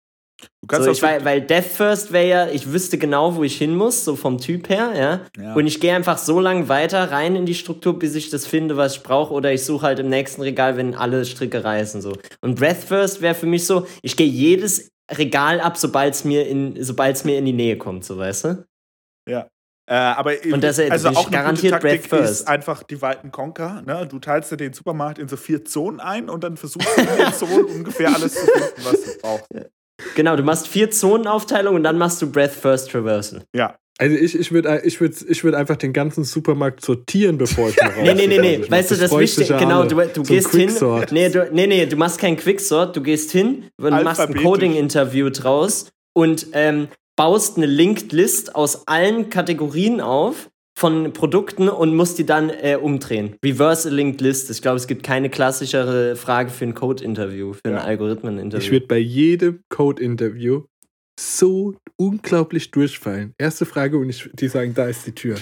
Du 0.61 0.67
kannst 0.67 0.85
So, 0.85 0.91
auch 0.91 0.95
ich, 0.95 1.01
weil, 1.01 1.23
weil 1.25 1.41
Death 1.41 1.65
First 1.65 2.11
wäre 2.11 2.27
ja, 2.27 2.47
ich 2.47 2.71
wüsste 2.71 2.97
genau, 2.97 3.35
wo 3.35 3.43
ich 3.43 3.57
hin 3.57 3.75
muss, 3.75 4.03
so 4.03 4.15
vom 4.15 4.37
Typ 4.37 4.69
her, 4.69 4.93
ja. 4.95 5.43
Ja. 5.43 5.53
Und 5.53 5.67
ich 5.67 5.79
gehe 5.79 5.95
einfach 5.95 6.17
so 6.17 6.39
lang 6.39 6.67
weiter 6.67 7.11
rein 7.11 7.35
in 7.35 7.45
die 7.45 7.55
Struktur, 7.55 7.97
bis 7.97 8.15
ich 8.15 8.29
das 8.29 8.45
finde, 8.45 8.75
was 8.77 8.97
ich 8.97 9.03
brauche, 9.03 9.33
oder 9.33 9.53
ich 9.53 9.63
suche 9.63 9.85
halt 9.85 9.99
im 9.99 10.09
nächsten 10.09 10.41
Regal, 10.41 10.75
wenn 10.77 10.95
alle 10.95 11.23
Stricke 11.25 11.63
reißen. 11.63 12.01
So. 12.01 12.13
Und 12.41 12.59
Breath 12.59 12.83
First 12.83 13.21
wäre 13.21 13.35
für 13.35 13.45
mich 13.45 13.65
so, 13.65 13.87
ich 14.01 14.17
gehe 14.17 14.27
jedes 14.27 14.91
Regal 15.11 15.61
ab, 15.61 15.77
sobald 15.77 16.15
es 16.15 16.25
mir, 16.25 16.47
in, 16.47 16.83
sobald's 16.83 17.23
mir 17.23 17.37
in 17.37 17.45
die 17.45 17.53
Nähe 17.53 17.77
kommt, 17.77 18.03
so 18.03 18.17
weißt 18.17 18.45
du? 18.45 18.65
Äh, 19.87 19.93
aber 19.93 20.33
Und 20.51 20.63
das, 20.63 20.79
äh, 20.79 20.89
also 20.89 21.11
ich 21.11 21.17
auch 21.17 21.27
eine 21.27 21.37
garantiert 21.37 21.73
gute 21.73 21.87
Taktik 21.87 22.09
Breath 22.09 22.19
First. 22.21 22.41
ist 22.41 22.47
einfach 22.47 22.81
Divide 22.83 23.19
and 23.23 23.31
Conquer. 23.31 23.83
Ne? 23.85 24.07
Du 24.07 24.17
teilst 24.17 24.51
dir 24.51 24.57
den 24.57 24.73
Supermarkt 24.73 25.19
in 25.19 25.27
so 25.27 25.37
vier 25.37 25.63
Zonen 25.63 25.99
ein 25.99 26.27
und 26.27 26.43
dann 26.43 26.57
versuchst 26.57 26.97
du 26.97 27.01
in 27.01 27.17
den 27.17 27.33
Zonen 27.33 27.65
ungefähr 27.77 28.13
alles 28.13 28.33
zu 28.33 28.45
finden, 28.47 28.81
was 28.83 29.03
du 29.03 29.21
brauchst. 29.21 29.47
Genau, 30.15 30.35
du 30.35 30.43
machst 30.43 30.67
vier 30.67 30.91
Zonenaufteilungen 30.91 31.77
und 31.77 31.83
dann 31.83 31.97
machst 31.97 32.21
du 32.21 32.31
Breath 32.31 32.51
First 32.51 32.91
Traversal. 32.91 33.43
Ja, 33.55 33.77
Also 33.97 34.15
ich, 34.15 34.37
ich 34.37 34.51
würde 34.51 34.81
ich 34.83 34.99
würd, 34.99 35.13
ich 35.27 35.43
würd 35.43 35.55
einfach 35.55 35.77
den 35.77 35.93
ganzen 35.93 36.23
Supermarkt 36.23 36.83
sortieren, 36.83 37.37
bevor 37.37 37.69
ich 37.69 37.77
noch 37.81 37.95
Nee, 37.95 38.13
nee, 38.13 38.27
nee, 38.27 38.39
nee. 38.39 38.65
Weißt 38.69 38.91
du, 38.91 38.95
das 38.95 39.17
Wichtige, 39.17 39.55
genau, 39.57 39.83
du, 39.85 39.95
du 40.07 40.23
gehst 40.23 40.51
hin. 40.51 40.71
Nee, 41.11 41.29
du, 41.29 41.49
nee, 41.51 41.67
nee, 41.67 41.85
du 41.85 41.95
machst 41.95 42.19
kein 42.19 42.35
Quicksort, 42.35 42.95
du 42.95 43.01
gehst 43.01 43.31
hin, 43.31 43.65
und 43.77 44.03
machst 44.03 44.21
ein. 44.21 44.35
Coding-Interview 44.35 45.29
draus 45.29 45.91
und 46.13 46.47
ähm, 46.53 46.89
baust 47.15 47.57
eine 47.57 47.65
Linked 47.65 48.11
List 48.11 48.55
aus 48.55 48.87
allen 48.87 49.29
Kategorien 49.29 50.01
auf 50.01 50.49
von 50.77 51.13
Produkten 51.13 51.69
und 51.69 51.95
musst 51.95 52.17
die 52.17 52.25
dann 52.25 52.49
äh, 52.49 52.77
umdrehen. 52.81 53.35
Reverse 53.43 53.87
a 53.89 53.91
Linked 53.91 54.19
List. 54.21 54.49
Ich 54.49 54.61
glaube, 54.61 54.77
es 54.77 54.87
gibt 54.87 55.03
keine 55.03 55.29
klassischere 55.29 56.15
Frage 56.15 56.49
für 56.49 56.65
ein 56.65 56.73
Code-Interview, 56.73 57.53
für 57.53 57.61
ein 57.65 57.73
Ja. 57.75 57.83
Algorithmen-Interview. 57.83 58.65
Ich 58.65 58.71
würde 58.71 58.87
bei 58.87 58.97
jedem 58.97 59.61
Code-Interview 59.69 60.63
so 61.17 61.75
unglaublich 61.97 62.71
durchfallen. 62.71 63.33
Erste 63.37 63.65
Frage 63.65 63.97
und 63.97 64.09
ich, 64.09 64.29
die 64.33 64.49
sagen, 64.49 64.73
da 64.73 64.87
ist 64.87 65.07
die 65.07 65.15
Tür. 65.15 65.37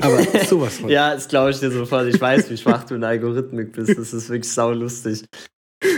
Aber 0.00 0.20
sowas 0.48 0.78
von. 0.78 0.90
Ja, 0.90 1.14
das 1.14 1.28
glaube 1.28 1.50
ich 1.50 1.60
dir 1.60 1.70
sofort. 1.70 2.08
Ich 2.12 2.20
weiß, 2.20 2.50
wie 2.50 2.56
schwach 2.56 2.84
du 2.84 2.96
in 2.96 3.04
Algorithmik 3.04 3.72
bist. 3.72 3.96
Das 3.96 4.12
ist 4.12 4.28
wirklich 4.28 4.52
saulustig. 4.52 5.24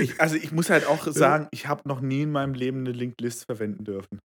ich, 0.03 0.21
also 0.21 0.37
ich 0.37 0.53
muss 0.53 0.69
halt 0.69 0.87
auch 0.87 1.07
sagen, 1.07 1.49
ich 1.51 1.67
habe 1.67 1.89
noch 1.89 2.03
nie 2.03 2.23
in 2.23 2.33
meinem 2.33 2.53
Leben 2.53 2.81
eine 2.81 2.93
Linked 2.93 3.23
List 3.23 3.47
verwenden 3.47 3.85
dürfen. 3.85 4.19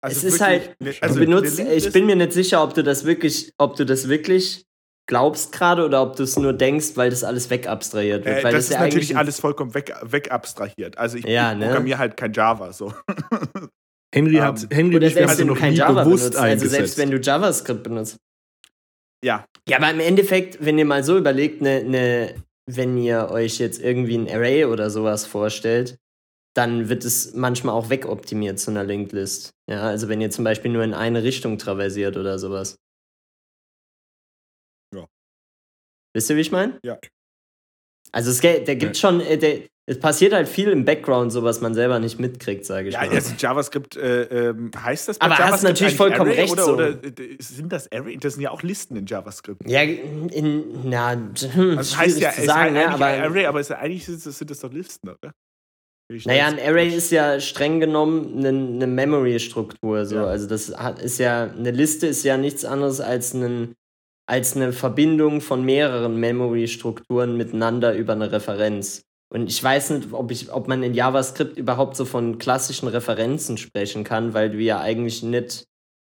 Also 0.00 0.18
es 0.18 0.24
ist 0.24 0.40
wirklich, 0.40 0.68
halt, 0.68 0.80
ne- 0.80 0.90
du 0.92 1.02
also 1.02 1.20
benutzt, 1.20 1.60
eine 1.60 1.74
ich 1.74 1.92
bin 1.92 2.06
mir 2.06 2.16
nicht 2.16 2.32
sicher, 2.32 2.62
ob 2.62 2.74
du 2.74 2.82
das 2.82 3.04
wirklich, 3.04 3.52
ob 3.58 3.76
du 3.76 3.84
das 3.84 4.08
wirklich 4.08 4.64
glaubst 5.08 5.52
gerade 5.52 5.84
oder 5.84 6.02
ob 6.02 6.16
du 6.16 6.22
es 6.22 6.36
nur 6.38 6.52
denkst, 6.52 6.92
weil 6.94 7.10
das 7.10 7.24
alles 7.24 7.48
wegabstrahiert 7.50 8.24
wird. 8.24 8.38
Äh, 8.40 8.44
weil 8.44 8.52
das, 8.52 8.64
ist 8.64 8.74
ja 8.74 8.80
natürlich 8.82 9.16
alles 9.16 9.40
vollkommen 9.40 9.74
weg, 9.74 9.94
wegabstrahiert. 10.02 10.98
Also 10.98 11.16
ich, 11.16 11.24
Ja, 11.24 11.52
ich 11.52 11.58
ne? 11.58 11.66
programmiere 11.66 11.98
halt 11.98 12.16
kein 12.16 12.32
Java 12.32 12.72
so. 12.72 12.92
Henry 14.14 14.36
Ähm, 14.36 14.42
hat 14.42 14.66
Henry 14.70 14.96
Oder 14.96 15.10
selbst 15.10 15.30
haben 15.32 15.38
wenn 15.38 15.46
du 15.48 15.52
noch 15.54 15.60
kein 15.60 15.72
nie 15.72 15.78
Java 15.78 16.04
bewusst 16.04 16.22
benutzt, 16.24 16.38
also 16.38 16.44
eingesetzt. 16.52 16.72
selbst 16.72 16.98
wenn 16.98 17.10
du 17.10 17.18
JavaScript 17.18 17.82
benutzt. 17.82 18.16
ja, 19.24 19.44
Ja, 19.68 19.78
aber 19.78 19.90
im 19.90 20.00
Endeffekt, 20.00 20.64
wenn 20.64 20.78
ihr 20.78 20.84
mal 20.84 21.02
so 21.04 21.18
überlegt, 21.18 21.60
ne, 21.62 21.82
ne, 21.84 22.34
wenn 22.66 22.96
ihr 22.98 23.30
euch 23.30 23.58
jetzt 23.58 23.80
irgendwie 23.82 24.16
ein 24.16 24.30
Array 24.30 24.64
oder 24.66 24.90
sowas 24.90 25.26
vorstellt, 25.26 25.98
dann 26.58 26.88
wird 26.88 27.04
es 27.04 27.34
manchmal 27.34 27.72
auch 27.76 27.88
wegoptimiert 27.88 28.58
zu 28.58 28.72
einer 28.72 28.82
Linked 28.82 29.12
List. 29.12 29.54
Ja, 29.70 29.82
also 29.82 30.08
wenn 30.08 30.20
ihr 30.20 30.30
zum 30.30 30.42
Beispiel 30.42 30.72
nur 30.72 30.82
in 30.82 30.92
eine 30.92 31.22
Richtung 31.22 31.56
traversiert 31.56 32.16
oder 32.16 32.40
sowas. 32.40 32.76
Ja. 34.92 35.06
Wisst 36.14 36.30
ihr, 36.30 36.36
wie 36.36 36.40
ich 36.40 36.50
meine? 36.50 36.80
Ja. 36.82 36.98
Also 38.10 38.32
es, 38.32 38.40
da 38.40 38.74
gibt 38.74 38.96
schon, 38.96 39.20
äh, 39.20 39.38
der, 39.38 39.60
es 39.86 40.00
passiert 40.00 40.32
halt 40.32 40.48
viel 40.48 40.68
im 40.70 40.84
Background, 40.84 41.30
so 41.30 41.44
was 41.44 41.60
man 41.60 41.74
selber 41.74 42.00
nicht 42.00 42.18
mitkriegt, 42.18 42.64
sage 42.64 42.88
ich 42.88 42.94
ja 42.94 43.06
mal. 43.06 43.10
also 43.10 43.34
JavaScript 43.38 43.96
äh, 43.96 44.48
ähm, 44.48 44.72
heißt 44.76 45.10
das 45.10 45.18
bei 45.20 45.26
Aber 45.26 45.38
hast 45.38 45.62
JavaScript 45.62 45.62
natürlich 45.62 45.80
eigentlich 45.92 45.96
vollkommen 45.96 46.30
Array 46.30 46.40
recht, 46.40 46.52
Oder, 46.54 46.64
so. 46.64 46.72
oder 46.72 46.88
äh, 47.04 47.36
sind 47.38 47.72
das 47.72 47.92
Array? 47.92 48.16
Das 48.16 48.34
sind 48.34 48.42
ja 48.42 48.50
auch 48.50 48.62
Listen 48.62 48.96
in 48.96 49.06
JavaScript. 49.06 49.62
Ja, 49.70 49.82
in, 49.82 50.88
na, 50.90 51.12
hm, 51.12 51.78
Also 51.78 51.96
heißt 51.98 52.18
ja, 52.18 52.32
zu 52.32 52.46
sagen, 52.46 52.72
ne? 52.72 52.88
eigentlich 52.88 52.94
aber 52.94 53.06
Array, 53.06 53.46
aber 53.46 53.60
es, 53.60 53.70
eigentlich 53.70 54.06
sind 54.06 54.26
das, 54.26 54.38
sind 54.38 54.50
das 54.50 54.58
doch 54.58 54.72
Listen, 54.72 55.10
oder? 55.10 55.32
Naja, 56.24 56.46
ein. 56.46 56.58
Array 56.58 56.88
ist 56.88 57.10
ja 57.10 57.38
streng 57.38 57.80
genommen 57.80 58.38
eine, 58.38 58.48
eine 58.48 58.86
Memory-Struktur. 58.86 60.06
So. 60.06 60.16
Ja. 60.16 60.24
Also 60.24 60.46
das 60.46 60.72
ist 61.02 61.18
ja, 61.18 61.44
eine 61.44 61.70
Liste 61.70 62.06
ist 62.06 62.24
ja 62.24 62.36
nichts 62.36 62.64
anderes 62.64 63.00
als, 63.00 63.34
einen, 63.34 63.74
als 64.26 64.56
eine 64.56 64.72
Verbindung 64.72 65.40
von 65.40 65.64
mehreren 65.64 66.16
Memory-Strukturen 66.18 67.36
miteinander 67.36 67.94
über 67.94 68.14
eine 68.14 68.32
Referenz. 68.32 69.02
Und 69.30 69.50
ich 69.50 69.62
weiß 69.62 69.90
nicht, 69.90 70.12
ob, 70.12 70.30
ich, 70.30 70.50
ob 70.50 70.68
man 70.68 70.82
in 70.82 70.94
JavaScript 70.94 71.58
überhaupt 71.58 71.96
so 71.96 72.06
von 72.06 72.38
klassischen 72.38 72.88
Referenzen 72.88 73.58
sprechen 73.58 74.02
kann, 74.02 74.32
weil 74.32 74.50
du 74.50 74.58
ja 74.58 74.80
eigentlich 74.80 75.22
nicht 75.22 75.66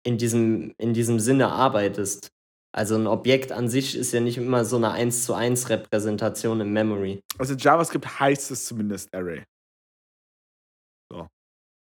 in 0.04 0.18
diesem, 0.18 0.74
in 0.80 0.94
diesem 0.94 1.20
Sinne 1.20 1.50
arbeitest. 1.50 2.30
Also 2.76 2.96
ein 2.96 3.06
Objekt 3.06 3.52
an 3.52 3.70
sich 3.70 3.96
ist 3.96 4.14
ja 4.14 4.20
nicht 4.20 4.38
immer 4.38 4.66
so 4.66 4.78
eine 4.78 4.92
1 4.92 5.26
zu 5.26 5.36
1 5.36 5.70
Repräsentation 5.70 6.60
im 6.62 6.74
Memory. 6.74 7.22
Also 7.38 7.54
in 7.54 7.60
JavaScript 7.60 8.20
heißt 8.20 8.50
es 8.50 8.66
zumindest 8.66 9.14
Array. 9.14 9.44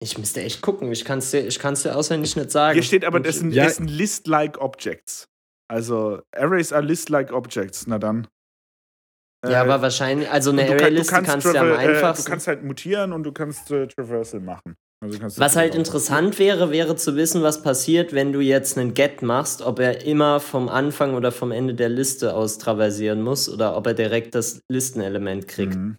Ich 0.03 0.17
müsste 0.17 0.41
echt 0.43 0.63
gucken. 0.63 0.91
Ich 0.93 1.05
kann 1.05 1.19
es 1.19 1.31
dir, 1.31 1.47
ich 1.47 1.59
kann's 1.59 1.83
dir 1.83 1.95
auswendig 1.95 2.35
nicht 2.37 2.51
sagen. 2.51 2.75
Hier 2.75 2.83
steht 2.83 3.05
aber, 3.05 3.21
das 3.21 3.37
sind, 3.37 3.53
Ja. 3.53 3.69
sind 3.69 3.89
List-like 3.91 4.59
Objects. 4.61 5.27
Also 5.71 6.21
Arrays 6.35 6.73
are 6.73 6.83
List-like 6.83 7.33
Objects. 7.33 7.87
Na 7.87 7.99
dann. 7.99 8.27
Ja, 9.45 9.51
Äh, 9.53 9.55
aber 9.57 9.83
wahrscheinlich, 9.83 10.29
also 10.31 10.51
eine 10.51 10.63
du 10.63 10.69
kann- 10.69 10.81
Array-Liste 10.81 11.13
kannst 11.13 11.31
kannst 11.31 11.47
du 11.47 11.53
ja 11.53 11.61
am 11.63 11.71
äh, 11.73 11.77
einfachsten. 11.77 12.25
Du 12.25 12.31
kannst 12.31 12.47
halt 12.47 12.63
mutieren 12.65 13.13
und 13.13 13.23
du 13.25 13.33
kannst 13.33 13.71
äh, 13.71 13.87
Traversal 13.87 14.41
machen. 14.41 14.75
Also 15.03 15.19
was 15.41 15.57
halt 15.57 15.75
interessant 15.75 16.39
wäre, 16.39 16.71
wäre 16.71 16.95
zu 16.95 17.17
wissen, 17.17 17.43
was 17.43 17.63
passiert, 17.63 18.13
wenn 18.13 18.33
du 18.35 18.41
jetzt 18.41 18.77
einen 18.77 18.93
Get 18.93 19.23
machst, 19.23 19.63
ob 19.63 19.79
er 19.79 20.05
immer 20.05 20.41
vom 20.41 20.69
Anfang 20.69 21.15
oder 21.15 21.33
vom 21.33 21.53
Ende 21.53 21.75
der 21.75 21.89
Liste 21.89 22.35
aus 22.35 22.59
traversieren 22.59 23.23
muss 23.23 23.49
oder 23.49 23.79
ob 23.79 23.87
er 23.87 23.95
direkt 23.95 24.35
das 24.35 24.61
Listenelement 24.71 25.49
kriegt. 25.49 25.75
Mhm. 25.75 25.97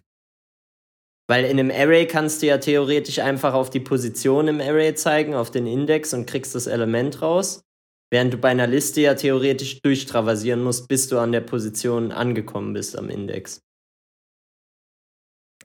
Weil 1.32 1.46
in 1.46 1.58
einem 1.58 1.70
Array 1.70 2.06
kannst 2.06 2.42
du 2.42 2.46
ja 2.48 2.58
theoretisch 2.58 3.18
einfach 3.18 3.54
auf 3.54 3.70
die 3.70 3.80
Position 3.80 4.48
im 4.48 4.60
Array 4.60 4.94
zeigen, 4.94 5.32
auf 5.32 5.50
den 5.50 5.66
Index 5.66 6.12
und 6.12 6.26
kriegst 6.26 6.54
das 6.54 6.66
Element 6.66 7.22
raus. 7.22 7.64
Während 8.10 8.34
du 8.34 8.36
bei 8.36 8.50
einer 8.50 8.66
Liste 8.66 9.00
ja 9.00 9.14
theoretisch 9.14 9.80
durchtraversieren 9.80 10.62
musst, 10.62 10.88
bis 10.88 11.08
du 11.08 11.16
an 11.18 11.32
der 11.32 11.40
Position 11.40 12.12
angekommen 12.12 12.74
bist 12.74 12.98
am 12.98 13.08
Index. 13.08 13.62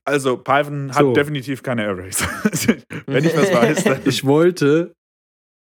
Also 0.06 0.38
Python 0.38 0.96
hat 0.96 1.02
So. 1.02 1.12
definitiv 1.12 1.62
keine 1.64 1.86
Arrays. 1.86 2.22
Wenn 3.06 3.26
ich 3.26 3.36
was 3.36 3.54
weiß, 3.54 3.84
dann. 3.84 4.00
Ich 4.06 4.24
wollte, 4.24 4.94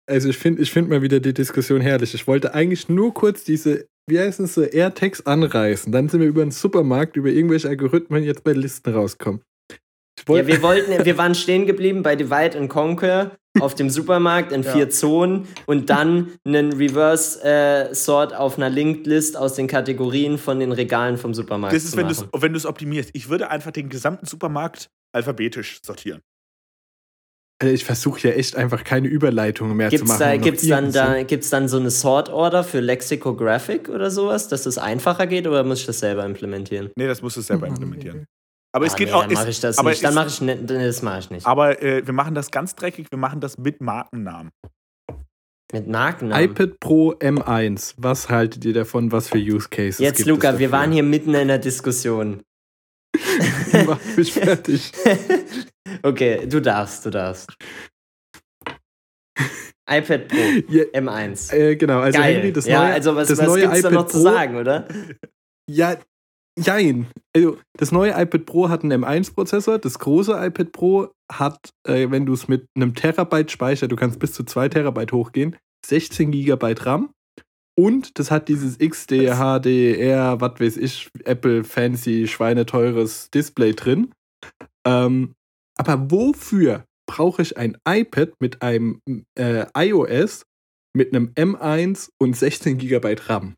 also 0.08 0.30
ich 0.30 0.38
finde 0.38 0.62
ich 0.62 0.72
find 0.72 0.88
mal 0.88 1.02
wieder 1.02 1.20
die 1.20 1.34
Diskussion 1.34 1.82
herrlich. 1.82 2.14
Ich 2.14 2.28
wollte 2.28 2.54
eigentlich 2.54 2.90
nur 2.90 3.12
kurz 3.12 3.44
diese, 3.44 3.88
wie 4.08 4.20
heißen 4.20 4.46
es 4.46 4.54
so, 4.54 4.62
AirTags 4.62 5.26
anreißen. 5.26 5.92
Dann 5.92 6.10
sind 6.10 6.20
wir 6.20 6.28
über 6.28 6.44
den 6.44 6.52
Supermarkt, 6.52 7.18
über 7.18 7.30
irgendwelche 7.30 7.70
Algorithmen 7.70 8.24
jetzt 8.24 8.44
bei 8.44 8.54
Listen 8.54 8.94
rauskommen. 8.94 9.42
Ja, 10.28 10.48
wir 10.48 10.62
wollten, 10.62 11.06
wir 11.06 11.18
waren 11.18 11.36
stehen 11.36 11.66
geblieben 11.66 12.02
bei 12.02 12.16
Divide 12.16 12.58
and 12.58 12.70
Conquer 12.70 13.32
auf 13.60 13.76
dem 13.76 13.90
Supermarkt 13.90 14.52
in 14.52 14.64
Ja. 14.64 14.72
vier 14.72 14.90
Zonen 14.90 15.48
und 15.66 15.90
dann 15.90 16.32
einen 16.46 16.74
Reverse 16.74 17.44
äh, 17.44 17.94
Sort 17.94 18.34
auf 18.36 18.58
einer 18.58 18.70
Linked 18.70 19.08
List 19.08 19.38
aus 19.38 19.56
den 19.56 19.68
Kategorien 19.68 20.38
von 20.38 20.60
den 20.60 20.72
Regalen 20.72 21.18
vom 21.18 21.34
Supermarkt. 21.34 21.76
Das 21.76 21.84
ist, 21.84 21.92
zu 21.92 21.98
wenn 21.98 22.08
du 22.08 22.12
es 22.12 22.26
wenn 22.34 22.54
du's 22.54 22.66
optimierst. 22.66 23.12
Ich 23.14 23.30
würde 23.30 23.50
einfach 23.50 23.72
den 23.72 23.90
gesamten 23.90 24.26
Supermarkt 24.26 24.90
alphabetisch 25.14 25.80
sortieren. 25.86 26.22
also 27.62 27.74
ich 27.74 27.86
versuche 27.86 28.28
ja 28.28 28.34
echt 28.36 28.56
einfach 28.58 28.84
keine 28.84 29.08
Überleitungen 29.08 29.78
mehr 29.78 29.90
zu 29.90 29.98
Gibt's 29.98 30.10
machen. 30.10 30.20
da, 30.20 30.38
gibt's 30.38 30.68
dann 30.68 30.92
da, 30.92 31.24
gibt's 31.24 31.50
dann 31.50 31.68
so 31.70 31.78
eine 31.78 31.90
Sort 31.92 32.30
Order 32.30 32.64
für 32.66 32.82
Lexicographic 32.82 33.88
oder 33.90 34.12
sowas, 34.12 34.48
dass 34.50 34.66
es 34.66 34.78
einfacher 34.78 35.28
geht 35.28 35.48
oder 35.48 35.64
muss 35.64 35.82
ich 35.82 35.86
das 35.86 36.00
selber 36.00 36.26
implementieren? 36.26 36.90
Nee, 36.98 37.08
das 37.08 37.22
musst 37.22 37.38
du 37.38 37.42
selber 37.42 37.68
implementieren. 37.68 38.26
Aber 38.76 38.86
es 38.86 38.94
Ah, 38.94 38.98
geht 38.98 39.08
nee, 39.08 39.14
auch. 39.14 39.22
Dann 39.22 39.32
es- 39.32 39.38
mache 39.40 39.50
ich 39.50 39.60
das 39.62 39.78
aber 39.78 39.90
nicht. 39.92 40.04
Dann 40.04 40.10
es- 40.10 40.16
mache 40.16 40.28
ich 40.28 40.42
nicht, 40.42 40.70
das 40.70 41.02
mache 41.02 41.20
ich 41.20 41.30
nicht. 41.32 41.46
Aber 41.48 41.82
äh, 41.82 42.06
wir 42.06 42.14
machen 42.14 42.36
das 42.36 42.52
ganz 42.52 42.76
dreckig, 42.76 43.08
wir 43.10 43.18
machen 43.18 43.40
das 43.40 43.58
mit 43.58 43.80
Markennamen. 43.80 44.52
Mit 45.72 45.88
Markennamen. 45.88 46.44
iPad 46.52 46.80
Pro 46.82 47.14
M1. 47.14 47.94
Was 47.98 48.30
haltet 48.30 48.66
ihr 48.66 48.74
davon? 48.74 49.12
Was 49.14 49.30
für 49.30 49.38
Use 49.38 49.70
Cases? 49.70 50.00
Jetzt, 50.00 50.18
gibt 50.18 50.30
Luca, 50.30 50.52
es 50.52 50.60
wir 50.60 50.72
waren 50.72 50.92
hier 50.92 51.04
mitten 51.04 51.34
in 51.34 51.48
der 51.48 51.58
Diskussion. 51.58 52.44
Mach 53.88 54.00
mich 54.18 54.34
fertig. 54.34 54.92
okay, 56.04 56.46
du 56.46 56.60
darfst, 56.62 57.06
du 57.06 57.10
darfst. 57.12 57.54
iPad 59.90 60.28
Pro 60.28 60.38
Ja, 60.70 60.84
M1. 60.94 61.54
äh, 61.54 61.76
genau, 61.78 62.00
also 62.02 62.20
Geil. 62.20 62.36
Henry, 62.36 62.52
das 62.54 62.66
ja, 62.66 62.84
neue, 62.84 62.94
also 62.94 63.16
was, 63.16 63.28
das 63.30 63.40
was 63.40 63.48
neue 63.48 63.62
gibt's 63.62 63.82
da 63.82 63.90
iPad 63.90 63.94
noch 63.94 64.08
zu 64.08 64.18
Pro, 64.18 64.24
sagen, 64.24 64.56
oder? 64.58 64.88
Ja, 65.70 65.96
jein. 66.58 67.08
Also, 67.36 67.58
das 67.78 67.92
neue 67.92 68.12
iPad 68.12 68.46
Pro 68.46 68.70
hat 68.70 68.84
einen 68.84 69.04
M1-Prozessor. 69.04 69.80
Das 69.80 70.00
große 70.00 70.34
iPad 70.34 70.72
Pro 70.72 71.10
hat, 71.32 71.70
äh, 71.88 72.10
wenn 72.10 72.26
du 72.26 72.34
es 72.34 72.48
mit 72.48 72.68
einem 72.76 72.96
Terabyte 72.96 73.52
Speicher, 73.52 73.88
du 73.88 73.96
kannst 73.96 74.20
bis 74.20 74.34
zu 74.34 74.44
2 74.44 74.70
Terabyte 74.70 75.12
hochgehen, 75.12 75.56
16 75.86 76.32
Gigabyte 76.32 76.86
RAM. 76.86 77.10
Und 77.78 78.18
das 78.20 78.32
hat 78.32 78.48
dieses 78.48 78.78
XD, 78.78 79.36
HDR, 79.36 80.40
was 80.40 80.60
weiß 80.60 80.78
ich, 80.78 81.10
Apple 81.26 81.66
Fancy, 81.66 82.28
schweineteures 82.28 83.30
Display 83.32 83.74
drin. 83.74 84.14
Ähm, 84.88 85.34
aber 85.78 86.10
wofür 86.10 86.86
brauche 87.06 87.42
ich 87.42 87.58
ein 87.58 87.78
iPad 87.88 88.34
mit 88.40 88.62
einem 88.62 89.02
äh, 89.38 89.66
iOS 89.78 90.46
mit 90.96 91.14
einem 91.14 91.34
M1 91.36 92.10
und 92.18 92.38
16 92.38 92.78
Gigabyte 92.78 93.30
RAM? 93.30 93.56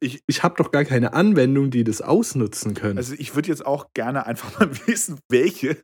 Ich, 0.00 0.20
ich 0.26 0.42
habe 0.42 0.56
doch 0.56 0.72
gar 0.72 0.84
keine 0.84 1.12
Anwendung, 1.12 1.70
die 1.70 1.84
das 1.84 2.02
ausnutzen 2.02 2.74
können. 2.74 2.98
also 2.98 3.14
ich 3.16 3.36
würde 3.36 3.48
jetzt 3.48 3.64
auch 3.64 3.86
gerne 3.94 4.26
einfach 4.26 4.58
mal 4.58 4.68
wissen, 4.86 5.20
welche, 5.28 5.76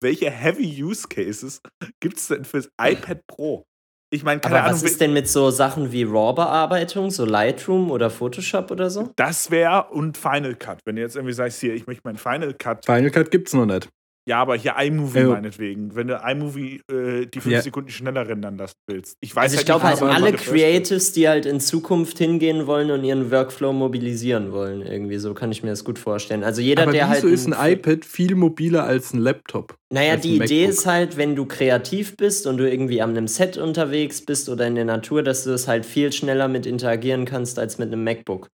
welche 0.00 0.30
Heavy 0.30 0.82
Use 0.82 1.06
Cases 1.08 1.60
gibt 2.00 2.16
es 2.16 2.28
denn 2.28 2.44
fürs 2.44 2.70
iPad 2.80 3.26
Pro? 3.26 3.64
Ich 4.10 4.24
meine, 4.24 4.40
keine 4.40 4.56
Aber 4.56 4.64
Ahnung, 4.64 4.74
was 4.76 4.82
ist 4.82 5.00
denn 5.00 5.14
mit 5.14 5.26
so 5.26 5.50
Sachen 5.50 5.90
wie 5.90 6.02
RAW-Bearbeitung, 6.02 7.10
so 7.10 7.24
Lightroom 7.24 7.90
oder 7.90 8.10
Photoshop 8.10 8.70
oder 8.70 8.90
so? 8.90 9.10
das 9.16 9.50
wäre 9.50 9.88
und 9.90 10.18
Final 10.18 10.54
Cut. 10.54 10.80
Wenn 10.84 10.96
du 10.96 11.02
jetzt 11.02 11.16
irgendwie 11.16 11.32
sagst, 11.32 11.60
hier, 11.60 11.74
ich 11.74 11.86
möchte 11.86 12.02
meinen 12.04 12.18
Final 12.18 12.52
Cut. 12.54 12.84
Final 12.84 13.10
Cut 13.10 13.30
gibt's 13.30 13.54
noch 13.54 13.66
nicht. 13.66 13.88
Ja, 14.28 14.40
aber 14.40 14.56
hier 14.56 14.76
iMovie 14.78 15.18
Ja. 15.18 15.28
meinetwegen. 15.30 15.96
Wenn 15.96 16.06
du 16.06 16.14
iMovie 16.14 16.80
äh, 16.90 17.26
die 17.26 17.40
fünf 17.40 17.54
Ja. 17.54 17.62
Sekunden 17.62 17.90
schneller 17.90 18.28
rendern 18.28 18.56
lassen 18.56 18.76
willst. 18.86 19.16
Ich 19.20 19.34
weiß 19.34 19.42
Also 19.44 19.54
ich 19.54 19.58
halt 19.58 19.66
glaube 19.66 19.82
halt 19.84 20.02
alle. 20.02 20.32
Creatives, 20.32 21.12
die 21.12 21.28
halt 21.28 21.44
in 21.44 21.58
Zukunft 21.58 22.18
hingehen 22.18 22.68
wollen 22.68 22.92
und 22.92 23.02
ihren 23.02 23.32
Workflow 23.32 23.72
mobilisieren 23.72 24.52
wollen, 24.52 24.82
irgendwie 24.82 25.18
so 25.18 25.34
kann 25.34 25.50
ich 25.50 25.64
mir 25.64 25.70
das 25.70 25.82
gut 25.82 25.98
vorstellen. 25.98 26.44
Also 26.44 26.60
jeder, 26.60 26.84
Aber 26.84 26.92
der 26.92 27.08
wieso 27.10 27.22
halt 27.22 27.34
ist 27.34 27.52
ein 27.52 27.72
iPad 27.72 28.04
viel 28.04 28.36
mobiler 28.36 28.84
als 28.84 29.12
ein 29.12 29.18
Laptop? 29.18 29.74
Naja, 29.92 30.16
die 30.16 30.36
Idee 30.36 30.66
ist 30.66 30.86
halt, 30.86 31.16
wenn 31.16 31.34
du 31.34 31.44
kreativ 31.44 32.16
bist 32.16 32.46
und 32.46 32.58
du 32.58 32.70
irgendwie 32.70 33.02
an 33.02 33.10
einem 33.10 33.26
Set 33.26 33.58
unterwegs 33.58 34.24
bist 34.24 34.48
oder 34.48 34.66
in 34.68 34.76
der 34.76 34.84
Natur, 34.84 35.24
dass 35.24 35.42
du 35.42 35.50
es 35.50 35.66
halt 35.66 35.84
viel 35.84 36.12
schneller 36.12 36.46
mit 36.46 36.64
interagieren 36.64 37.24
kannst 37.24 37.58
als 37.58 37.78
mit 37.78 37.88
einem 37.92 38.04
MacBook. 38.04 38.48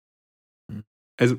Also, 1.20 1.36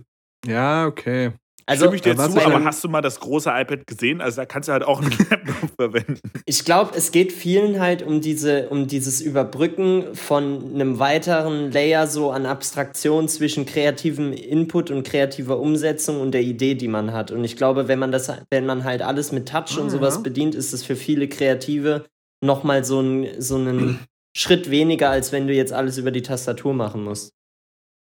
ja, 0.47 0.87
okay. 0.87 1.33
Also, 1.69 1.83
Stimme 1.85 1.97
ich 1.97 2.01
dir 2.03 2.17
was 2.17 2.33
zu, 2.33 2.41
aber 2.41 2.65
hast 2.65 2.83
du 2.83 2.89
mal 2.89 3.03
das 3.03 3.21
große 3.21 3.51
iPad 3.51 3.87
gesehen? 3.87 4.23
Also 4.23 4.37
da 4.41 4.47
kannst 4.47 4.69
du 4.69 4.73
halt 4.73 4.83
auch 4.85 5.03
einen 5.03 5.11
Laptop 5.31 5.71
verwenden. 5.77 6.19
ich 6.47 6.65
glaube, 6.65 6.93
es 6.97 7.13
geht 7.13 7.31
vielen 7.31 7.79
halt 7.79 8.03
um 8.03 8.23
diese, 8.23 8.71
um 8.71 8.87
dieses 8.87 9.21
Überbrücken 9.21 10.15
von 10.15 10.73
einem 10.75 10.99
weiteren 10.99 11.71
Layer 11.71 12.07
so 12.07 12.31
an 12.31 12.47
Abstraktion 12.47 13.29
zwischen 13.29 13.67
kreativem 13.67 14.33
Input 14.33 14.91
und 14.91 15.03
kreativer 15.03 15.59
Umsetzung 15.61 16.23
und 16.23 16.33
der 16.33 16.41
Idee, 16.41 16.75
die 16.75 16.89
man 16.89 17.13
hat. 17.13 17.31
Und 17.33 17.45
ich 17.45 17.57
glaube, 17.57 17.87
wenn 17.87 17.99
man 17.99 18.13
das, 18.13 18.33
wenn 18.51 18.65
man 18.65 18.85
halt 18.85 19.03
alles 19.03 19.33
mit 19.33 19.47
Touch 19.47 19.77
und 19.79 19.89
Ah, 19.89 19.91
sowas 19.91 20.15
ja. 20.17 20.21
bedient, 20.23 20.55
ist 20.55 20.73
es 20.73 20.83
für 20.83 20.97
viele 20.97 21.29
Kreative 21.29 22.07
nochmal 22.43 22.83
so 22.85 23.01
ein, 23.01 23.43
so 23.43 23.57
einen 23.57 23.99
Schritt 24.35 24.71
weniger, 24.71 25.11
als 25.11 25.33
wenn 25.33 25.47
du 25.47 25.53
jetzt 25.53 25.75
alles 25.75 25.99
über 25.99 26.13
die 26.13 26.23
Tastatur 26.23 26.73
machen 26.73 27.05
musst. 27.05 27.35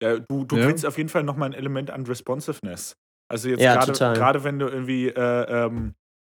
Ja, 0.02 0.18
du 0.20 0.44
du 0.44 0.58
Ja. 0.58 0.64
gewinnst 0.64 0.86
auf 0.86 0.98
jeden 0.98 1.08
Fall 1.10 1.24
nochmal 1.24 1.50
ein 1.52 1.54
Element 1.54 1.92
an 1.92 2.06
Responsiveness. 2.06 2.96
Also 3.34 3.50
jetzt 3.50 3.64
Ja, 3.64 3.84
gerade 3.84 4.44
wenn 4.44 4.60
du 4.60 4.68
irgendwie, 4.68 5.08
äh, 5.08 5.66
ähm, 5.66 5.96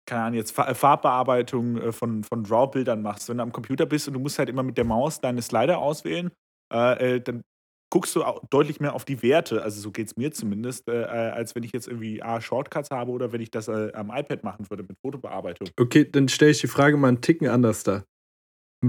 keine 0.06 0.22
Ahnung, 0.22 0.36
jetzt 0.36 0.52
Fa 0.52 0.72
Farbbearbeitung 0.74 1.76
äh, 1.76 1.92
von, 1.92 2.22
von 2.22 2.46
RAW-Bildern 2.46 3.02
machst, 3.02 3.28
wenn 3.28 3.38
du 3.38 3.42
am 3.42 3.50
Computer 3.50 3.84
bist 3.84 4.06
und 4.06 4.14
du 4.14 4.20
musst 4.20 4.38
halt 4.38 4.48
immer 4.48 4.62
mit 4.62 4.78
der 4.78 4.84
Maus 4.84 5.20
deine 5.20 5.42
Slider 5.42 5.78
auswählen, 5.78 6.30
äh, 6.72 7.16
äh, 7.16 7.20
dann 7.20 7.42
guckst 7.90 8.14
du 8.14 8.22
auch 8.22 8.44
deutlich 8.48 8.78
mehr 8.78 8.94
auf 8.94 9.04
die 9.04 9.22
Werte, 9.22 9.62
also 9.62 9.80
so 9.80 9.90
geht 9.90 10.06
es 10.06 10.16
mir 10.16 10.30
zumindest, 10.30 10.88
äh, 10.88 11.02
äh, 11.02 11.06
als 11.06 11.56
wenn 11.56 11.64
ich 11.64 11.72
jetzt 11.72 11.88
irgendwie 11.88 12.22
A, 12.22 12.40
Shortcuts 12.40 12.90
habe 12.92 13.10
oder 13.10 13.32
wenn 13.32 13.40
ich 13.40 13.50
das 13.50 13.66
äh, 13.66 13.90
am 13.92 14.10
iPad 14.14 14.44
machen 14.44 14.70
würde 14.70 14.84
mit 14.84 14.96
Fotobearbeitung. 15.00 15.68
Okay, 15.76 16.08
dann 16.08 16.28
stelle 16.28 16.52
ich 16.52 16.60
die 16.60 16.68
Frage 16.68 16.96
mal 16.96 17.08
einen 17.08 17.22
Ticken 17.22 17.48
anders 17.48 17.82
da. 17.82 18.04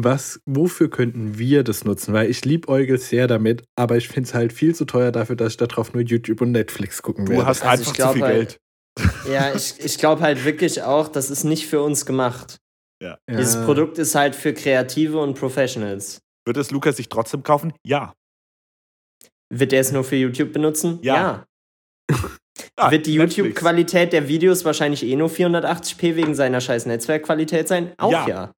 Was, 0.04 0.42
wofür 0.46 0.90
könnten 0.90 1.38
wir 1.38 1.64
das 1.64 1.86
nutzen? 1.86 2.14
Weil 2.14 2.30
ich 2.30 2.44
liebäugel 2.44 2.98
sehr 2.98 3.28
damit, 3.28 3.64
aber 3.78 3.98
ich 3.98 4.08
finde 4.08 4.28
es 4.28 4.34
halt 4.34 4.52
viel 4.52 4.76
zu 4.76 4.86
teuer 4.86 5.12
dafür, 5.12 5.36
dass 5.36 5.54
ich 5.54 5.58
darauf 5.58 5.94
nur 5.94 6.04
YouTube 6.04 6.42
und 6.42 6.52
Netflix 6.52 7.02
gucken 7.02 7.26
Du 7.26 7.32
werde. 7.34 7.46
hast 7.46 7.64
Also 7.64 7.90
einfach 7.92 8.08
zu 8.08 8.14
viel 8.14 8.22
halt- 8.24 8.34
Geld. 8.34 8.60
Ja, 9.30 9.54
ich, 9.54 9.80
ich 9.80 9.98
glaube 9.98 10.22
halt 10.22 10.46
wirklich 10.46 10.82
auch, 10.84 11.08
das 11.10 11.30
ist 11.30 11.44
nicht 11.44 11.68
für 11.68 11.82
uns 11.82 12.06
gemacht. 12.06 12.58
Ja. 13.04 13.18
Dieses 13.30 13.56
Produkt 13.66 13.98
ist 13.98 14.16
halt 14.16 14.36
für 14.36 14.54
Kreative 14.54 15.20
und 15.20 15.38
Professionals. 15.38 16.20
Wird 16.46 16.56
es 16.58 16.72
Lukas 16.72 16.96
sich 16.98 17.10
trotzdem 17.10 17.44
kaufen? 17.44 17.74
Ja. 17.86 18.14
Wird 19.54 19.72
der 19.74 19.82
es 19.82 19.92
nur 19.92 20.04
für 20.04 20.16
YouTube 20.16 20.54
benutzen? 20.54 21.00
Ja. 21.02 21.46
Ah, 22.78 22.92
Wird 22.92 23.06
die. 23.06 23.14
YouTube-Qualität 23.16 24.12
der 24.12 24.28
Videos 24.28 24.66
wahrscheinlich 24.66 25.04
eh 25.04 25.16
nur 25.16 25.30
480p 25.30 26.16
wegen 26.18 26.36
seiner 26.36 26.60
scheiß 26.60 26.86
Netzwerkqualität 26.88 27.68
sein? 27.70 27.94
Auch 27.98 28.12
Ja. 28.12 28.28
ja. 28.28 28.52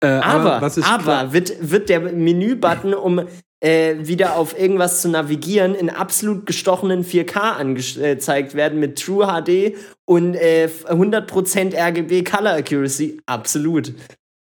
Äh, 0.00 0.06
Aber, 0.08 0.60
was 0.60 0.76
ich 0.76 0.84
aber 0.84 1.32
wird, 1.32 1.52
wird 1.60 1.88
der 1.88 2.00
Menübutton, 2.00 2.94
um 2.94 3.26
äh, 3.60 3.96
wieder 3.98 4.36
auf 4.36 4.56
irgendwas 4.56 5.02
zu 5.02 5.08
navigieren, 5.08 5.74
in 5.74 5.90
absolut 5.90 6.46
gestochenen 6.46 7.04
4K 7.04 7.36
angezeigt 7.56 8.54
werden 8.54 8.78
mit 8.78 9.02
True 9.02 9.26
HD 9.26 9.76
und 10.04 10.34
äh, 10.36 10.68
100% 10.84 11.74
RGB 11.76 12.22
Color 12.22 12.52
Accuracy? 12.52 13.20
Absolut. 13.26 13.92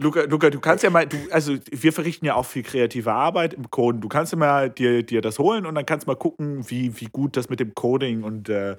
Luca, 0.02 0.24
Luca, 0.26 0.50
du 0.50 0.60
kannst 0.60 0.84
ja 0.84 0.90
mal, 0.90 1.08
du, 1.08 1.18
also 1.32 1.56
wir 1.72 1.92
verrichten 1.94 2.26
ja 2.26 2.36
auch 2.36 2.46
viel 2.46 2.64
kreative 2.64 3.14
Arbeit 3.14 3.54
im 3.54 3.72
Coden. 3.72 4.02
Du 4.02 4.10
kannst 4.10 4.32
ja 4.34 4.38
mal 4.38 4.70
dir, 4.70 5.02
dir 5.02 5.22
das 5.22 5.40
holen 5.40 5.66
und 5.66 5.74
dann 5.76 5.86
kannst 5.86 6.06
du 6.06 6.12
mal 6.12 6.16
gucken, 6.18 6.70
wie, 6.70 7.00
wie 7.00 7.08
gut 7.12 7.36
das 7.38 7.50
mit 7.50 7.60
dem 7.60 7.74
Coding 7.74 8.24
und 8.24 8.50
äh, 8.50 8.76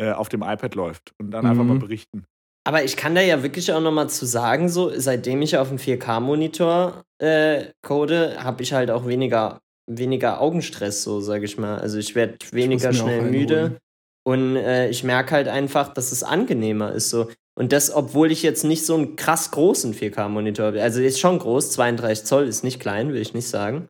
äh, 0.00 0.10
auf 0.12 0.28
dem 0.30 0.42
iPad 0.42 0.74
läuft. 0.74 1.12
Und 1.20 1.30
dann 1.30 1.44
einfach 1.46 1.62
Mhm. 1.62 1.68
mal 1.68 1.78
berichten. 1.78 2.24
Aber 2.68 2.84
ich 2.84 2.98
kann 2.98 3.14
da 3.14 3.22
ja 3.22 3.42
wirklich 3.42 3.72
auch 3.72 3.80
noch 3.80 3.92
mal 3.92 4.08
zu 4.08 4.26
sagen, 4.26 4.68
so 4.68 4.92
seitdem 4.94 5.40
ich 5.40 5.56
auf 5.56 5.70
dem 5.70 5.78
4K-Monitor 5.78 7.02
äh, 7.16 7.64
code, 7.80 8.44
habe 8.44 8.62
ich 8.62 8.74
halt 8.74 8.90
auch 8.90 9.06
weniger, 9.06 9.62
weniger 9.86 10.42
Augenstress, 10.42 11.02
so 11.02 11.22
sage 11.22 11.46
ich 11.46 11.56
mal. 11.56 11.78
Also 11.78 11.96
ich 11.96 12.14
werde 12.14 12.36
weniger 12.52 12.92
schnell 12.92 13.22
müde 13.22 13.78
und 14.22 14.56
äh, 14.56 14.90
ich 14.90 15.02
merke 15.02 15.30
halt 15.30 15.48
einfach, 15.48 15.94
dass 15.94 16.12
es 16.12 16.22
angenehmer 16.22 16.92
ist. 16.92 17.08
So. 17.08 17.30
Und 17.58 17.72
das, 17.72 17.90
obwohl 17.90 18.30
ich 18.30 18.42
jetzt 18.42 18.64
nicht 18.64 18.84
so 18.84 18.96
einen 18.96 19.16
krass 19.16 19.50
großen 19.50 19.94
4K-Monitor 19.94 20.66
habe. 20.66 20.82
Also 20.82 21.00
ist 21.00 21.20
schon 21.20 21.38
groß, 21.38 21.70
32 21.70 22.26
Zoll 22.26 22.46
ist 22.46 22.64
nicht 22.64 22.80
klein, 22.80 23.14
will 23.14 23.22
ich 23.22 23.32
nicht 23.32 23.48
sagen. 23.48 23.88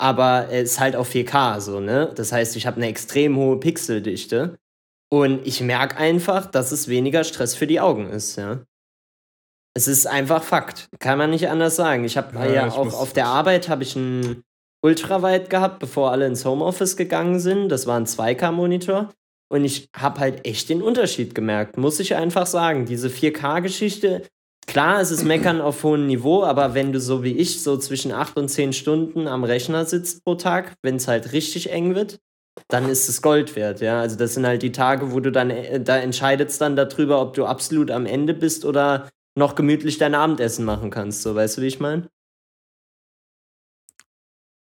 Aber 0.00 0.46
es 0.48 0.74
ist 0.74 0.80
halt 0.80 0.94
auf 0.94 1.10
4K 1.10 1.58
so, 1.58 1.80
ne? 1.80 2.12
Das 2.14 2.30
heißt, 2.30 2.54
ich 2.54 2.68
habe 2.68 2.76
eine 2.76 2.86
extrem 2.86 3.36
hohe 3.36 3.58
Pixeldichte. 3.58 4.60
Und 5.12 5.46
ich 5.46 5.60
merke 5.60 5.98
einfach, 5.98 6.46
dass 6.46 6.72
es 6.72 6.88
weniger 6.88 7.22
Stress 7.22 7.54
für 7.54 7.66
die 7.66 7.80
Augen 7.80 8.08
ist, 8.08 8.36
ja. 8.36 8.60
Es 9.74 9.86
ist 9.86 10.06
einfach 10.06 10.42
Fakt. 10.42 10.88
Kann 11.00 11.18
man 11.18 11.28
nicht 11.28 11.50
anders 11.50 11.76
sagen. 11.76 12.04
Ich 12.04 12.16
habe 12.16 12.34
Ja, 12.34 12.46
ja, 12.46 12.66
ich 12.66 12.72
auch 12.72 12.94
auf 12.94 13.12
der 13.12 13.26
Arbeit 13.26 13.68
habe 13.68 13.82
ich 13.82 13.94
einen 13.94 14.42
Ultraweit 14.82 15.50
gehabt, 15.50 15.80
bevor 15.80 16.12
alle 16.12 16.26
ins 16.26 16.46
Homeoffice 16.46 16.96
gegangen 16.96 17.40
sind. 17.40 17.68
Das 17.68 17.86
war 17.86 18.00
ein 18.00 18.06
2K-Monitor. 18.06 19.10
Und 19.50 19.66
ich 19.66 19.90
habe 19.94 20.18
halt 20.18 20.46
echt 20.46 20.70
den 20.70 20.80
Unterschied 20.80 21.34
gemerkt, 21.34 21.76
muss 21.76 22.00
ich 22.00 22.14
einfach 22.16 22.46
sagen. 22.46 22.86
Diese 22.86 23.08
4K-Geschichte, 23.08 24.22
klar, 24.66 25.02
es 25.02 25.10
ist 25.10 25.24
Meckern 25.24 25.60
auf 25.60 25.82
hohem 25.82 26.06
Niveau, 26.06 26.42
aber 26.42 26.72
wenn 26.72 26.90
du 26.90 27.00
so 27.00 27.22
wie 27.22 27.36
ich 27.36 27.62
so 27.62 27.76
zwischen 27.76 28.12
8 28.12 28.38
und 28.38 28.48
10 28.48 28.72
Stunden 28.72 29.28
am 29.28 29.44
Rechner 29.44 29.84
sitzt 29.84 30.24
pro 30.24 30.36
Tag, 30.36 30.72
wenn 30.80 30.96
es 30.96 31.06
halt 31.06 31.32
richtig 31.32 31.70
eng 31.70 31.94
wird, 31.94 32.18
dann 32.68 32.88
ist 32.88 33.08
es 33.08 33.22
Gold 33.22 33.56
wert, 33.56 33.80
ja. 33.80 34.00
Also 34.00 34.16
das 34.16 34.34
sind 34.34 34.46
halt 34.46 34.62
die 34.62 34.72
Tage, 34.72 35.12
wo 35.12 35.20
du 35.20 35.32
dann, 35.32 35.50
äh, 35.50 35.80
da 35.82 35.96
entscheidet 35.96 36.50
es 36.50 36.58
dann 36.58 36.76
darüber, 36.76 37.20
ob 37.20 37.34
du 37.34 37.46
absolut 37.46 37.90
am 37.90 38.06
Ende 38.06 38.34
bist 38.34 38.64
oder 38.64 39.08
noch 39.38 39.54
gemütlich 39.54 39.98
dein 39.98 40.14
Abendessen 40.14 40.64
machen 40.64 40.90
kannst. 40.90 41.22
So, 41.22 41.34
weißt 41.34 41.58
du, 41.58 41.62
wie 41.62 41.66
ich 41.66 41.80
meine? 41.80 42.08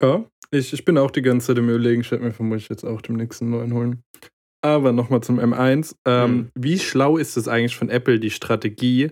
Ja, 0.01 0.25
ich, 0.51 0.73
ich 0.73 0.85
bin 0.85 0.97
auch 0.97 1.11
die 1.11 1.21
ganze 1.21 1.47
Zeit 1.47 1.57
im 1.57 1.69
Überlegen. 1.69 2.01
Ich 2.01 2.11
werde 2.11 2.23
mir 2.23 2.33
vermutlich 2.33 2.69
jetzt 2.69 2.83
auch 2.83 3.01
demnächst 3.01 3.41
einen 3.41 3.51
neuen 3.51 3.73
holen. 3.73 4.03
Aber 4.63 4.91
nochmal 4.91 5.21
zum 5.21 5.39
M1. 5.39 5.95
Ähm, 6.05 6.31
Mhm. 6.31 6.51
Wie 6.55 6.79
schlau 6.79 7.17
ist 7.17 7.37
es 7.37 7.47
eigentlich 7.47 7.75
von 7.75 7.89
Apple, 7.89 8.19
die 8.19 8.31
Strategie? 8.31 9.11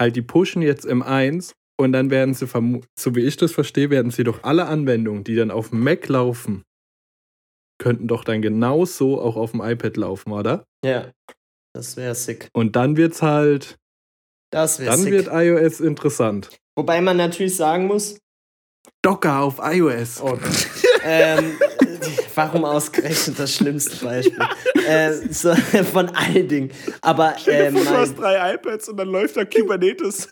Halt, 0.00 0.16
die 0.16 0.22
pushen 0.22 0.62
jetzt 0.62 0.86
M1 0.86 1.52
und 1.78 1.92
dann 1.92 2.10
werden 2.10 2.34
sie, 2.34 2.46
so 2.46 3.14
wie 3.14 3.20
ich 3.20 3.36
das 3.36 3.52
verstehe, 3.52 3.90
werden 3.90 4.10
sie 4.10 4.24
doch 4.24 4.42
alle 4.42 4.66
Anwendungen, 4.66 5.24
die 5.24 5.36
dann 5.36 5.50
auf 5.50 5.70
dem 5.70 5.82
Mac 5.84 6.08
laufen, 6.08 6.62
könnten 7.80 8.06
doch 8.06 8.22
dann 8.22 8.42
genauso 8.42 9.20
auch 9.20 9.34
auf 9.34 9.50
dem 9.50 9.60
iPad 9.60 9.96
laufen, 9.96 10.32
oder? 10.32 10.64
Ja. 10.84 11.10
Das 11.74 11.96
wäre 11.96 12.14
sick. 12.14 12.48
Und 12.52 12.76
dann 12.76 12.96
wird's 12.96 13.22
halt, 13.22 13.78
Das 14.52 14.78
wäre 14.78 14.90
dann 14.90 15.00
sick. 15.00 15.12
wird 15.12 15.28
iOS 15.32 15.80
interessant. 15.80 16.50
Wobei 16.76 17.00
man 17.00 17.16
natürlich 17.16 17.56
sagen 17.56 17.86
muss, 17.86 18.18
Docker 19.02 19.40
auf 19.40 19.58
iOS. 19.62 20.20
Oh, 20.20 20.38
ähm, 21.04 21.58
warum 22.34 22.64
ausgerechnet 22.64 23.38
das 23.38 23.54
schlimmste 23.54 24.04
Beispiel? 24.04 24.38
äh, 24.86 25.12
so, 25.30 25.54
von 25.92 26.08
allen 26.10 26.48
Dingen. 26.48 26.70
Aber 27.00 27.34
äh, 27.46 27.70
du 27.70 27.88
hast 27.88 28.16
drei 28.16 28.54
iPads 28.54 28.88
und 28.90 28.96
dann 28.96 29.08
läuft 29.08 29.36
da 29.36 29.44
Kubernetes. 29.44 30.28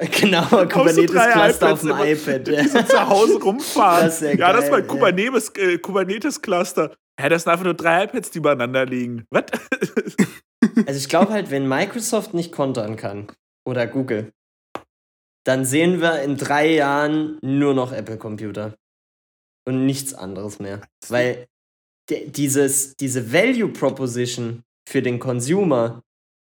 genau, 0.20 0.44
Kubernetes-Cluster 0.46 1.72
auf 1.72 1.80
dem 1.80 1.90
iPad. 1.90 2.46
Die 2.46 2.68
so 2.68 2.82
zu 2.82 3.08
Hause 3.08 3.40
rumfahren. 3.40 4.04
Das 4.06 4.20
ja 4.20 4.32
ja, 4.32 4.52
das 4.52 4.64
ist 4.64 4.70
geil, 4.70 4.80
mein 4.80 4.86
Kubernetes, 4.86 5.52
äh, 5.56 5.78
Kubernetes-Cluster. 5.78 6.96
Hä, 7.20 7.28
das 7.28 7.42
sind 7.42 7.52
einfach 7.52 7.64
nur 7.64 7.74
drei 7.74 8.04
iPads, 8.04 8.30
die 8.30 8.38
übereinander 8.38 8.86
liegen. 8.86 9.26
Was? 9.30 9.44
Also 10.86 10.98
ich 10.98 11.08
glaube 11.08 11.32
halt, 11.32 11.50
wenn 11.50 11.66
Microsoft 11.66 12.34
nicht 12.34 12.52
kontern 12.52 12.96
kann 12.96 13.26
oder 13.66 13.86
Google, 13.86 14.32
dann 15.44 15.64
sehen 15.64 16.00
wir 16.00 16.22
in 16.22 16.36
drei 16.36 16.70
Jahren 16.70 17.38
nur 17.42 17.74
noch 17.74 17.92
Apple-Computer. 17.92 18.76
Und 19.66 19.86
nichts 19.86 20.14
anderes 20.14 20.58
mehr. 20.58 20.82
Weil 21.08 21.46
dieses, 22.10 22.94
diese 22.96 23.32
Value 23.32 23.68
Proposition 23.68 24.62
für 24.88 25.02
den 25.02 25.18
Consumer 25.18 26.02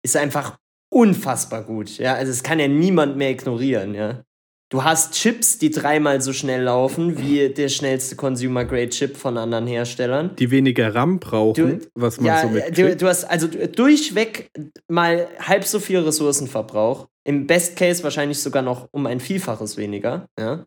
ist 0.03 0.17
einfach 0.17 0.57
unfassbar 0.99 1.63
gut. 1.63 1.97
Ja, 1.97 2.13
also 2.15 2.31
es 2.31 2.43
kann 2.43 2.59
ja 2.59 2.67
niemand 2.67 3.17
mehr 3.17 3.29
ignorieren, 3.31 3.93
ja. 3.95 4.23
Du 4.71 4.83
hast 4.83 5.13
Chips, 5.15 5.57
die 5.57 5.71
dreimal 5.71 6.21
so 6.21 6.31
schnell 6.31 6.61
laufen 6.61 7.17
wie 7.17 7.49
der 7.49 7.69
schnellste 7.69 8.15
Consumer-Grade-Chip 8.15 9.17
von 9.17 9.35
anderen 9.37 9.65
Herstellern. 9.65 10.35
Die 10.37 10.51
weniger 10.51 10.93
RAM 10.93 11.19
brauchen, 11.19 11.79
Du- 11.79 11.87
was 11.95 12.17
man 12.17 12.27
Ja, 12.27 12.41
so 12.43 12.47
du, 12.49 12.53
mitkriegt. 12.53 13.01
du 13.01 13.07
hast 13.07 13.23
also 13.23 13.47
durchweg 13.47 14.51
mal 14.87 15.27
halb 15.39 15.63
so 15.63 15.79
viel 15.79 15.97
Ressourcenverbrauch. 15.99 17.07
Im 17.23 17.47
Best 17.47 17.77
Case 17.77 18.03
wahrscheinlich 18.03 18.39
sogar 18.41 18.61
noch 18.61 18.87
um 18.91 19.07
ein 19.07 19.19
Vielfaches 19.19 19.75
weniger. 19.77 20.27
Ja? 20.39 20.65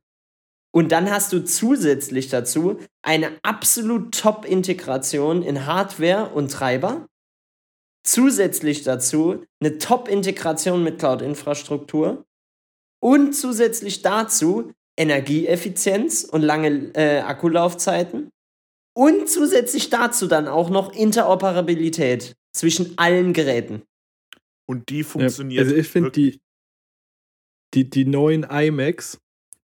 Und 0.74 0.90
dann 0.90 1.08
hast 1.08 1.32
du 1.32 1.44
zusätzlich 1.44 2.28
dazu 2.28 2.78
eine 3.02 3.30
absolut 3.44 4.12
Top-Integration 4.18 5.42
in 5.44 5.66
Hardware 5.66 6.30
und 6.34 6.50
Treiber. 6.50 7.06
Zusätzlich 8.04 8.82
dazu 8.82 9.44
eine 9.60 9.78
Top-Integration 9.78 10.82
mit 10.82 10.98
Cloud-Infrastruktur. 10.98 12.24
Und 13.00 13.32
zusätzlich 13.32 14.02
dazu 14.02 14.72
Energieeffizienz 14.98 16.24
und 16.24 16.42
lange 16.42 16.92
äh, 16.94 17.20
Akkulaufzeiten. 17.20 18.30
Und 18.94 19.28
zusätzlich 19.28 19.90
dazu 19.90 20.26
dann 20.26 20.48
auch 20.48 20.68
noch 20.68 20.92
Interoperabilität 20.92 22.34
zwischen 22.54 22.96
allen 22.98 23.32
Geräten. 23.32 23.82
Und 24.68 24.90
die 24.90 24.98
Ja, 24.98 25.04
funktioniert. 25.04 25.64
also 25.64 25.74
ich 25.74 25.88
finde 25.88 26.10
die, 26.10 26.40
die, 27.74 27.88
die 27.88 28.04
neuen 28.04 28.44
iMacs, 28.44 29.18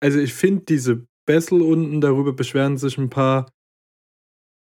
also 0.00 0.18
ich 0.18 0.34
finde 0.34 0.64
diese 0.68 1.06
Bessel 1.26 1.62
unten, 1.62 2.00
darüber 2.00 2.34
beschweren 2.34 2.76
sich 2.76 2.98
ein 2.98 3.08
paar, 3.08 3.50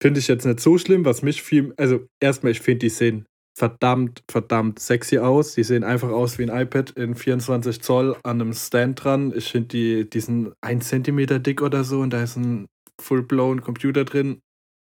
finde 0.02 0.20
ich 0.20 0.28
jetzt 0.28 0.46
nicht 0.46 0.60
so 0.60 0.78
schlimm, 0.78 1.04
was 1.04 1.24
mich 1.24 1.42
viel, 1.42 1.74
also 1.78 2.06
erstmal, 2.22 2.52
ich 2.52 2.62
finde, 2.62 2.80
die 2.80 2.90
sehen 2.90 3.26
verdammt, 3.56 4.24
verdammt 4.30 4.80
sexy 4.80 5.18
aus. 5.20 5.54
Die 5.54 5.64
sehen 5.64 5.84
einfach 5.84 6.10
aus 6.10 6.38
wie 6.40 6.50
ein 6.50 6.62
iPad 6.62 6.92
in 6.92 7.16
24 7.16 7.82
Zoll 7.82 8.16
an 8.24 8.42
einem 8.42 8.54
Stand 8.54 9.04
dran. 9.04 9.34
Ich 9.36 9.52
finde, 9.52 9.68
die, 9.70 10.10
die 10.10 10.20
sind 10.20 10.54
1 10.62 10.88
Zentimeter 10.88 11.40
dick 11.40 11.62
oder 11.62 11.84
so 11.84 12.00
und 12.02 12.12
da 12.12 12.24
ist 12.24 12.36
ein 12.36 12.68
full-blown 13.02 13.62
Computer 13.62 14.06
drin. 14.06 14.40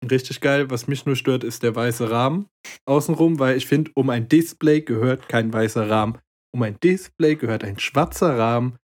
Richtig 0.09 0.41
geil. 0.41 0.69
Was 0.69 0.87
mich 0.87 1.05
nur 1.05 1.15
stört, 1.15 1.43
ist 1.43 1.63
der 1.63 1.75
weiße 1.75 2.09
Rahmen 2.09 2.47
außenrum, 2.85 3.39
weil 3.39 3.57
ich 3.57 3.67
finde, 3.67 3.91
um 3.95 4.09
ein 4.09 4.27
Display 4.27 4.81
gehört 4.81 5.29
kein 5.29 5.53
weißer 5.53 5.89
Rahmen. 5.89 6.17
Um 6.53 6.61
ein 6.63 6.77
Display 6.83 7.35
gehört 7.35 7.63
ein 7.63 7.79
schwarzer 7.79 8.37
Rahmen. 8.37 8.77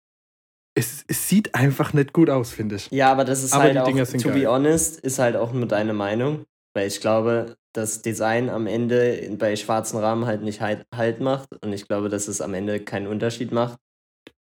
es, 0.75 1.05
es 1.09 1.29
sieht 1.29 1.55
einfach 1.55 1.93
nicht 1.95 2.13
gut 2.13 2.29
aus, 2.29 2.51
finde 2.51 2.77
ich. 2.77 2.91
Ja, 2.91 3.11
aber 3.11 3.25
das 3.25 3.43
ist 3.43 3.55
Aber 3.55 3.63
halt 3.65 3.79
auch, 3.79 3.87
to 3.89 4.19
geil. 4.31 4.33
be 4.33 4.47
honest, 4.47 5.01
ist 5.01 5.19
halt 5.19 5.37
auch 5.37 5.53
nur 5.53 5.67
deine 5.67 5.95
Meinung. 5.95 6.45
Weil 6.77 6.89
ich 6.89 7.01
glaube, 7.01 7.57
das 7.73 8.03
Design 8.03 8.51
am 8.51 8.67
Ende 8.67 9.35
bei 9.39 9.57
schwarzen 9.57 9.99
Rahmen 9.99 10.27
halt 10.27 10.43
nicht 10.43 10.61
halt, 10.61 10.85
halt 10.95 11.21
macht. 11.21 11.49
Und 11.65 11.73
ich 11.73 11.89
glaube, 11.89 12.11
dass 12.11 12.29
es 12.29 12.43
am 12.43 12.53
Ende 12.53 12.81
keinen 12.81 13.07
Unterschied 13.07 13.51
macht. 13.51 13.79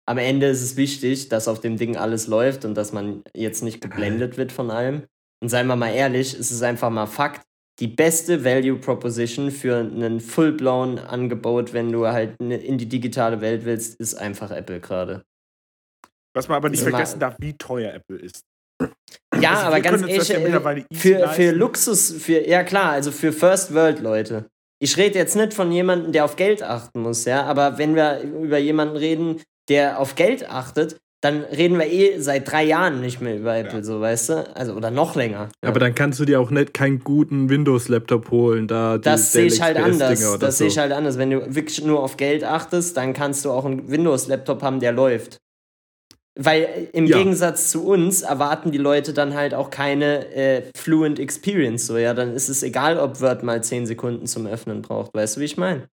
Am 0.06 0.16
Ende 0.16 0.46
ist 0.46 0.62
es 0.62 0.76
wichtig, 0.76 1.28
dass 1.28 1.46
auf 1.46 1.60
dem 1.60 1.76
Ding 1.76 1.98
alles 1.98 2.28
läuft 2.28 2.64
und 2.64 2.74
dass 2.74 2.94
man 2.94 3.22
jetzt 3.36 3.62
nicht 3.62 3.82
geblendet 3.82 4.38
wird 4.38 4.50
von 4.50 4.70
allem. 4.70 5.02
Und 5.42 5.50
seien 5.50 5.66
wir 5.66 5.76
mal 5.76 5.92
ehrlich, 5.92 6.32
es 6.32 6.50
ist 6.50 6.62
einfach 6.62 6.88
mal 6.88 7.04
Fakt. 7.04 7.42
Die 7.80 7.88
beste 7.88 8.46
Value 8.46 8.78
Proposition 8.78 9.50
für 9.50 9.76
ein 9.76 10.20
full-blown 10.20 10.98
Angebot, 10.98 11.74
wenn 11.74 11.92
du 11.92 12.06
halt 12.06 12.40
ne- 12.40 12.56
in 12.56 12.78
die 12.78 12.88
digitale 12.88 13.42
Welt 13.42 13.66
willst, 13.66 14.00
ist 14.00 14.14
einfach 14.14 14.50
Apple 14.50 14.80
gerade. 14.80 15.22
Was 16.34 16.48
man 16.48 16.56
aber 16.56 16.70
nicht 16.70 16.82
vergessen 16.82 17.20
darf, 17.20 17.36
wie 17.38 17.58
teuer 17.58 17.92
Apple 17.92 18.16
ist. 18.16 18.46
Ja, 19.40 19.50
Also 19.54 19.66
aber 19.66 19.80
ganz 19.80 20.02
ehrlich, 20.02 20.28
ja 20.28 20.38
äh, 20.38 20.84
für, 20.92 21.28
für. 21.28 21.50
Luxus, 21.52 22.12
für, 22.12 22.46
ja 22.46 22.62
klar, 22.64 22.90
also 22.92 23.10
für 23.10 23.32
First 23.32 23.74
World 23.74 24.00
Leute. 24.00 24.46
Ich 24.78 24.96
rede 24.96 25.18
jetzt 25.18 25.36
nicht 25.36 25.54
von 25.54 25.70
jemandem, 25.70 26.12
der 26.12 26.24
auf 26.24 26.36
Geld 26.36 26.62
achten 26.62 27.02
muss, 27.02 27.24
ja, 27.24 27.44
aber 27.44 27.78
wenn 27.78 27.94
wir 27.94 28.20
über 28.20 28.58
jemanden 28.58 28.96
reden, 28.96 29.40
der 29.68 29.98
auf 30.00 30.16
Geld 30.16 30.50
achtet, 30.50 30.96
dann 31.22 31.42
reden 31.44 31.78
wir 31.78 31.86
eh 31.86 32.18
seit 32.18 32.50
drei 32.50 32.64
Jahren 32.64 33.00
nicht 33.00 33.20
mehr 33.20 33.36
über 33.36 33.56
Apple, 33.56 33.78
Ja. 33.78 33.84
so, 33.84 34.00
weißt 34.00 34.28
du? 34.30 34.56
Also, 34.56 34.72
oder 34.72 34.90
noch 34.90 35.14
länger. 35.14 35.50
Ja. 35.62 35.68
Aber 35.70 35.78
dann 35.78 35.94
kannst 35.94 36.18
du 36.18 36.24
dir 36.24 36.40
auch 36.40 36.50
nicht 36.50 36.74
keinen 36.74 36.98
guten 36.98 37.48
Windows-Laptop 37.48 38.32
holen, 38.32 38.66
da 38.66 38.98
die 38.98 39.02
das 39.04 39.30
sehe 39.32 39.46
ich 39.46 39.62
halt 39.62 39.76
anders. 39.76 40.38
Das 40.40 40.58
sehe 40.58 40.66
ich 40.66 40.74
so. 40.74 40.80
halt 40.80 40.90
anders. 40.90 41.18
Wenn 41.18 41.30
du 41.30 41.54
wirklich 41.54 41.84
nur 41.84 42.02
auf 42.02 42.16
Geld 42.16 42.42
achtest, 42.42 42.96
dann 42.96 43.12
kannst 43.12 43.44
du 43.44 43.52
auch 43.52 43.64
einen 43.64 43.88
Windows-Laptop 43.88 44.62
haben, 44.64 44.80
der 44.80 44.90
läuft. 44.90 45.38
Weil 46.38 46.62
äh, 46.62 46.84
im 46.92 47.06
Ja. 47.06 47.18
Gegensatz 47.18 47.70
zu 47.70 47.86
uns 47.86 48.22
erwarten 48.22 48.72
die 48.72 48.78
Leute 48.78 49.12
dann 49.12 49.34
halt 49.34 49.54
auch 49.54 49.70
keine 49.70 50.32
äh, 50.34 50.62
Fluent 50.76 51.18
Experience. 51.18 51.86
So, 51.86 51.98
ja, 51.98 52.14
dann 52.14 52.32
ist 52.32 52.48
es 52.48 52.62
egal, 52.62 52.98
ob 52.98 53.20
Word 53.20 53.42
mal 53.42 53.62
10 53.62 53.86
Sekunden 53.86 54.26
zum 54.26 54.46
Öffnen 54.46 54.82
braucht. 54.82 55.14
Weißt 55.14 55.36
du, 55.36 55.40
wie 55.40 55.44
ich 55.44 55.56
meine? 55.56 55.88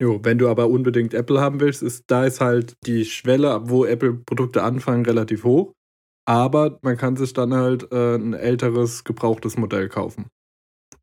Jo, 0.00 0.18
wenn 0.22 0.38
du 0.38 0.48
aber 0.48 0.68
unbedingt 0.68 1.14
Apple 1.14 1.40
haben 1.40 1.60
willst, 1.60 1.82
ist 1.82 2.04
da 2.08 2.24
ist 2.24 2.40
halt 2.40 2.74
die 2.86 3.04
Schwelle, 3.04 3.52
ab 3.52 3.64
wo 3.66 3.84
Apple-Produkte 3.84 4.62
anfangen, 4.62 5.04
relativ 5.04 5.44
hoch. 5.44 5.72
Aber 6.26 6.78
man 6.82 6.96
kann 6.96 7.16
sich 7.16 7.32
dann 7.32 7.54
halt 7.54 7.92
äh, 7.92 8.16
ein 8.16 8.32
älteres, 8.34 9.04
gebrauchtes 9.04 9.56
Modell 9.56 9.88
kaufen. 9.88 10.26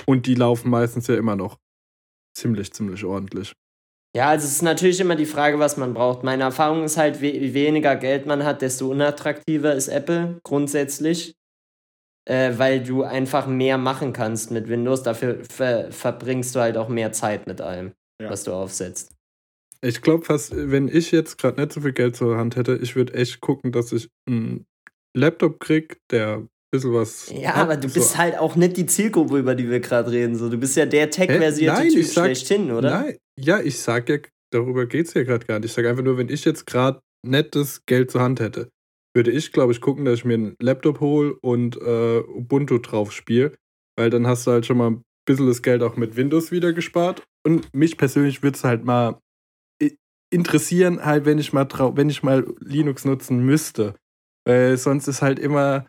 Und 0.06 0.26
die 0.26 0.36
laufen 0.36 0.70
meistens 0.70 1.08
ja 1.08 1.16
immer 1.16 1.36
noch 1.36 1.58
ziemlich, 2.36 2.74
ziemlich 2.74 3.04
ordentlich. 3.06 3.54
Ja, 4.16 4.30
also 4.30 4.46
es 4.46 4.54
ist 4.54 4.62
natürlich 4.64 5.00
immer 5.00 5.16
die 5.16 5.28
Frage, 5.28 5.60
was 5.60 5.78
man 5.78 5.94
braucht. 5.94 6.24
Meine 6.24 6.44
Erfahrung 6.44 6.84
ist 6.84 6.98
halt, 6.98 7.22
je 7.22 7.54
weniger 7.54 7.96
Geld 7.96 8.26
man 8.26 8.44
hat, 8.44 8.62
desto 8.62 8.90
unattraktiver 8.90 9.76
ist 9.76 9.88
Apple 9.88 10.40
grundsätzlich. 10.44 11.36
Äh, 12.28 12.58
weil 12.60 12.84
du 12.84 13.04
einfach 13.04 13.48
mehr 13.48 13.78
machen 13.80 14.14
kannst 14.14 14.52
mit 14.52 14.68
Windows. 14.68 15.02
Dafür 15.02 15.44
ver 15.46 15.92
verbringst 15.92 16.56
du 16.56 16.60
halt 16.60 16.78
auch 16.78 16.88
mehr 16.88 17.12
Zeit 17.12 17.48
mit 17.48 17.60
allem, 17.60 17.94
Ja. 18.22 18.30
was 18.30 18.44
du 18.44 18.54
aufsetzt. 18.54 19.12
Ich 19.82 20.02
glaube 20.02 20.26
fast, 20.26 20.52
wenn 20.56 20.88
ich 20.88 21.12
jetzt 21.12 21.38
gerade 21.38 21.60
nicht 21.60 21.74
so 21.74 21.82
viel 21.82 21.94
Geld 21.94 22.16
zur 22.16 22.38
Hand 22.38 22.56
hätte, 22.56 22.76
ich 22.76 22.96
würde 22.96 23.14
echt 23.14 23.40
gucken, 23.42 23.72
dass 23.72 23.92
ich 23.94 24.10
einen 24.28 24.66
Laptop 25.16 25.60
krieg, 25.60 25.98
der 26.12 26.46
bisschen 26.72 26.94
was. 26.94 27.30
Ja, 27.32 27.50
hat, 27.56 27.64
aber 27.64 27.78
du 27.78 27.88
so- 27.90 27.96
bist 27.96 28.18
halt 28.18 28.38
auch 28.38 28.56
nicht 28.56 28.78
die 28.78 28.86
Zielgruppe, 28.86 29.38
über 29.40 29.56
die 29.56 29.70
wir 29.70 29.80
gerade 29.80 30.12
reden. 30.12 30.36
So, 30.36 30.50
du 30.50 30.58
bist 30.58 30.76
ja 30.78 30.86
der 30.86 31.10
tech-versierte 31.10 31.88
Typ 31.88 32.06
sag- 32.06 32.26
schlechthin, 32.26 32.72
oder? 32.72 32.90
Nein, 33.02 33.18
ja, 33.40 33.60
ich 33.60 33.80
sag 33.80 34.10
ja, 34.10 34.18
darüber 34.52 34.86
geht's 34.86 35.14
ja 35.14 35.24
gerade 35.24 35.46
gar 35.46 35.60
nicht. 35.60 35.70
Ich 35.70 35.74
sage 35.74 35.90
einfach 35.90 36.04
nur, 36.04 36.18
wenn 36.18 36.30
ich 36.30 36.46
jetzt 36.46 36.66
gerade 36.66 37.00
nettes 37.26 37.86
Geld 37.86 38.12
zur 38.12 38.22
Hand 38.22 38.40
hätte, 38.40 38.70
würde 39.16 39.32
ich, 39.32 39.52
glaube 39.52 39.72
ich, 39.72 39.82
gucken, 39.82 40.06
dass 40.06 40.20
ich 40.20 40.26
mir 40.26 40.36
einen 40.36 40.56
Laptop 40.62 41.00
hole 41.00 41.36
und 41.42 41.76
äh, 41.82 42.20
Ubuntu 42.20 42.78
drauf 42.78 43.12
spiele, 43.12 43.54
weil 43.98 44.10
dann 44.10 44.28
hast 44.28 44.46
du 44.48 44.52
halt 44.52 44.66
schon 44.66 44.78
mal 44.78 44.92
ein 44.92 45.02
bisschen 45.26 45.48
das 45.48 45.62
Geld 45.62 45.82
auch 45.84 45.96
mit 45.98 46.16
Windows 46.16 46.52
wieder 46.52 46.74
gespart. 46.74 47.24
Und 47.46 47.74
mich 47.74 47.98
persönlich 47.98 48.44
würde 48.44 48.58
es 48.58 48.64
halt 48.64 48.84
mal 48.86 49.18
interessieren, 50.32 51.04
halt, 51.04 51.26
wenn 51.26 51.40
ich 51.40 51.54
mal 51.54 51.68
wenn 51.96 52.10
ich 52.10 52.22
mal 52.24 52.46
Linux 52.60 53.06
nutzen 53.06 53.40
müsste. 53.44 53.96
Weil 54.46 54.78
sonst 54.78 55.08
ist 55.08 55.22
halt 55.22 55.40
immer 55.40 55.88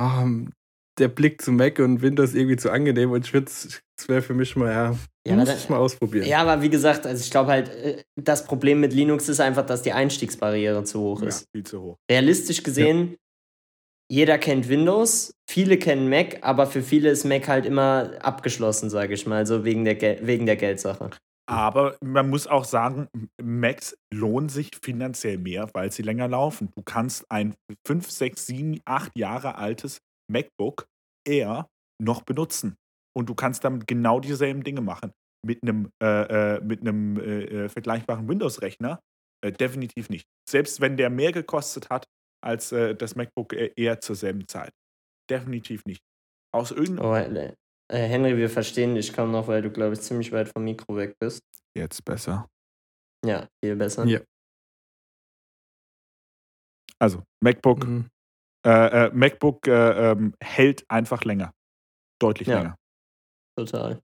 ähm, 0.00 0.50
der 0.98 1.08
Blick 1.08 1.40
zu 1.42 1.52
Mac 1.52 1.78
und 1.78 2.02
Windows 2.02 2.34
irgendwie 2.34 2.56
zu 2.56 2.70
angenehm 2.70 3.10
und 3.12 3.24
ich 3.24 3.32
würde 3.32 3.46
es 3.50 3.80
wäre 4.08 4.22
für 4.22 4.34
mich 4.34 4.56
mal, 4.56 4.70
ja, 4.70 4.96
Ja, 5.26 5.36
muss 5.36 5.54
ich 5.54 5.68
mal 5.68 5.76
ausprobieren. 5.78 6.26
Ja, 6.26 6.40
aber 6.40 6.62
wie 6.62 6.70
gesagt, 6.70 7.06
also 7.06 7.22
ich 7.22 7.30
glaube 7.30 7.50
halt, 7.50 7.68
äh, 7.68 8.02
das 8.16 8.44
Problem 8.46 8.80
mit 8.80 8.92
Linux 8.94 9.28
ist 9.28 9.40
einfach, 9.40 9.66
dass 9.66 9.82
die 9.82 9.92
Einstiegsbarriere 9.92 10.84
zu 10.84 11.00
hoch 11.00 11.22
Ja, 11.22 11.28
ist. 11.28 11.44
viel 11.54 11.64
zu 11.64 11.82
hoch. 11.82 11.96
Realistisch 12.10 12.62
gesehen, 12.62 13.16
jeder 14.10 14.38
kennt 14.38 14.68
Windows, 14.68 15.32
viele 15.48 15.76
kennen 15.78 16.08
Mac, 16.08 16.38
aber 16.42 16.66
für 16.66 16.82
viele 16.82 17.10
ist 17.10 17.24
Mac 17.24 17.46
halt 17.46 17.64
immer 17.66 18.12
abgeschlossen, 18.20 18.90
sage 18.90 19.14
ich 19.14 19.26
mal, 19.26 19.46
so 19.46 19.64
wegen 19.64 19.84
der, 19.84 19.94
Gel 19.94 20.18
wegen 20.22 20.46
der 20.46 20.56
Geldsache. 20.56 21.10
Aber 21.50 21.96
man 22.00 22.30
muss 22.30 22.46
auch 22.46 22.64
sagen, 22.64 23.08
Macs 23.42 23.96
lohnen 24.14 24.48
sich 24.48 24.70
finanziell 24.84 25.36
mehr, 25.36 25.68
weil 25.74 25.90
sie 25.90 26.02
länger 26.02 26.28
laufen. 26.28 26.70
Du 26.76 26.82
kannst 26.84 27.28
ein 27.28 27.56
5, 27.88 28.08
6, 28.08 28.46
7, 28.46 28.80
8 28.84 29.18
Jahre 29.18 29.56
altes 29.56 29.98
MacBook 30.30 30.86
Air 31.26 31.66
noch 32.00 32.22
benutzen. 32.22 32.76
Und 33.16 33.28
du 33.28 33.34
kannst 33.34 33.64
damit 33.64 33.88
genau 33.88 34.20
dieselben 34.20 34.62
Dinge 34.62 34.80
machen. 34.80 35.10
Mit 35.44 35.62
einem, 35.64 35.90
äh, 36.00 36.56
äh, 36.56 36.60
mit 36.60 36.82
einem 36.82 37.18
äh, 37.18 37.64
äh, 37.64 37.68
vergleichbaren 37.68 38.28
Windows-Rechner 38.28 39.00
äh, 39.44 39.50
definitiv 39.50 40.08
nicht. 40.08 40.26
Selbst 40.48 40.80
wenn 40.80 40.96
der 40.96 41.10
mehr 41.10 41.32
gekostet 41.32 41.90
hat 41.90 42.06
als 42.44 42.70
äh, 42.70 42.94
das 42.94 43.16
MacBook 43.16 43.54
Air 43.54 44.00
zur 44.00 44.14
selben 44.14 44.46
Zeit. 44.46 44.70
Definitiv 45.28 45.84
nicht. 45.84 46.02
Aus 46.54 46.70
irgendeinem 46.70 47.06
Oh, 47.06 47.14
äh, 47.90 48.06
Henry, 48.08 48.36
wir 48.36 48.48
verstehen 48.50 48.94
dich 48.94 49.12
kaum 49.12 49.30
noch, 49.32 49.48
weil 49.48 49.62
du, 49.62 49.70
glaube 49.70 49.94
ich, 49.94 50.00
ziemlich 50.00 50.32
weit 50.32 50.48
vom 50.48 50.64
Mikro 50.64 50.96
weg 50.96 51.14
bist. 51.18 51.40
Jetzt 51.76 52.04
besser. 52.04 52.48
Ja, 53.24 53.48
viel 53.62 53.76
besser. 53.76 54.04
Ja. 54.06 54.20
Also, 56.98 57.22
MacBook 57.42 57.84
Mhm. 57.86 58.08
äh, 58.66 59.06
äh, 59.06 59.10
MacBook 59.14 59.66
äh, 59.66 60.10
ähm, 60.12 60.34
hält 60.42 60.84
einfach 60.90 61.24
länger. 61.24 61.52
Deutlich 62.20 62.48
Ja. 62.48 62.58
länger. 62.58 62.76
Total. 63.58 64.00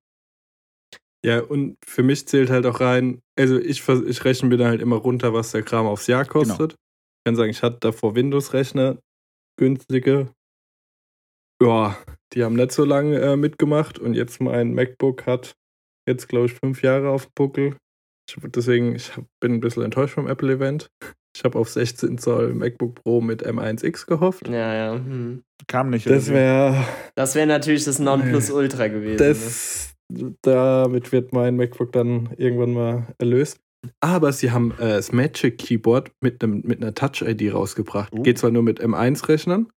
Ja, 1.25 1.43
und 1.43 1.77
für 1.85 2.03
mich 2.03 2.27
zählt 2.29 2.51
halt 2.51 2.67
auch 2.67 2.81
rein, 2.81 3.21
also 3.39 3.59
ich, 3.59 3.87
ich 3.89 4.25
rechne 4.25 4.49
mir 4.49 4.57
dann 4.57 4.69
halt 4.69 4.81
immer 4.81 4.97
runter, 4.97 5.33
was 5.35 5.51
der 5.51 5.63
Kram 5.63 5.87
aufs 5.87 6.07
Jahr 6.07 6.25
kostet. 6.25 6.73
Ich 6.75 7.25
kann 7.25 7.37
sagen, 7.37 7.51
ich 7.51 7.63
hatte 7.63 7.79
davor 7.81 8.15
Windows-Rechner, 8.15 8.99
günstige. 9.59 10.33
Ja, 11.61 11.97
die 12.33 12.45
haben 12.45 12.55
nicht 12.55 12.73
so 12.73 12.85
lange 12.85 13.19
äh, 13.21 13.37
mitgemacht 13.37 13.99
und 13.99 14.15
jetzt 14.15 14.41
mein 14.41 14.75
MacBook 14.75 15.27
hat 15.27 15.55
jetzt, 16.09 16.29
glaube 16.29 16.47
ich, 16.47 16.55
fünf 16.55 16.83
Jahre 16.83 17.11
auf 17.11 17.27
dem 17.27 17.33
Buckel. 17.35 17.77
Ich, 18.29 18.37
deswegen, 18.47 18.95
ich 18.95 19.17
hab, 19.17 19.25
bin 19.41 19.55
ein 19.55 19.61
bisschen 19.61 19.83
enttäuscht 19.83 20.15
vom 20.15 20.29
Apple-Event. 20.29 20.89
Ich 21.37 21.45
habe 21.45 21.59
auf 21.59 21.69
16 21.69 22.17
Zoll 22.17 22.55
MacBook 22.55 22.95
Pro 22.95 23.21
mit 23.21 23.47
M1X 23.47 24.07
gehofft. 24.07 24.49
Ja, 24.49 24.75
ja. 24.75 24.95
Hm. 24.95 25.43
Kam 25.67 25.91
nicht. 25.91 26.09
Das 26.09 26.31
wäre 26.31 26.83
Das 27.15 27.35
wäre 27.35 27.47
natürlich 27.47 27.85
das 27.85 27.99
Nonplusultra 27.99 28.89
gewesen. 28.89 29.23
ne? 29.23 29.29
Das, 29.29 29.95
damit 30.41 31.13
wird 31.13 31.35
mein 31.35 31.57
MacBook 31.57 31.93
dann 31.93 32.31
irgendwann 32.39 32.73
mal 32.73 33.15
erlöst. 33.19 33.61
Aber 34.01 34.33
sie 34.33 34.51
haben 34.51 34.73
äh, 34.79 34.97
das 34.97 35.13
Magic 35.13 35.59
Keyboard 35.59 36.11
mit, 36.23 36.43
einem, 36.43 36.63
mit 36.65 36.81
einer 36.83 36.95
Touch-ID 36.95 37.53
rausgebracht. 37.53 38.15
Uh. 38.15 38.23
Geht 38.23 38.39
zwar 38.39 38.51
nur 38.51 38.63
mit 38.63 38.83
M1-Rechnern, 38.83 39.69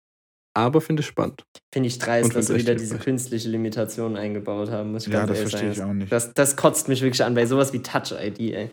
aber 0.53 0.81
finde 0.81 1.01
ich 1.01 1.07
spannend. 1.07 1.43
Finde 1.73 1.87
ich 1.87 1.99
dreist, 1.99 2.35
dass 2.35 2.47
sie 2.47 2.55
wieder 2.55 2.75
diese 2.75 2.97
künstliche 2.97 3.49
Limitation 3.49 4.17
eingebaut 4.17 4.69
haben. 4.71 4.91
Muss 4.91 5.07
ich 5.07 5.13
Ja, 5.13 5.25
ganz 5.25 5.31
das 5.31 5.39
verstehe 5.51 5.71
ich 5.71 5.81
auch 5.83 5.93
nicht. 5.93 6.11
Das, 6.11 6.33
das 6.33 6.55
kotzt 6.55 6.87
mich 6.87 7.01
wirklich 7.01 7.23
an 7.23 7.35
bei 7.35 7.45
sowas 7.45 7.71
wie 7.73 7.81
Touch-ID, 7.81 8.39
ey. 8.39 8.71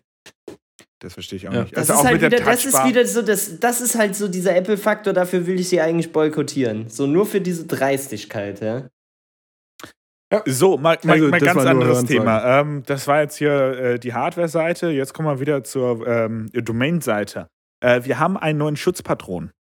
Das 1.00 1.12
verstehe 1.12 1.36
ich 1.36 1.48
auch 1.48 1.52
Ja. 1.52 1.62
nicht. 1.62 1.76
Das, 1.76 1.90
Also 1.90 1.92
ist 1.92 1.98
auch 1.98 2.04
halt 2.04 2.12
mit 2.14 2.22
der 2.22 2.40
wieder, 2.40 2.50
das 2.50 2.64
ist 2.64 2.84
wieder 2.86 3.06
so, 3.06 3.22
das, 3.22 3.60
das 3.60 3.80
ist 3.80 3.96
halt 3.98 4.16
so 4.16 4.28
dieser 4.28 4.56
Apple-Faktor, 4.56 5.12
dafür 5.12 5.46
will 5.46 5.60
ich 5.60 5.68
sie 5.68 5.80
eigentlich 5.80 6.12
boykottieren. 6.12 6.88
So 6.88 7.06
nur 7.06 7.26
für 7.26 7.40
diese 7.40 7.66
Dreistigkeit, 7.66 8.60
ja. 8.60 8.88
So, 10.46 10.76
mal, 10.76 10.98
mal, 11.04 11.12
Also, 11.12 11.28
mal 11.28 11.40
ganz 11.40 11.64
anderes. 11.64 12.04
Thema. 12.04 12.60
Ähm, 12.60 12.82
das 12.84 13.06
war 13.06 13.20
jetzt 13.20 13.36
hier 13.36 13.52
äh, 13.78 13.98
die 13.98 14.12
Hardware-Seite. 14.12 14.88
Jetzt 14.90 15.14
kommen 15.14 15.28
wir 15.28 15.38
wieder 15.38 15.62
zur 15.62 16.04
ähm, 16.06 16.48
Domain-Seite. 16.52 17.46
Äh, 17.80 18.02
wir 18.04 18.18
haben 18.18 18.36
einen 18.36 18.58
neuen 18.58 18.76
Schutzpatron. 18.76 19.52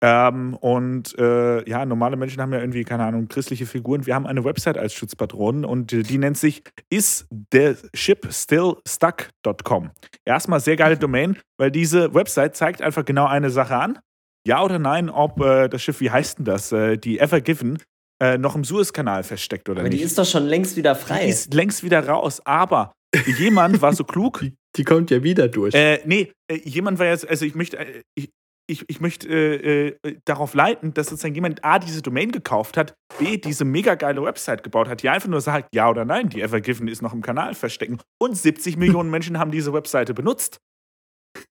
Ähm, 0.00 0.54
und 0.54 1.18
äh, 1.18 1.68
ja, 1.68 1.84
normale 1.84 2.16
Menschen 2.16 2.40
haben 2.40 2.52
ja 2.52 2.60
irgendwie, 2.60 2.84
keine 2.84 3.04
Ahnung, 3.04 3.28
christliche 3.28 3.66
Figuren. 3.66 4.06
Wir 4.06 4.14
haben 4.14 4.26
eine 4.26 4.44
Website 4.44 4.78
als 4.78 4.94
Schutzpatron 4.94 5.64
und 5.64 5.92
äh, 5.92 6.02
die 6.02 6.18
nennt 6.18 6.38
sich 6.38 6.62
istheshipstillstuck.com. 6.90 9.90
Erstmal 10.24 10.60
sehr 10.60 10.76
geile 10.76 10.96
Domain, 10.96 11.38
weil 11.58 11.70
diese 11.70 12.14
Website 12.14 12.56
zeigt 12.56 12.82
einfach 12.82 13.04
genau 13.04 13.26
eine 13.26 13.50
Sache 13.50 13.76
an. 13.76 13.98
Ja 14.46 14.62
oder 14.62 14.78
nein, 14.78 15.10
ob 15.10 15.40
äh, 15.40 15.68
das 15.68 15.82
Schiff, 15.82 16.00
wie 16.00 16.10
heißt 16.10 16.38
denn 16.38 16.44
das, 16.44 16.72
äh, 16.72 16.96
die 16.96 17.18
Ever 17.18 17.40
Given, 17.40 17.78
äh, 18.22 18.38
noch 18.38 18.56
im 18.56 18.64
Suezkanal 18.64 19.22
versteckt 19.22 19.68
oder 19.68 19.80
Aber 19.80 19.88
nicht. 19.90 20.00
die 20.00 20.04
ist 20.04 20.18
doch 20.18 20.24
schon 20.26 20.46
längst 20.46 20.76
wieder 20.76 20.94
Die 20.94 21.00
frei. 21.00 21.28
ist 21.28 21.52
längst 21.54 21.82
wieder 21.84 22.06
raus, 22.06 22.40
aber 22.44 22.92
jemand 23.38 23.80
war 23.82 23.92
so 23.92 24.04
klug. 24.04 24.40
Die, 24.42 24.54
die 24.76 24.84
kommt 24.84 25.10
ja 25.10 25.22
wieder 25.22 25.48
durch. 25.48 25.74
Äh, 25.74 26.00
nee, 26.04 26.30
äh, 26.46 26.56
jemand 26.62 26.98
war 26.98 27.06
jetzt, 27.06 27.26
also 27.28 27.44
ich 27.46 27.54
möchte, 27.54 27.78
ich, 28.14 28.28
ich, 28.70 28.84
ich 28.88 29.00
möchte 29.00 29.28
äh, 29.28 29.88
äh, 30.02 30.18
darauf 30.24 30.54
leiten, 30.54 30.92
dass 30.94 31.08
sozusagen 31.08 31.34
jemand 31.34 31.64
A, 31.64 31.78
diese 31.78 32.02
Domain 32.02 32.30
gekauft 32.30 32.76
hat, 32.76 32.94
B, 33.18 33.38
diese 33.38 33.64
mega 33.64 33.94
geile 33.94 34.22
Website 34.22 34.62
gebaut 34.62 34.88
hat, 34.88 35.02
die 35.02 35.08
einfach 35.08 35.28
nur 35.28 35.40
sagt, 35.40 35.74
ja 35.74 35.88
oder 35.88 36.04
nein, 36.04 36.28
die 36.28 36.42
Evergiven 36.42 36.86
ist 36.88 37.00
noch 37.02 37.12
im 37.14 37.22
Kanal 37.22 37.54
verstecken. 37.54 37.98
Und 38.20 38.36
70 38.36 38.76
Millionen 38.78 39.10
Menschen 39.10 39.38
haben 39.38 39.50
diese 39.50 39.72
Webseite 39.72 40.12
benutzt. 40.14 40.58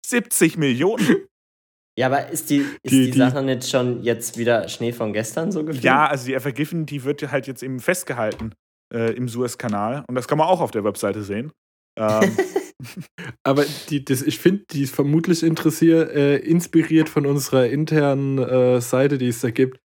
70 0.06 0.56
Millionen. 0.56 1.26
Ja, 1.98 2.06
aber 2.06 2.28
ist 2.28 2.48
die, 2.50 2.58
ist 2.58 2.92
Die- 2.92 3.06
die, 3.06 3.10
die- 3.10 3.18
Sache 3.18 3.42
nicht 3.42 3.68
schon 3.68 4.02
jetzt 4.02 4.38
wieder 4.38 4.68
Schnee 4.68 4.92
von 4.92 5.12
gestern 5.12 5.50
so 5.50 5.64
gefühlt? 5.64 5.84
Ja, 5.84 6.06
also 6.06 6.26
die 6.26 6.34
Evergiven, 6.34 6.86
die 6.86 7.04
wird 7.04 7.30
halt 7.30 7.46
jetzt 7.46 7.62
eben 7.62 7.80
festgehalten 7.80 8.52
äh, 8.94 9.12
im 9.14 9.28
Suezkanal. 9.28 10.04
Und 10.08 10.14
das 10.14 10.28
kann 10.28 10.38
man 10.38 10.46
auch 10.46 10.60
auf 10.60 10.70
der 10.70 10.84
Webseite 10.84 11.22
sehen. 11.22 11.52
Ähm, 11.98 12.36
Aber 13.42 13.64
die, 13.88 14.04
das, 14.04 14.22
ich 14.22 14.38
finde, 14.38 14.64
die 14.70 14.82
ist 14.82 14.94
vermutlich 14.94 15.42
interessiert, 15.42 16.10
äh, 16.12 16.36
inspiriert 16.38 17.08
von 17.08 17.26
unserer 17.26 17.66
internen 17.66 18.38
äh, 18.38 18.80
Seite, 18.80 19.18
die 19.18 19.28
es 19.28 19.40
da 19.40 19.50
gibt. 19.50 19.78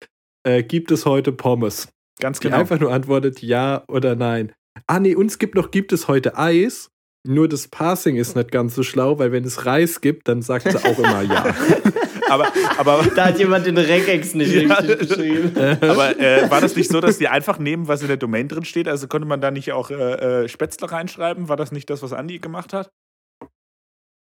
Äh, 0.46 0.62
gibt 0.62 0.90
es 0.90 1.06
heute 1.06 1.32
Pommes? 1.32 1.88
ganz 2.22 2.40
Die 2.40 2.48
genau. 2.48 2.60
einfach 2.60 2.80
nur 2.80 2.92
antwortet 2.92 3.42
ja 3.42 3.84
oder 3.88 4.16
nein. 4.16 4.52
Ah, 4.86 5.00
nee, 5.00 5.14
uns 5.14 5.38
gibt 5.38 5.54
noch, 5.54 5.70
gibt 5.70 5.92
es 5.92 6.08
heute 6.08 6.38
Eis? 6.38 6.90
Nur 7.24 7.48
das 7.48 7.68
Parsing 7.68 8.16
ist 8.16 8.34
nicht 8.34 8.50
ganz 8.50 8.74
so 8.74 8.82
schlau, 8.82 9.18
weil 9.18 9.30
wenn 9.30 9.44
es 9.44 9.64
Reis 9.64 10.00
gibt, 10.00 10.26
dann 10.28 10.42
sagt 10.42 10.70
sie 10.70 10.76
auch 10.76 10.98
immer 10.98 11.22
ja. 11.22 11.54
Aber, 12.30 12.50
aber, 12.78 13.04
Da 13.14 13.26
hat 13.26 13.38
jemand 13.38 13.66
den 13.66 13.76
Regex 13.76 14.34
nicht 14.34 14.52
Ja. 14.52 14.74
richtig 14.76 15.08
geschrieben. 15.08 15.52
aber 15.82 16.18
äh, 16.18 16.50
war 16.50 16.62
das 16.62 16.74
nicht 16.76 16.90
so, 16.90 17.00
dass 17.00 17.18
die 17.18 17.28
einfach 17.28 17.58
nehmen, 17.58 17.88
was 17.88 18.00
in 18.00 18.08
der 18.08 18.16
Domain 18.16 18.48
drin 18.48 18.64
steht? 18.64 18.88
Also 18.88 19.06
konnte 19.06 19.28
man 19.28 19.40
da 19.42 19.50
nicht 19.50 19.72
auch 19.72 19.90
äh, 19.90 20.44
äh, 20.44 20.48
Spätzle 20.48 20.90
reinschreiben? 20.90 21.48
War 21.50 21.56
das 21.56 21.72
nicht 21.72 21.90
das, 21.90 22.02
was 22.02 22.14
Andi 22.14 22.38
gemacht 22.38 22.72
hat? 22.72 22.90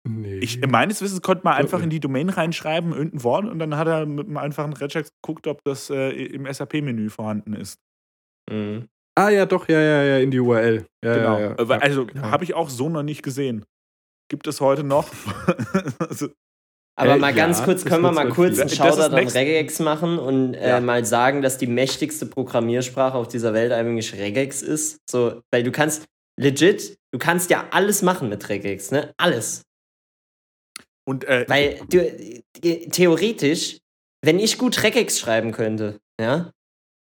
Nee. 0.04 0.40
Ich, 0.40 0.66
meines 0.66 1.02
Wissens 1.04 1.22
konnte 1.22 1.44
man 1.44 1.54
einfach 1.54 1.78
Mhm. 1.78 1.84
in 1.86 1.90
die 1.92 2.00
Domain 2.00 2.30
reinschreiben, 2.30 2.92
irgendein 2.92 3.24
Wort, 3.24 3.46
und 3.46 3.60
dann 3.60 3.78
hat 3.78 3.88
er 3.88 4.08
mit 4.08 4.26
einem 4.26 4.38
einfachen 4.38 4.74
Regex 4.74 5.10
geguckt, 5.22 5.46
ob 5.46 5.64
das 5.64 5.92
äh, 5.92 6.10
im 6.10 6.52
SAP-Menü 6.52 7.10
vorhanden 7.10 7.54
ist. 7.54 7.78
Mhm. 8.50 8.88
Ah, 9.16 9.30
ja, 9.30 9.46
doch, 9.46 9.68
ja, 9.68 9.80
ja, 9.80 10.04
ja, 10.04 10.18
in 10.20 10.32
die 10.32 10.40
URL. 10.40 10.86
Ja, 11.04 11.14
Genau. 11.16 11.40
Ja, 11.40 11.56
ja. 11.58 11.76
Äh, 11.78 11.80
Also 11.82 12.08
Ja. 12.14 12.32
habe 12.32 12.44
ich 12.44 12.54
auch 12.54 12.70
so 12.70 12.90
noch 12.90 13.04
nicht 13.04 13.24
gesehen. 13.24 13.66
Gibt 14.30 14.48
es 14.48 14.62
heute 14.62 14.84
noch? 14.84 15.10
also, 16.00 16.30
Aber 16.96 17.16
Äh, 17.16 17.20
mal 17.20 17.34
ganz 17.34 17.60
ja, 17.60 17.66
kurz, 17.66 17.84
können 17.84 18.02
wir 18.04 18.12
mal 18.12 18.30
kurz 18.30 18.54
viel. 18.54 18.62
einen 18.62 18.70
ist 18.70 18.78
Shoutout 18.78 19.16
an 19.16 19.28
Regex 19.28 19.80
machen 19.80 20.20
und 20.20 20.54
äh, 20.54 20.70
Ja. 20.70 20.80
mal 20.80 21.04
sagen, 21.06 21.42
dass 21.42 21.58
die 21.58 21.68
mächtigste 21.68 22.26
Programmiersprache 22.26 23.18
auf 23.18 23.28
dieser 23.28 23.54
Welt 23.54 23.72
eigentlich 23.72 24.14
Regex 24.14 24.62
ist. 24.62 25.00
So, 25.10 25.42
weil 25.52 25.64
du 25.64 25.72
kannst 25.72 26.06
legit, 26.40 26.98
du 27.12 27.20
kannst 27.20 27.50
ja 27.50 27.68
alles 27.72 28.02
machen 28.02 28.30
mit 28.30 28.48
Regex, 28.50 28.92
ne? 28.92 29.14
Alles. 29.18 29.64
und 31.08 31.26
äh, 31.26 31.46
Weil 31.50 31.80
du, 31.90 31.98
äh, 32.00 32.88
theoretisch, 32.90 33.80
wenn 34.24 34.40
ich 34.40 34.58
gut 34.58 34.82
Regex 34.84 35.20
schreiben 35.20 35.52
könnte, 35.52 36.00
ja, 36.20 36.52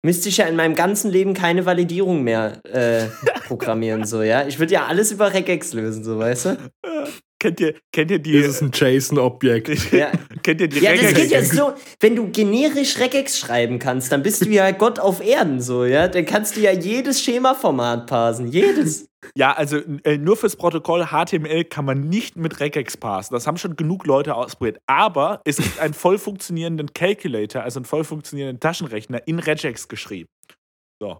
müsste 0.04 0.30
ich 0.30 0.38
ja 0.38 0.46
in 0.46 0.56
meinem 0.56 0.76
ganzen 0.76 1.12
Leben 1.12 1.34
keine 1.34 1.66
Validierung 1.66 2.24
mehr 2.24 2.62
äh, 2.66 3.08
programmieren, 3.48 4.06
so, 4.06 4.22
ja. 4.22 4.48
Ich 4.48 4.60
würde 4.60 4.74
ja 4.74 4.86
alles 4.86 5.12
über 5.12 5.34
Regex 5.34 5.74
lösen, 5.74 6.04
so, 6.04 6.20
weißt 6.20 6.46
du? 6.46 6.58
Kennt 7.40 7.60
ihr, 7.60 7.76
kennt 7.92 8.12
ihr 8.12 8.20
die. 8.20 8.42
Das 8.42 8.62
ist 8.62 8.62
ein 8.62 8.72
JSON-Objekt. 8.74 9.70
Ja. 9.92 10.12
kennt 10.44 10.62
ihr 10.62 10.68
die 10.68 10.80
Ja, 10.80 10.96
das 10.96 11.14
geht 11.14 11.32
ja 11.32 11.44
so, 11.44 11.74
wenn 12.00 12.16
du 12.16 12.30
generisch 12.30 13.00
Regex 13.00 13.40
schreiben 13.40 13.80
kannst, 13.80 14.12
dann 14.12 14.22
bist 14.22 14.46
du 14.46 14.50
ja 14.50 14.72
Gott 14.72 15.00
auf 15.00 15.22
Erden 15.26 15.62
so, 15.62 15.86
ja? 15.86 16.08
Dann 16.08 16.26
kannst 16.26 16.56
du 16.56 16.62
ja 16.62 16.72
jedes 16.72 17.22
Schemaformat 17.22 18.08
parsen, 18.08 18.48
jedes. 18.48 19.10
Ja, 19.36 19.54
also 19.54 19.78
äh, 20.04 20.18
nur 20.18 20.38
fürs 20.38 20.56
Protokoll 20.56 21.08
HTML 21.08 21.66
kann 21.66 21.86
man 21.86 22.08
nicht 22.08 22.36
mit 22.36 22.60
Regex 22.60 22.98
parsen. 22.98 23.34
Das 23.34 23.48
haben 23.48 23.58
schon 23.58 23.76
genug 23.76 24.06
Leute 24.06 24.36
ausprobiert. 24.36 24.80
Aber 24.86 25.42
es 25.46 25.58
gibt 25.58 25.80
einen 25.80 25.94
voll 25.94 26.18
funktionierenden 26.18 26.94
Calculator, 26.94 27.64
also 27.64 27.80
einen 27.80 27.86
voll 27.86 28.04
funktionierenden 28.04 28.60
Taschenrechner 28.60 29.28
in 29.28 29.40
Regex 29.40 29.88
geschrieben. 29.88 30.30
So. 31.02 31.18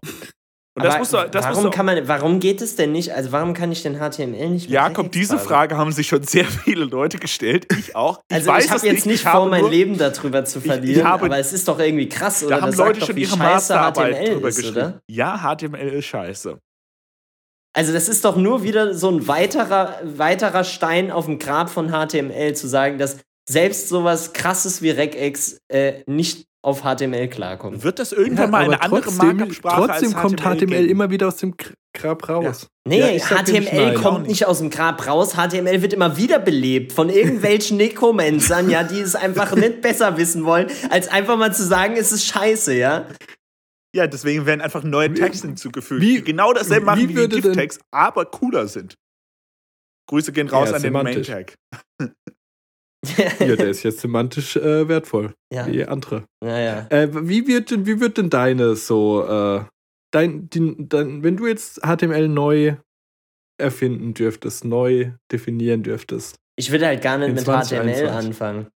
Und 0.76 0.84
das 0.84 0.98
musst 0.98 1.12
du, 1.12 1.16
das 1.28 1.44
warum 1.44 1.54
musst 1.64 1.64
du, 1.66 1.70
kann 1.76 1.84
man, 1.86 2.06
warum 2.08 2.38
geht 2.38 2.62
es 2.62 2.76
denn 2.76 2.92
nicht? 2.92 3.12
Also 3.12 3.32
warum 3.32 3.54
kann 3.54 3.72
ich 3.72 3.82
denn 3.82 3.96
HTML 3.98 4.50
nicht 4.50 4.64
mit 4.66 4.70
Jakob, 4.70 5.10
diese? 5.10 5.38
Frage 5.38 5.76
haben 5.76 5.90
sich 5.90 6.06
schon 6.06 6.22
sehr 6.22 6.44
viele 6.44 6.84
Leute 6.84 7.18
gestellt. 7.18 7.66
Ich 7.76 7.96
auch. 7.96 8.20
Ich 8.28 8.36
Also 8.36 8.50
weiß 8.50 8.64
ich 8.66 8.70
habe 8.70 8.86
jetzt 8.86 9.04
nicht 9.06 9.24
ich 9.24 9.28
vor, 9.28 9.48
mein 9.48 9.62
nur- 9.62 9.70
Leben 9.70 9.98
darüber 9.98 10.44
zu 10.44 10.60
verlieren, 10.60 11.06
habe- 11.08 11.26
aber 11.26 11.38
es 11.38 11.52
ist 11.52 11.66
doch 11.66 11.78
irgendwie 11.80 12.08
krass, 12.08 12.44
oder? 12.44 12.56
Da 12.56 12.62
haben 12.62 12.70
Das 12.70 12.78
Leute 12.78 13.00
doch, 13.00 13.06
schon 13.08 13.16
ihre 13.16 13.30
scheiße 13.30 13.42
Masterarbeit 13.42 14.14
HTML 14.14 14.34
drüber 14.34 14.48
ist, 14.48 14.56
geschrieben. 14.56 14.76
oder? 14.76 15.00
Ja, 15.08 15.38
HTML 15.56 15.88
ist 15.88 16.04
scheiße. 16.06 16.58
Also 17.72 17.92
das 17.92 18.08
ist 18.08 18.24
doch 18.24 18.36
nur 18.36 18.62
wieder 18.62 18.94
so 18.94 19.10
ein 19.10 19.26
weiterer, 19.28 19.96
weiterer 20.04 20.64
Stein 20.64 21.10
auf 21.10 21.26
dem 21.26 21.38
Grab 21.38 21.68
von 21.70 21.88
HTML, 21.90 22.54
zu 22.54 22.68
sagen, 22.68 22.98
dass 22.98 23.18
selbst 23.50 23.88
sowas 23.88 24.32
krasses 24.32 24.80
wie 24.82 24.90
Regex 24.90 25.58
äh, 25.68 26.02
nicht 26.06 26.46
auf 26.62 26.82
HTML 26.82 27.28
klarkommt. 27.28 27.82
Wird 27.84 27.98
das 27.98 28.12
irgendwann 28.12 28.50
mal 28.50 28.64
eine 28.64 28.82
andere 28.82 29.00
trotzdem, 29.02 29.36
Markup-Sprache 29.38 29.86
trotzdem 29.86 30.14
als 30.14 30.22
kommt 30.22 30.40
HTML 30.42 30.66
geben? 30.66 30.88
immer 30.90 31.10
wieder 31.10 31.28
aus 31.28 31.36
dem 31.36 31.54
Grab 31.94 32.28
raus. 32.28 32.68
Nee, 32.86 33.00
Ja, 33.00 33.06
dir 33.06 33.60
nicht 33.60 33.70
HTML. 33.70 33.96
Auch 33.96 34.02
kommt 34.02 34.18
nicht. 34.20 34.28
nicht 34.28 34.46
aus 34.46 34.58
dem 34.58 34.68
Grab 34.70 35.06
raus. 35.06 35.34
HTML 35.36 35.80
wird 35.82 35.92
immer 35.94 36.16
wieder 36.18 36.38
belebt 36.38 36.92
von 36.92 37.08
irgendwelchen 37.08 37.76
Nekomansern, 37.78 38.68
ja, 38.70 38.84
die 38.84 39.00
es 39.00 39.16
einfach 39.16 39.54
nicht 39.56 39.80
besser 39.80 40.16
wissen 40.18 40.44
wollen, 40.44 40.68
als 40.90 41.08
einfach 41.08 41.36
mal 41.38 41.52
zu 41.54 41.64
sagen, 41.64 41.96
es 41.96 42.12
ist 42.12 42.26
scheiße, 42.26 42.74
ja. 42.74 43.06
Ja, 43.96 44.06
deswegen 44.06 44.44
werden 44.46 44.60
einfach 44.60 44.84
neue 44.84 45.12
Texte 45.14 45.48
hinzugefügt, 45.48 46.00
wie- 46.02 46.16
die 46.18 46.24
genau 46.24 46.52
dasselbe 46.52 46.82
wie 46.82 46.86
machen 46.86 47.00
wie, 47.00 47.06
die 47.08 47.16
würde 47.16 47.40
denn- 47.40 47.52
GIF-Tags, 47.52 47.80
aber 47.90 48.26
cooler 48.26 48.68
sind. 48.68 48.94
Grüße 50.08 50.30
gehen 50.32 50.48
raus 50.48 50.68
Ja, 50.70 50.76
an 50.76 50.82
den. 50.82 50.92
Main-Tag. 50.92 51.54
Ja, 53.40 53.56
der 53.56 53.68
ist 53.70 53.82
jetzt 53.82 54.00
semantisch 54.00 54.56
äh, 54.56 54.86
wertvoll, 54.88 55.34
ja, 55.52 55.66
wie 55.66 55.84
andere. 55.84 56.24
naja. 56.42 56.86
Äh, 56.90 57.08
wie, 57.12 57.46
wird, 57.46 57.70
denn- 57.70 57.86
wie 57.86 57.98
wird 58.00 58.18
denn 58.18 58.28
deine 58.30 58.76
so, 58.76 59.24
äh, 59.26 59.64
dein, 60.12 60.50
die, 60.50 60.74
dein, 60.88 61.22
wenn 61.22 61.36
du 61.36 61.46
jetzt 61.46 61.80
HTML 61.82 62.28
neu 62.28 62.74
erfinden 63.58 64.14
dürftest, 64.14 64.64
neu 64.64 65.12
definieren 65.32 65.82
dürftest? 65.82 66.36
Ich 66.56 66.70
würde 66.70 66.86
halt 66.86 67.02
gar 67.02 67.16
nicht 67.18 67.30
mit 67.34 67.40
2021. 67.40 68.02
HTML 68.04 68.08
anfangen. 68.26 68.68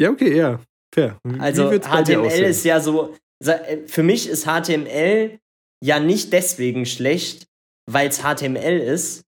Ja, 0.00 0.10
okay, 0.10 0.36
ja, 0.36 0.60
fair. 0.94 1.18
Wie- 1.24 1.38
Also 1.40 1.70
wie 1.70 1.78
HTML 1.80 2.44
ist 2.44 2.64
ja 2.64 2.80
so, 2.80 3.14
äh, 3.44 3.78
für 3.86 4.02
mich 4.02 4.28
ist 4.28 4.46
HTML 4.46 5.38
ja 5.82 6.00
nicht 6.00 6.32
deswegen 6.32 6.86
schlecht, 6.86 7.46
weil 7.90 8.08
es 8.08 8.22
HTML 8.22 8.78
ist, 8.80 9.22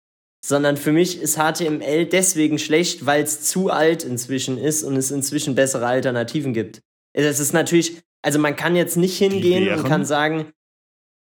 sondern 0.45 0.77
für 0.77 0.93
mich 0.93 1.21
ist 1.21 1.37
HTML 1.37 2.07
deswegen 2.07 2.59
schlecht, 2.59 3.07
weil 3.07 3.23
es 3.23 3.43
zu 3.43 3.71
alt 3.71 4.05
inzwischen 4.05 4.59
ist 4.59 4.83
und 4.83 4.97
es 4.97 5.11
inzwischen 5.11 5.55
bessere 5.55 5.87
Alternativen 5.87 6.53
gibt. 6.53 6.81
Es 7.15 7.39
ist 7.39 7.53
natürlich, 7.53 8.03
also 8.23 8.39
man 8.39 8.57
kann 8.57 8.75
jetzt 8.75 8.97
nicht 8.97 9.17
hingehen 9.19 9.73
und 9.73 9.85
kann 9.85 10.05
sagen, 10.05 10.53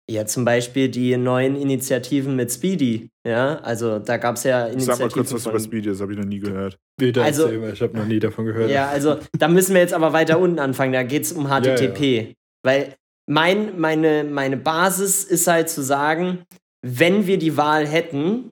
ja, 0.09 0.25
zum 0.25 0.43
Beispiel 0.43 0.89
die 0.89 1.15
neuen 1.15 1.55
Initiativen 1.55 2.35
mit 2.35 2.51
Speedy, 2.51 3.09
ja, 3.25 3.59
also 3.59 3.99
da 3.99 4.17
gab 4.17 4.35
es 4.35 4.43
ja 4.43 4.65
Sag 4.65 4.73
Initiativen 4.73 5.07
mal 5.07 5.13
kurz 5.13 5.33
was 5.33 5.43
von, 5.43 5.51
über 5.53 5.59
Speedy, 5.59 5.89
das 5.89 6.01
habe 6.01 6.11
ich 6.11 6.17
noch 6.17 6.25
nie 6.25 6.39
gehört. 6.39 6.77
Bitte 6.97 7.23
also- 7.23 7.49
ich 7.49 7.81
habe 7.81 7.97
noch 7.97 8.05
nie 8.05 8.19
davon 8.19 8.45
gehört. 8.45 8.69
Ja, 8.69 8.89
also 8.89 9.19
da 9.37 9.47
müssen 9.47 9.73
wir 9.73 9.81
jetzt 9.81 9.93
aber 9.93 10.11
weiter 10.11 10.39
unten 10.39 10.59
anfangen. 10.59 10.91
Da 10.91 11.03
geht 11.03 11.23
es 11.23 11.31
um 11.31 11.47
HTTP. 11.47 12.35
Weil 12.65 12.95
mein, 13.29 13.79
meine, 13.79 14.25
meine 14.25 14.57
Basis 14.57 15.23
ist 15.23 15.47
halt 15.47 15.69
zu 15.69 15.81
sagen, 15.81 16.43
wenn 16.85 17.25
wir 17.25 17.37
die 17.37 17.55
Wahl 17.55 17.87
hätten, 17.87 18.51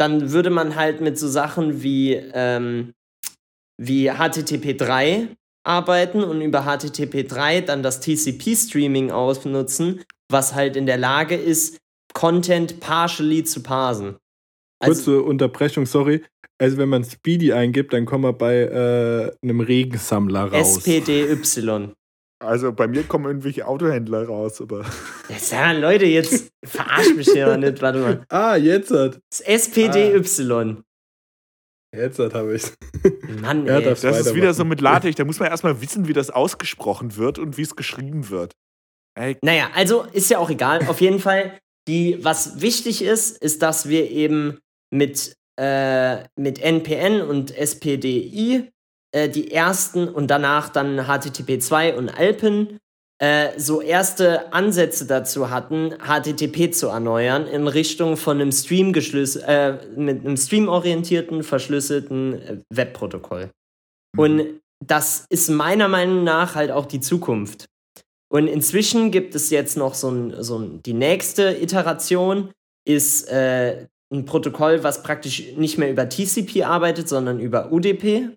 dann 0.00 0.32
würde 0.32 0.48
man 0.48 0.76
halt 0.76 1.02
mit 1.02 1.18
so 1.18 1.28
Sachen 1.28 1.82
wie, 1.82 2.14
ähm, 2.14 2.94
wie 3.76 4.10
HTTP 4.10 4.74
3 4.74 5.28
arbeiten 5.62 6.24
und 6.24 6.40
über 6.40 6.62
HTTP 6.62 7.28
3 7.28 7.60
dann 7.60 7.82
das 7.82 8.00
TCP-Streaming 8.00 9.10
ausnutzen, 9.10 10.02
was 10.30 10.54
halt 10.54 10.76
in 10.76 10.86
der 10.86 10.96
Lage 10.96 11.34
ist, 11.34 11.76
Content 12.14 12.80
partially 12.80 13.44
zu 13.44 13.62
parsen. 13.62 14.16
Also, 14.82 14.94
Kurze 14.94 15.22
Unterbrechung, 15.22 15.84
sorry. 15.84 16.22
Also 16.58 16.78
wenn 16.78 16.88
man 16.88 17.04
Speedy 17.04 17.52
eingibt, 17.52 17.92
dann 17.92 18.06
kommt 18.06 18.22
man 18.22 18.36
bei 18.36 18.56
äh, 18.62 19.32
einem 19.42 19.60
Regensammler 19.60 20.50
raus. 20.52 20.78
SPDY. 20.78 21.94
Also 22.42 22.72
bei 22.72 22.88
mir 22.88 23.02
kommen 23.04 23.26
irgendwelche 23.26 23.66
Autohändler 23.66 24.26
raus, 24.26 24.60
aber 24.62 24.86
Jetzt, 25.28 25.52
ja, 25.52 25.72
Leute, 25.72 26.06
jetzt 26.06 26.50
verarsch 26.64 27.14
mich 27.14 27.28
hier 27.30 27.56
nicht. 27.58 27.82
Warte 27.82 27.98
mal. 27.98 28.24
Ah, 28.30 28.56
jetzt 28.56 28.90
hat. 28.90 29.20
Das 29.30 29.40
SPDY. 29.42 30.76
Jetzt 31.94 32.18
hat 32.20 32.34
habe 32.34 32.54
ich 32.54 32.62
Mann, 33.42 33.66
Ja, 33.66 33.78
ey. 33.78 33.84
das- 33.84 34.00
das 34.02 34.20
ist 34.26 34.34
wieder 34.34 34.54
so 34.54 34.64
mit 34.64 34.80
LaTeX. 34.80 35.16
Da 35.16 35.24
muss 35.24 35.38
man 35.40 35.48
erstmal 35.50 35.80
wissen, 35.82 36.06
wie 36.08 36.12
das 36.12 36.30
ausgesprochen 36.30 37.16
wird 37.16 37.38
und 37.38 37.56
wie 37.58 37.62
es 37.62 37.76
geschrieben 37.76 38.30
wird. 38.30 38.52
Ey, 39.18 39.36
Naja, 39.42 39.70
also 39.74 40.02
ist 40.04 40.30
ja 40.30 40.38
auch 40.38 40.50
egal. 40.50 40.86
Auf 40.86 41.00
jeden 41.00 41.18
Fall, 41.18 41.58
die, 41.88 42.24
was 42.24 42.60
wichtig 42.62 43.02
ist, 43.02 43.36
ist, 43.42 43.60
dass 43.62 43.88
wir 43.88 44.08
eben 44.10 44.58
mit, 44.94 45.34
äh, 45.60 46.24
mit 46.38 46.60
NPN 46.60 47.20
und 47.22 47.50
SPDI 47.56 48.70
äh, 49.12 49.28
die 49.28 49.50
ersten 49.50 50.08
und 50.08 50.28
danach 50.28 50.68
dann 50.68 51.00
HTTP2 51.00 51.94
und 51.94 52.08
Alpen 52.08 52.78
äh, 53.20 53.58
so 53.58 53.82
erste 53.82 54.52
Ansätze 54.52 55.06
dazu 55.06 55.50
hatten, 55.50 55.94
HTTP 55.98 56.72
zu 56.72 56.88
erneuern 56.88 57.46
in 57.46 57.68
Richtung 57.68 58.16
von 58.16 58.40
einem 58.40 58.50
Stream 58.50 58.94
äh, 58.94 59.72
mit 59.94 60.24
einem 60.24 60.36
streamorientierten, 60.38 61.42
verschlüsselten 61.42 62.34
äh, 62.34 62.56
Webprotokoll. 62.70 63.50
Und 64.16 64.60
das 64.84 65.26
ist 65.28 65.50
meiner 65.50 65.88
Meinung 65.88 66.24
nach 66.24 66.54
halt 66.54 66.70
auch 66.70 66.86
die 66.86 67.00
Zukunft. 67.00 67.66
Und 68.32 68.46
inzwischen 68.46 69.10
gibt 69.10 69.34
es 69.34 69.50
jetzt 69.50 69.76
noch 69.76 69.94
so 69.94 70.10
ein, 70.10 70.42
so 70.42 70.58
ein 70.58 70.82
die 70.82 70.94
nächste 70.94 71.60
Iteration 71.60 72.52
ist 72.86 73.28
äh, 73.28 73.86
ein 74.12 74.24
Protokoll, 74.24 74.82
was 74.82 75.02
praktisch 75.02 75.52
nicht 75.56 75.78
mehr 75.78 75.90
über 75.90 76.08
TCP 76.08 76.64
arbeitet, 76.64 77.08
sondern 77.08 77.38
über 77.38 77.70
UDP. 77.70 78.30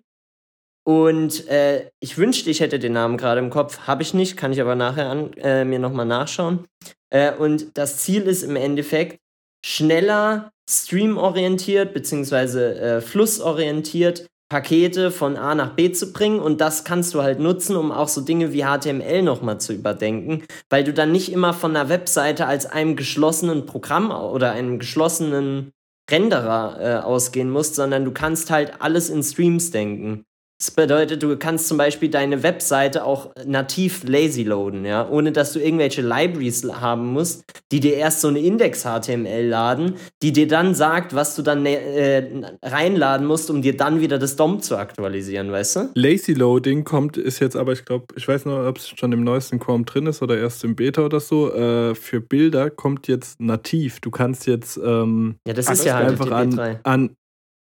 Und 0.86 1.48
äh, 1.48 1.90
ich 2.00 2.18
wünschte, 2.18 2.50
ich 2.50 2.60
hätte 2.60 2.78
den 2.78 2.92
Namen 2.92 3.16
gerade 3.16 3.40
im 3.40 3.50
Kopf. 3.50 3.86
Habe 3.86 4.02
ich 4.02 4.12
nicht, 4.12 4.36
kann 4.36 4.52
ich 4.52 4.60
aber 4.60 4.74
nachher 4.74 5.08
an, 5.08 5.32
äh, 5.34 5.64
mir 5.64 5.78
nochmal 5.78 6.06
nachschauen. 6.06 6.66
Äh, 7.10 7.32
und 7.32 7.76
das 7.78 7.98
Ziel 7.98 8.22
ist 8.22 8.42
im 8.42 8.56
Endeffekt, 8.56 9.18
schneller 9.64 10.50
streamorientiert 10.68 11.94
beziehungsweise 11.94 12.78
äh, 12.78 13.00
flussorientiert 13.00 14.26
Pakete 14.50 15.10
von 15.10 15.36
A 15.36 15.54
nach 15.54 15.70
B 15.70 15.90
zu 15.90 16.12
bringen 16.12 16.38
und 16.38 16.60
das 16.60 16.84
kannst 16.84 17.14
du 17.14 17.22
halt 17.22 17.40
nutzen, 17.40 17.76
um 17.76 17.90
auch 17.90 18.08
so 18.08 18.20
Dinge 18.20 18.52
wie 18.52 18.62
HTML 18.62 19.22
nochmal 19.22 19.58
zu 19.58 19.72
überdenken, 19.72 20.44
weil 20.68 20.84
du 20.84 20.92
dann 20.92 21.12
nicht 21.12 21.32
immer 21.32 21.54
von 21.54 21.74
einer 21.74 21.88
Webseite 21.88 22.46
als 22.46 22.66
einem 22.66 22.94
geschlossenen 22.94 23.66
Programm 23.66 24.10
oder 24.10 24.52
einem 24.52 24.78
geschlossenen 24.78 25.72
Renderer 26.10 26.76
äh, 26.80 27.02
ausgehen 27.02 27.50
musst, 27.50 27.74
sondern 27.74 28.04
du 28.04 28.12
kannst 28.12 28.50
halt 28.50 28.80
alles 28.80 29.08
in 29.08 29.22
Streams 29.22 29.70
denken. 29.70 30.24
Das 30.58 30.70
bedeutet, 30.70 31.22
du 31.22 31.36
kannst 31.36 31.66
zum 31.66 31.78
Beispiel 31.78 32.08
deine 32.08 32.42
Webseite 32.42 33.04
auch 33.04 33.30
nativ 33.44 34.04
lazy 34.04 34.44
loaden, 34.44 34.84
ja, 34.84 35.08
ohne 35.08 35.32
dass 35.32 35.52
du 35.52 35.58
irgendwelche 35.58 36.00
Libraries 36.00 36.64
haben 36.64 37.12
musst, 37.12 37.44
die 37.72 37.80
dir 37.80 37.94
erst 37.96 38.20
so 38.20 38.28
eine 38.28 38.38
Index-HTML 38.38 39.48
laden, 39.48 39.94
die 40.22 40.32
dir 40.32 40.46
dann 40.46 40.74
sagt, 40.74 41.14
was 41.14 41.34
du 41.34 41.42
dann 41.42 41.66
äh, 41.66 42.24
reinladen 42.62 43.26
musst, 43.26 43.50
um 43.50 43.62
dir 43.62 43.76
dann 43.76 44.00
wieder 44.00 44.18
das 44.18 44.36
DOM 44.36 44.60
zu 44.60 44.76
aktualisieren, 44.76 45.50
weißt 45.50 45.76
du? 45.76 45.90
Lazy 45.94 46.34
Loading 46.34 46.84
kommt, 46.84 47.16
ist 47.16 47.40
jetzt 47.40 47.56
aber, 47.56 47.72
ich 47.72 47.84
glaube, 47.84 48.06
ich 48.16 48.26
weiß 48.26 48.44
noch, 48.44 48.64
ob 48.64 48.78
es 48.78 48.88
schon 48.88 49.12
im 49.12 49.24
neuesten 49.24 49.58
Chrome 49.58 49.84
drin 49.84 50.06
ist 50.06 50.22
oder 50.22 50.38
erst 50.38 50.62
im 50.62 50.76
Beta 50.76 51.02
oder 51.02 51.18
so. 51.18 51.52
Äh, 51.52 51.94
für 51.96 52.20
Bilder 52.20 52.70
kommt 52.70 53.08
jetzt 53.08 53.40
nativ. 53.40 54.00
Du 54.00 54.10
kannst 54.10 54.46
jetzt 54.46 54.78
ähm, 54.82 55.36
ja, 55.46 55.52
das 55.52 55.68
ist 55.68 55.84
ja 55.84 55.96
halt 55.96 56.10
einfach 56.10 56.30
an, 56.30 56.78
an 56.84 57.16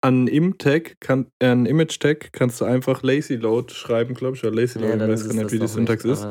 an 0.05 0.27
Im-Tag, 0.27 0.97
kann, 0.99 1.31
äh, 1.39 1.47
an 1.47 1.65
Image-Tag 1.65 2.31
kannst 2.31 2.61
du 2.61 2.65
einfach 2.65 3.01
Lazy 3.01 3.35
Load 3.35 3.73
schreiben, 3.73 4.13
glaube 4.13 4.37
ich, 4.37 4.43
oder 4.43 4.53
Lazy 4.53 4.77
Load, 4.77 4.99
ja, 4.99 5.03
ich 5.03 5.11
weiß 5.11 5.27
gar 5.27 5.33
nicht, 5.35 5.51
wie 5.51 5.59
die 5.59 5.67
Syntax 5.67 6.05
ist. 6.05 6.27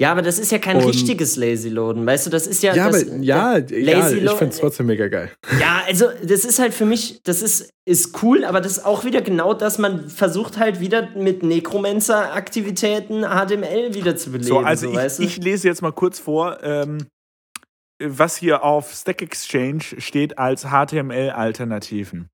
Ja, 0.00 0.12
aber 0.12 0.22
das 0.22 0.38
ist 0.38 0.52
ja 0.52 0.58
kein 0.58 0.76
und 0.76 0.84
richtiges 0.84 1.36
Lazy 1.36 1.68
Loaden, 1.68 2.06
weißt 2.06 2.26
du, 2.26 2.30
das 2.30 2.46
ist 2.46 2.62
ja. 2.62 2.74
Ja, 2.74 2.88
das, 2.88 3.08
aber, 3.08 3.16
ja, 3.18 3.58
ja 3.58 4.10
ich 4.10 4.30
finde 4.32 4.52
es 4.52 4.58
trotzdem 4.58 4.86
mega 4.86 5.06
geil. 5.08 5.30
Ja, 5.60 5.82
also 5.86 6.06
das 6.22 6.44
ist 6.44 6.58
halt 6.58 6.74
für 6.74 6.84
mich, 6.84 7.22
das 7.22 7.42
ist, 7.42 7.70
ist 7.84 8.22
cool, 8.22 8.44
aber 8.44 8.60
das 8.60 8.78
ist 8.78 8.84
auch 8.84 9.04
wieder 9.04 9.22
genau 9.22 9.54
das, 9.54 9.78
man 9.78 10.08
versucht 10.08 10.58
halt 10.58 10.80
wieder 10.80 11.08
mit 11.16 11.42
Necromancer-Aktivitäten 11.42 13.22
HTML 13.22 13.94
wieder 13.94 14.16
zu 14.16 14.30
beleben. 14.30 14.48
So, 14.48 14.58
also 14.58 14.86
so, 14.86 14.92
ich, 14.92 14.98
weißt 14.98 15.18
du? 15.18 15.22
ich 15.22 15.36
lese 15.38 15.68
jetzt 15.68 15.82
mal 15.82 15.92
kurz 15.92 16.18
vor, 16.18 16.58
ähm, 16.62 17.06
was 18.00 18.36
hier 18.36 18.62
auf 18.64 18.92
Stack 18.92 19.22
Exchange 19.22 19.82
steht 19.98 20.38
als 20.38 20.66
HTML-Alternativen. 20.66 22.28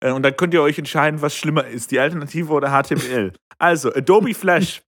Äh, 0.00 0.12
und 0.12 0.22
dann 0.22 0.36
könnt 0.36 0.54
ihr 0.54 0.62
euch 0.62 0.78
entscheiden, 0.78 1.22
was 1.22 1.36
schlimmer 1.36 1.66
ist, 1.66 1.90
die 1.90 1.98
Alternative 1.98 2.52
oder 2.52 2.70
HTML. 2.70 3.32
Also, 3.58 3.92
Adobe 3.94 4.34
Flash. 4.34 4.82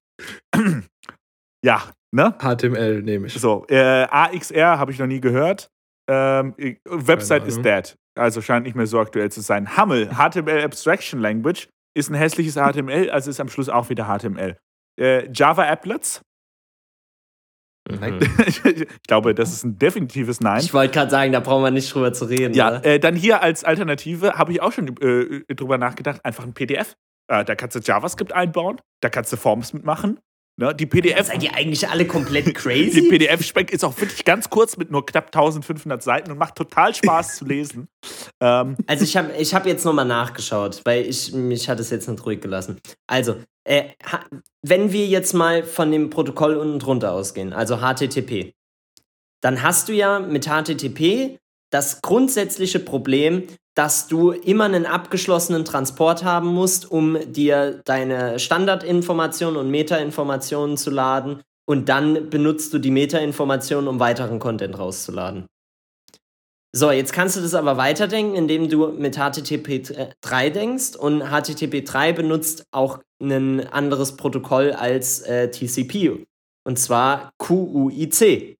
ja, 1.64 1.82
ne? 2.12 2.34
HTML 2.38 3.02
nehme 3.02 3.26
ich. 3.26 3.34
So, 3.34 3.66
äh, 3.68 4.04
AXR 4.04 4.78
habe 4.78 4.92
ich 4.92 4.98
noch 4.98 5.06
nie 5.06 5.20
gehört. 5.20 5.70
Ähm, 6.08 6.54
Website 6.84 7.46
ist 7.46 7.62
dead. 7.62 7.94
Also 8.18 8.40
scheint 8.40 8.64
nicht 8.64 8.74
mehr 8.74 8.86
so 8.86 8.98
aktuell 8.98 9.30
zu 9.30 9.40
sein. 9.40 9.76
Hummel, 9.76 10.10
HTML 10.10 10.64
Abstraction 10.64 11.20
Language, 11.20 11.68
ist 11.94 12.10
ein 12.10 12.14
hässliches 12.14 12.54
HTML, 12.54 13.10
also 13.10 13.30
ist 13.30 13.40
am 13.40 13.48
Schluss 13.48 13.68
auch 13.68 13.88
wieder 13.90 14.06
HTML. 14.06 14.56
Äh, 14.98 15.30
Java 15.32 15.64
Applets, 15.64 16.22
Nein. 18.00 18.14
Mhm. 18.14 18.20
ich 18.64 18.86
glaube, 19.06 19.34
das 19.34 19.52
ist 19.52 19.64
ein 19.64 19.78
definitives 19.78 20.40
Nein. 20.40 20.60
Ich 20.60 20.74
wollte 20.74 20.94
gerade 20.94 21.10
sagen, 21.10 21.32
da 21.32 21.40
brauchen 21.40 21.62
wir 21.62 21.70
nicht 21.70 21.92
drüber 21.92 22.12
zu 22.12 22.26
reden. 22.26 22.54
Ja, 22.54 22.76
äh, 22.78 23.00
dann 23.00 23.14
hier 23.14 23.42
als 23.42 23.64
Alternative 23.64 24.34
habe 24.34 24.52
ich 24.52 24.62
auch 24.62 24.72
schon 24.72 24.88
äh, 25.00 25.54
drüber 25.54 25.78
nachgedacht, 25.78 26.24
einfach 26.24 26.44
ein 26.44 26.54
PDF. 26.54 26.96
Äh, 27.28 27.44
da 27.44 27.54
kannst 27.54 27.76
du 27.76 27.80
JavaScript 27.80 28.32
einbauen, 28.32 28.80
da 29.00 29.08
kannst 29.10 29.32
du 29.32 29.36
Forms 29.36 29.72
mitmachen. 29.72 30.18
Ne, 30.60 30.74
die 30.74 30.86
PDF. 30.86 31.28
Seid 31.28 31.44
ihr 31.44 31.54
eigentlich 31.54 31.88
alle 31.88 32.04
komplett 32.04 32.52
crazy? 32.54 33.02
die 33.02 33.08
PDF-Speck 33.08 33.72
ist 33.72 33.84
auch 33.84 33.96
wirklich 33.96 34.24
ganz 34.24 34.50
kurz 34.50 34.76
mit 34.76 34.90
nur 34.90 35.06
knapp 35.06 35.26
1500 35.26 36.02
Seiten 36.02 36.32
und 36.32 36.38
macht 36.38 36.56
total 36.56 36.94
Spaß 36.94 37.36
zu 37.38 37.44
lesen. 37.44 37.88
Ähm. 38.40 38.76
Also 38.86 39.02
ich 39.02 39.16
habe 39.16 39.32
ich 39.36 39.52
hab 39.52 39.66
jetzt 39.66 39.84
nochmal 39.84 40.04
nachgeschaut, 40.04 40.82
weil 40.84 41.06
ich 41.06 41.32
mich 41.32 41.68
hat 41.68 41.80
es 41.80 41.90
jetzt 41.90 42.08
nicht 42.08 42.24
ruhig 42.24 42.40
gelassen. 42.40 42.80
Also, 43.08 43.34
äh, 43.64 43.90
wenn 44.62 44.92
wir 44.92 45.06
jetzt 45.06 45.34
mal 45.34 45.64
von 45.64 45.90
dem 45.90 46.08
Protokoll 46.08 46.54
unten 46.56 46.78
drunter 46.78 47.12
ausgehen, 47.12 47.52
also 47.52 47.78
HTTP, 47.78 48.54
dann 49.40 49.62
hast 49.62 49.88
du 49.88 49.92
ja 49.92 50.20
mit 50.20 50.46
HTTP 50.46 51.38
das 51.70 52.00
grundsätzliche 52.00 52.78
Problem, 52.78 53.48
dass 53.78 54.08
du 54.08 54.32
immer 54.32 54.64
einen 54.64 54.86
abgeschlossenen 54.86 55.64
Transport 55.64 56.24
haben 56.24 56.48
musst, 56.48 56.90
um 56.90 57.16
dir 57.32 57.80
deine 57.84 58.40
Standardinformationen 58.40 59.56
und 59.56 59.70
Metainformationen 59.70 60.76
zu 60.76 60.90
laden 60.90 61.42
und 61.64 61.88
dann 61.88 62.28
benutzt 62.28 62.74
du 62.74 62.80
die 62.80 62.90
Metainformationen, 62.90 63.86
um 63.86 64.00
weiteren 64.00 64.40
Content 64.40 64.76
rauszuladen. 64.76 65.46
So, 66.74 66.90
jetzt 66.90 67.12
kannst 67.12 67.36
du 67.36 67.40
das 67.40 67.54
aber 67.54 67.76
weiterdenken, 67.76 68.34
indem 68.34 68.68
du 68.68 68.88
mit 68.88 69.16
HTTP 69.16 70.16
3 70.22 70.50
denkst 70.50 70.96
und 70.96 71.22
HTTP 71.22 71.84
3 71.84 72.14
benutzt 72.14 72.64
auch 72.72 72.98
ein 73.22 73.64
anderes 73.68 74.16
Protokoll 74.16 74.72
als 74.72 75.20
äh, 75.20 75.52
TCP 75.52 76.26
und 76.64 76.80
zwar 76.80 77.30
QUIC. 77.38 78.56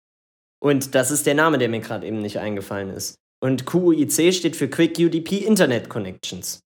Und 0.60 0.94
das 0.94 1.10
ist 1.10 1.26
der 1.26 1.34
Name, 1.34 1.58
der 1.58 1.68
mir 1.68 1.80
gerade 1.80 2.06
eben 2.06 2.22
nicht 2.22 2.38
eingefallen 2.38 2.90
ist. 2.90 3.18
Und 3.40 3.66
QUIC 3.66 4.34
steht 4.34 4.56
für 4.56 4.68
Quick 4.68 4.98
UDP 4.98 5.38
Internet 5.38 5.88
Connections. 5.88 6.60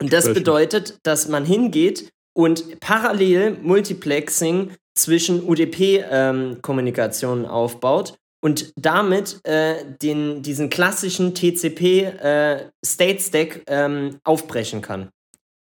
Und 0.00 0.12
das 0.12 0.32
bedeutet, 0.32 0.98
dass 1.02 1.28
man 1.28 1.44
hingeht 1.44 2.10
und 2.34 2.80
parallel 2.80 3.58
Multiplexing 3.62 4.72
zwischen 4.94 5.42
UDP-Kommunikationen 5.42 7.44
ähm, 7.44 7.50
aufbaut 7.50 8.14
und 8.42 8.72
damit 8.76 9.40
äh, 9.44 9.84
den, 10.02 10.42
diesen 10.42 10.70
klassischen 10.70 11.34
TCP 11.34 12.04
äh, 12.04 12.70
State 12.84 13.20
Stack 13.20 13.62
ähm, 13.66 14.18
aufbrechen 14.24 14.82
kann. 14.82 15.10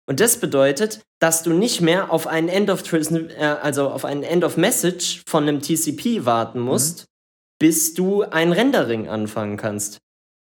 Und 0.07 0.21
das 0.21 0.39
bedeutet, 0.39 1.01
dass 1.21 1.43
du 1.43 1.53
nicht 1.53 1.81
mehr 1.81 2.13
auf 2.13 2.27
einen 2.27 2.49
End 2.49 2.71
of 2.71 2.83
äh, 2.93 3.45
also 3.45 3.91
auf 3.91 4.05
einen 4.05 4.23
End 4.23 4.45
of 4.45 4.57
Message 4.57 5.23
von 5.27 5.47
einem 5.47 5.61
TCP 5.61 6.25
warten 6.25 6.61
musst, 6.61 7.01
mhm 7.01 7.10
bis 7.61 7.95
du 7.95 8.23
ein 8.23 8.53
Rendering 8.53 9.09
anfangen 9.09 9.57
kannst. 9.57 9.99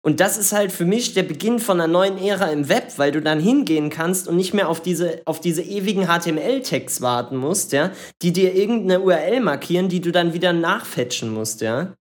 Und 0.04 0.20
das 0.20 0.36
ist 0.36 0.52
halt 0.52 0.70
für 0.70 0.84
mich 0.84 1.14
der 1.14 1.22
Beginn 1.22 1.58
von 1.58 1.80
einer 1.80 1.90
neuen 1.90 2.18
Ära 2.18 2.50
im 2.50 2.68
Web, 2.68 2.98
weil 2.98 3.10
du 3.10 3.22
dann 3.22 3.40
hingehen 3.40 3.88
kannst 3.88 4.28
und 4.28 4.36
nicht 4.36 4.52
mehr 4.52 4.68
auf 4.68 4.82
diese, 4.82 5.22
auf 5.24 5.40
diese 5.40 5.62
ewigen 5.62 6.08
HTML-Tags 6.08 7.00
warten 7.00 7.38
musst, 7.38 7.72
ja, 7.72 7.90
die 8.20 8.34
dir 8.34 8.54
irgendeine 8.54 9.00
URL 9.00 9.40
markieren, 9.40 9.88
die 9.88 10.02
du 10.02 10.12
dann 10.12 10.34
wieder 10.34 10.52
nachfetchen 10.52 11.32
musst, 11.32 11.62
ja. 11.62 11.94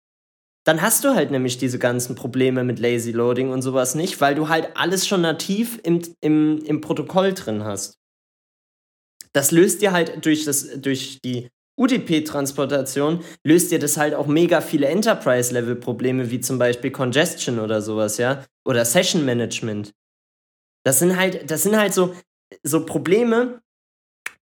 Dann 0.64 0.82
hast 0.82 1.04
du 1.04 1.10
halt 1.10 1.30
nämlich 1.30 1.60
diese 1.60 1.78
ganzen 1.78 2.16
Probleme 2.16 2.64
mit 2.64 2.80
Lazy 2.80 3.12
Loading 3.12 3.52
und 3.52 3.62
sowas 3.62 3.94
nicht, 3.94 4.20
weil 4.20 4.34
du 4.34 4.50
halt 4.50 4.76
alles 4.76 5.08
schon 5.08 5.22
nativ 5.22 5.80
im, 5.84 6.02
im, 6.22 6.64
im 6.66 6.82
Protokoll 6.82 7.34
drin 7.34 7.64
hast. 7.64 8.00
Das 9.34 9.52
löst 9.52 9.82
dir 9.84 9.92
halt 9.92 10.26
durch, 10.26 10.46
das, 10.46 10.68
durch 10.82 11.20
die 11.24 11.50
UDP-Transportation 11.82 13.24
löst 13.44 13.72
dir 13.72 13.80
das 13.80 13.98
halt 13.98 14.14
auch 14.14 14.28
mega 14.28 14.62
viele 14.62 14.88
Enterprise-Level-Probleme, 14.88 16.30
wie 16.30 16.40
zum 16.40 16.60
Beispiel 16.60 16.92
Congestion 16.92 17.60
oder 17.60 17.82
sowas, 17.82 18.18
ja? 18.18 18.46
Oder 18.66 18.86
Session 18.86 19.26
Management. 19.26 19.94
Das 20.84 21.00
sind 21.00 21.18
halt, 21.18 21.50
das 21.50 21.64
sind 21.64 21.78
halt 21.78 21.94
so, 21.94 22.16
so 22.64 22.86
Probleme, 22.86 23.62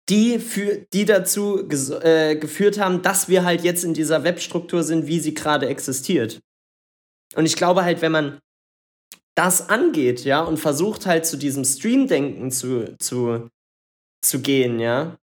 die, 0.08 0.38
für, 0.38 0.86
die 0.92 1.04
dazu 1.04 1.68
äh, 2.02 2.36
geführt 2.36 2.78
haben, 2.78 3.02
dass 3.02 3.28
wir 3.28 3.44
halt 3.44 3.62
jetzt 3.62 3.84
in 3.84 3.94
dieser 3.94 4.22
Webstruktur 4.22 4.82
sind, 4.82 5.06
wie 5.06 5.18
sie 5.18 5.34
gerade 5.34 5.68
existiert. 5.68 6.40
Und 7.34 7.44
ich 7.44 7.56
glaube 7.56 7.82
halt, 7.84 8.02
wenn 8.02 8.12
man 8.12 8.38
das 9.34 9.68
angeht, 9.68 10.24
ja, 10.24 10.42
und 10.42 10.58
versucht 10.58 11.06
halt 11.06 11.26
zu 11.26 11.36
diesem 11.36 11.64
Stream-Denken 11.64 12.50
zu, 12.50 12.96
zu, 12.98 13.48
zu 14.22 14.40
gehen, 14.40 14.78
ja, 14.78 15.18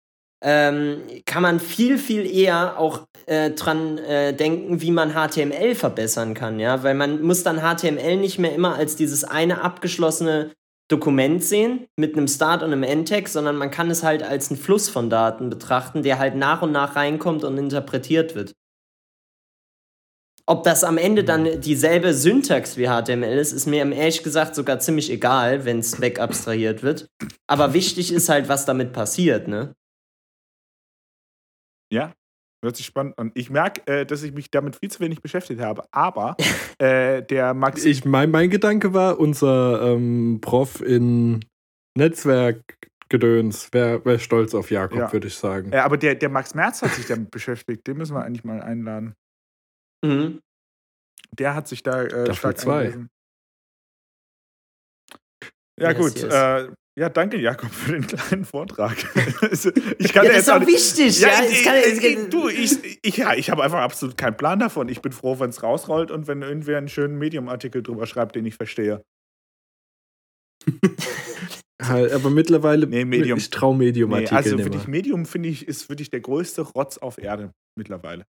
ähm, 0.42 1.02
kann 1.26 1.42
man 1.42 1.60
viel, 1.60 1.98
viel 1.98 2.26
eher 2.26 2.78
auch 2.78 3.06
äh, 3.26 3.50
dran 3.50 3.98
äh, 3.98 4.34
denken, 4.34 4.80
wie 4.80 4.90
man 4.90 5.12
HTML 5.12 5.74
verbessern 5.74 6.34
kann, 6.34 6.58
ja, 6.58 6.82
weil 6.82 6.94
man 6.94 7.22
muss 7.22 7.42
dann 7.42 7.60
HTML 7.60 8.16
nicht 8.16 8.38
mehr 8.38 8.54
immer 8.54 8.74
als 8.74 8.96
dieses 8.96 9.24
eine 9.24 9.62
abgeschlossene 9.62 10.52
Dokument 10.90 11.44
sehen 11.44 11.86
mit 11.96 12.16
einem 12.16 12.26
Start 12.26 12.62
und 12.62 12.72
einem 12.72 12.82
Endtag, 12.82 13.28
sondern 13.28 13.56
man 13.56 13.70
kann 13.70 13.90
es 13.90 14.02
halt 14.02 14.22
als 14.22 14.50
einen 14.50 14.58
Fluss 14.58 14.88
von 14.88 15.08
Daten 15.08 15.48
betrachten, 15.48 16.02
der 16.02 16.18
halt 16.18 16.34
nach 16.34 16.62
und 16.62 16.72
nach 16.72 16.96
reinkommt 16.96 17.44
und 17.44 17.56
interpretiert 17.58 18.34
wird. 18.34 18.54
Ob 20.46 20.64
das 20.64 20.82
am 20.82 20.98
Ende 20.98 21.22
dann 21.22 21.60
dieselbe 21.60 22.12
Syntax 22.12 22.76
wie 22.76 22.88
HTML 22.88 23.38
ist, 23.38 23.52
ist 23.52 23.66
mir 23.66 23.88
ehrlich 23.92 24.24
gesagt 24.24 24.56
sogar 24.56 24.80
ziemlich 24.80 25.08
egal, 25.10 25.64
wenn 25.64 25.78
es 25.78 26.00
wegabstrahiert 26.00 26.82
wird. 26.82 27.06
Aber 27.46 27.72
wichtig 27.72 28.12
ist 28.12 28.28
halt, 28.28 28.48
was 28.48 28.64
damit 28.64 28.92
passiert, 28.92 29.46
ne? 29.46 29.74
Ja, 31.92 32.12
hört 32.64 32.76
sich 32.76 32.86
spannend 32.86 33.18
an. 33.18 33.32
Ich 33.34 33.50
merke, 33.50 33.86
äh, 33.86 34.06
dass 34.06 34.22
ich 34.22 34.32
mich 34.32 34.50
damit 34.50 34.76
viel 34.76 34.90
zu 34.90 35.00
wenig 35.00 35.20
beschäftigt 35.22 35.60
habe, 35.60 35.84
aber 35.92 36.36
äh, 36.78 37.22
der 37.22 37.54
Max. 37.54 37.84
Ich, 37.84 38.04
mein, 38.04 38.30
mein 38.30 38.50
Gedanke 38.50 38.94
war, 38.94 39.18
unser 39.18 39.82
ähm, 39.94 40.38
Prof 40.40 40.80
in 40.80 41.44
Netzwerkgedöns 41.96 43.72
wäre 43.72 44.04
wär 44.04 44.18
stolz 44.18 44.54
auf 44.54 44.70
Jakob, 44.70 44.98
Ja. 44.98 45.12
würde 45.12 45.26
ich 45.26 45.34
sagen. 45.34 45.72
Ja, 45.72 45.84
aber 45.84 45.96
der, 45.96 46.14
der 46.14 46.28
Max 46.28 46.54
Merz 46.54 46.82
hat 46.82 46.92
sich 46.92 47.06
damit 47.06 47.30
beschäftigt. 47.32 47.86
Den 47.86 47.96
müssen 47.96 48.14
wir 48.14 48.24
eigentlich 48.24 48.44
mal 48.44 48.62
einladen. 48.62 49.14
Mhm. 50.04 50.40
Der 51.38 51.54
hat 51.54 51.68
sich 51.68 51.82
da 51.82 52.02
äh, 52.04 52.34
stark 52.34 52.58
zwei. 52.58 52.78
eingelesen. 52.78 53.08
Ja, 55.78 55.90
Yes, 55.92 55.98
gut. 55.98 56.14
yes. 56.22 56.34
Äh, 56.34 56.72
ja, 57.00 57.08
danke, 57.08 57.38
Jakob, 57.38 57.70
für 57.70 57.92
den 57.92 58.06
kleinen 58.06 58.44
Vortrag. 58.44 58.94
Also, 59.40 59.70
ich 59.98 60.12
kann 60.12 60.26
Ja, 60.26 60.32
das 60.32 60.42
ist 60.42 60.50
auch 60.50 60.66
wichtig, 60.66 61.18
ja. 61.18 61.28
ich, 61.48 61.66
es 61.66 61.98
ich, 61.98 62.28
du, 62.28 62.48
ich, 62.50 62.98
ich, 63.02 63.16
ja, 63.16 63.32
ich 63.32 63.50
habe 63.50 63.62
einfach 63.62 63.80
absolut 63.80 64.18
keinen 64.18 64.36
Plan 64.36 64.58
davon. 64.58 64.90
Ich 64.90 65.00
bin 65.00 65.10
froh, 65.10 65.40
wenn 65.40 65.48
es 65.48 65.62
rausrollt 65.62 66.10
und 66.10 66.26
wenn 66.26 66.42
irgendwer 66.42 66.76
einen 66.76 66.88
schönen 66.88 67.16
Medium-Artikel 67.16 67.82
drüber 67.82 68.06
schreibt, 68.06 68.36
den 68.36 68.44
ich 68.44 68.54
verstehe. 68.54 69.02
Aber 71.80 72.28
mittlerweile, 72.28 72.86
Nee, 72.86 73.06
Medium. 73.06 73.38
ich 73.38 73.48
traue 73.48 73.74
Nee, 73.78 73.86
Medium-Artikel 73.86 74.36
also 74.36 74.56
nicht 74.56 74.64
für 74.64 74.70
dich. 74.70 74.86
Medium, 74.86 75.24
finde 75.24 75.48
ich, 75.48 75.66
ist 75.66 75.88
wirklich 75.88 76.10
der 76.10 76.20
größte 76.20 76.60
Rotz 76.60 76.98
auf 76.98 77.16
Erde 77.16 77.50
mittlerweile. 77.78 78.26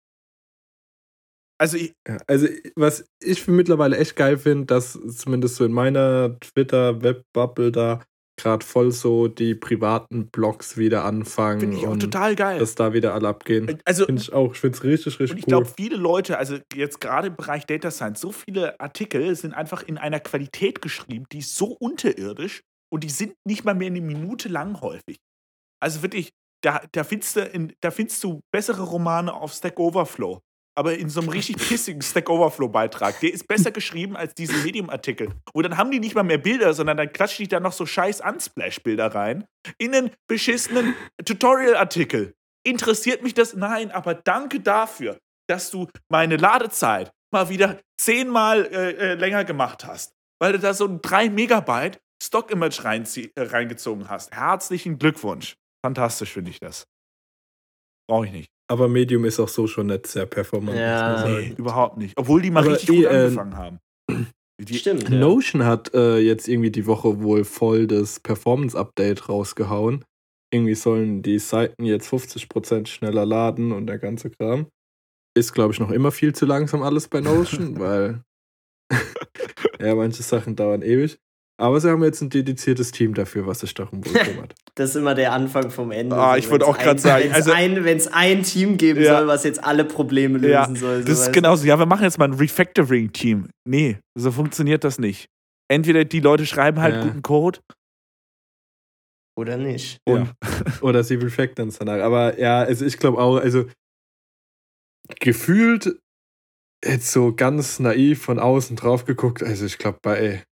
Also 1.59 1.75
ich, 1.75 1.93
Ja, 2.07 2.17
also, 2.25 2.47
was 2.77 3.05
ich 3.21 3.43
für 3.43 3.51
mittlerweile 3.51 3.97
echt 3.97 4.15
geil 4.15 4.37
finde, 4.37 4.65
dass 4.67 4.93
zumindest 4.93 5.57
so 5.57 5.65
in 5.65 5.73
meiner 5.73 6.39
Twitter-Web-Bubble 6.39 7.73
da 7.73 8.01
gerade 8.41 8.65
voll 8.65 8.91
so 8.91 9.27
die 9.27 9.55
privaten 9.55 10.27
Blogs 10.27 10.77
wieder 10.77 11.05
anfangen 11.05 11.59
finde 11.59 11.77
ich 11.77 11.87
auch 11.87 11.91
und 11.91 11.99
total 11.99 12.35
geil. 12.35 12.59
dass 12.59 12.75
da 12.75 12.93
wieder 12.93 13.13
alle 13.13 13.27
abgehen. 13.27 13.79
Also 13.85 14.05
Finde 14.05 14.21
ich 14.21 14.33
auch. 14.33 14.53
Ich 14.53 14.59
finde 14.59 14.77
es 14.77 14.83
richtig, 14.83 15.13
Und 15.13 15.19
richtig 15.21 15.39
ich 15.39 15.43
cool. 15.45 15.61
glaube, 15.63 15.73
viele 15.75 15.95
Leute, 15.95 16.37
also 16.37 16.57
jetzt 16.73 17.01
gerade 17.01 17.27
im 17.27 17.35
Bereich 17.35 17.65
Data 17.65 17.91
Science, 17.91 18.21
so 18.21 18.31
viele 18.31 18.79
Artikel 18.79 19.35
sind 19.35 19.53
einfach 19.53 19.83
in 19.83 19.97
einer 19.97 20.19
Qualität 20.19 20.81
geschrieben, 20.81 21.25
die 21.31 21.39
ist 21.39 21.55
so 21.55 21.67
unterirdisch 21.79 22.61
und 22.91 23.03
die 23.03 23.09
sind 23.09 23.33
nicht 23.45 23.63
mal 23.63 23.75
mehr 23.75 23.87
eine 23.87 24.01
Minute 24.01 24.49
lang 24.49 24.81
häufig. 24.81 25.17
Also 25.79 26.01
wirklich, 26.01 26.31
da, 26.63 26.81
da, 26.91 27.03
findest, 27.03 27.35
du 27.35 27.41
in, 27.41 27.73
da 27.81 27.91
findest 27.91 28.23
du 28.23 28.41
bessere 28.51 28.83
Romane 28.83 29.33
auf 29.33 29.53
Stack 29.53 29.79
Overflow. 29.79 30.41
Aber 30.81 30.97
in 30.97 31.09
so 31.09 31.19
einem 31.19 31.29
richtig 31.29 31.57
pissigen 31.57 32.01
Stack 32.01 32.27
Overflow-Beitrag. 32.27 33.19
Der 33.19 33.31
ist 33.31 33.47
besser 33.47 33.69
geschrieben 33.69 34.17
als 34.17 34.33
diese 34.33 34.57
Medium-Artikel. 34.63 35.29
Und 35.53 35.61
dann 35.61 35.77
haben 35.77 35.91
die 35.91 35.99
nicht 35.99 36.15
mal 36.15 36.23
mehr 36.23 36.39
Bilder, 36.39 36.73
sondern 36.73 36.97
dann 36.97 37.13
klatschen 37.13 37.43
die 37.43 37.49
da 37.49 37.59
noch 37.59 37.71
so 37.71 37.85
scheiß 37.85 38.21
Unsplash-Bilder 38.21 39.13
rein. 39.13 39.45
In 39.77 39.93
einen 39.93 40.09
beschissenen 40.27 40.95
Tutorial-Artikel. 41.23 42.33
Interessiert 42.65 43.21
mich 43.21 43.35
das? 43.35 43.53
Nein, 43.53 43.91
aber 43.91 44.15
danke 44.15 44.59
dafür, 44.59 45.19
dass 45.47 45.69
du 45.69 45.87
meine 46.09 46.37
Ladezeit 46.37 47.11
mal 47.31 47.49
wieder 47.49 47.79
zehnmal 47.99 48.65
äh, 48.65 48.91
äh, 48.93 49.13
länger 49.13 49.45
gemacht 49.45 49.85
hast. 49.85 50.15
Weil 50.41 50.53
du 50.53 50.57
da 50.57 50.73
so 50.73 50.87
ein 50.87 50.99
3 50.99 51.29
Megabyte 51.29 51.99
Stock-Image 52.23 52.79
äh, 52.83 53.29
reingezogen 53.37 54.09
hast. 54.09 54.31
Herzlichen 54.31 54.97
Glückwunsch. 54.97 55.53
Fantastisch 55.85 56.31
finde 56.31 56.49
ich 56.49 56.59
das. 56.59 56.87
Brauche 58.09 58.25
ich 58.25 58.31
nicht. 58.31 58.49
Aber 58.71 58.87
Medium 58.87 59.25
ist 59.25 59.37
auch 59.37 59.49
so 59.49 59.67
schon 59.67 59.87
nicht 59.87 60.07
sehr 60.07 60.25
performant. 60.25 60.77
Ja. 60.77 61.11
muss 61.11 61.21
man 61.23 61.41
Nee, 61.41 61.53
überhaupt 61.57 61.97
nicht. 61.97 62.17
Obwohl 62.17 62.41
die 62.41 62.51
mal 62.51 62.61
Aber 62.61 62.71
richtig 62.71 62.87
gut 62.87 62.99
eh, 62.99 63.07
äh, 63.07 63.23
angefangen 63.25 63.57
haben. 63.57 63.79
Die, 64.61 64.75
Stimmt. 64.75 65.09
Ja. 65.09 65.17
Notion 65.17 65.65
hat 65.65 65.91
äh, 65.95 66.19
jetzt 66.19 66.47
irgendwie 66.47 66.69
die 66.69 66.85
Woche 66.85 67.23
wohl 67.23 67.43
voll 67.45 67.87
das 67.87 68.19
Performance-Update 68.19 69.27
rausgehauen. 69.27 70.05
Irgendwie 70.53 70.75
sollen 70.75 71.23
die 71.23 71.39
Seiten 71.39 71.83
jetzt 71.83 72.07
50% 72.13 72.85
schneller 72.85 73.25
laden 73.25 73.71
und 73.71 73.87
der 73.87 73.97
ganze 73.97 74.29
Kram. 74.29 74.67
Ist, 75.35 75.53
glaube 75.53 75.73
ich, 75.73 75.79
noch 75.79 75.89
immer 75.89 76.11
viel 76.11 76.35
zu 76.35 76.45
langsam 76.45 76.83
alles 76.83 77.07
bei 77.07 77.21
Notion, 77.21 77.79
weil 77.79 78.23
ja, 79.79 79.95
manche 79.95 80.21
Sachen 80.21 80.55
dauern 80.55 80.83
ewig. 80.83 81.17
Aber 81.61 81.79
sie 81.79 81.89
haben 81.89 82.03
jetzt 82.03 82.21
ein 82.21 82.29
dediziertes 82.29 82.91
Team 82.91 83.13
dafür, 83.13 83.45
was 83.45 83.59
sich 83.59 83.73
darum 83.73 84.03
wohl 84.05 84.13
kümmert. 84.23 84.53
Das 84.75 84.91
ist 84.91 84.95
immer 84.95 85.13
der 85.15 85.31
Anfang 85.33 85.69
vom 85.69 85.91
Ende. 85.91 86.15
Ah, 86.15 86.35
ich 86.37 86.49
wollte 86.49 86.65
auch 86.65 86.77
grad 86.77 86.95
ein- 86.95 86.97
sagen, 86.97 87.23
Wenn 87.25 87.31
es 87.31 87.35
also- 87.35 87.51
ein, 87.51 88.37
ein 88.37 88.43
Team 88.43 88.77
geben 88.77 89.01
Ja. 89.01 89.17
soll, 89.19 89.27
was 89.27 89.43
jetzt 89.43 89.63
alle 89.63 89.85
Probleme 89.85 90.37
lösen 90.39 90.51
Ja, 90.51 90.65
soll. 90.75 91.01
so 91.03 91.07
das 91.07 91.19
ist 91.27 91.33
genauso. 91.33 91.65
Ja, 91.67 91.77
wir 91.77 91.85
machen 91.85 92.03
jetzt 92.03 92.17
mal 92.17 92.25
ein 92.25 92.33
Refactoring-Team. 92.33 93.49
Nee, 93.67 93.99
so 94.17 94.31
funktioniert 94.31 94.83
das 94.83 94.97
nicht. 94.97 95.27
Entweder 95.69 96.03
die 96.03 96.19
Leute 96.19 96.45
schreiben 96.45 96.81
halt 96.81 96.95
Ja. 96.95 97.03
guten 97.03 97.21
Code. 97.21 97.59
Oder 99.37 99.57
nicht. 99.57 99.99
Und 100.07 100.31
Oder 100.81 101.03
sie 101.03 101.15
refactoren 101.15 101.69
es 101.69 101.77
danach. 101.77 101.99
Aber 102.01 102.37
ja, 102.39 102.59
also 102.59 102.85
ich 102.85 102.97
glaube 102.97 103.17
auch, 103.19 103.37
also 103.37 103.65
gefühlt 105.19 105.99
jetzt 106.83 107.11
so 107.11 107.33
ganz 107.35 107.79
naiv 107.79 108.21
von 108.23 108.39
außen 108.39 108.75
drauf 108.75 109.05
geguckt. 109.05 109.43
Also 109.43 109.65
ich 109.65 109.77
glaube, 109.77 109.99
bei 110.01 110.43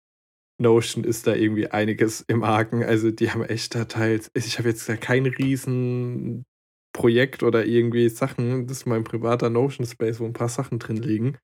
Notion 0.60 1.04
ist 1.04 1.28
da 1.28 1.36
irgendwie 1.36 1.68
einiges 1.68 2.22
im 2.28 2.44
Argen. 2.44 2.84
Also 2.84 3.12
die 3.12 3.32
haben 3.32 3.44
echt 3.44 3.76
da 3.76 3.86
teils. 3.86 4.30
Ich 4.34 4.60
habe 4.60 4.70
jetzt 4.70 4.88
da 4.90 4.98
kein 4.98 5.26
riesen 5.26 6.46
Projekt 6.94 7.44
oder 7.44 7.66
irgendwie 7.66 8.10
Sachen. 8.10 8.68
Das 8.68 8.78
ist 8.78 8.86
mein 8.86 9.04
privater 9.04 9.50
Notion 9.50 9.86
Space, 9.86 10.20
wo 10.20 10.26
ein 10.26 10.34
paar 10.34 10.50
Sachen 10.50 10.80
drin 10.80 10.98
liegen. 10.98 11.38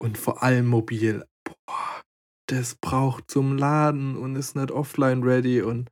Und 0.00 0.18
vor 0.18 0.42
allem 0.42 0.66
mobil. 0.66 1.24
Boah, 1.44 2.02
das 2.48 2.76
braucht 2.76 3.30
zum 3.30 3.56
Laden 3.56 4.16
und 4.16 4.36
ist 4.36 4.56
nicht 4.56 4.70
offline 4.70 5.22
ready 5.22 5.62
und 5.62 5.90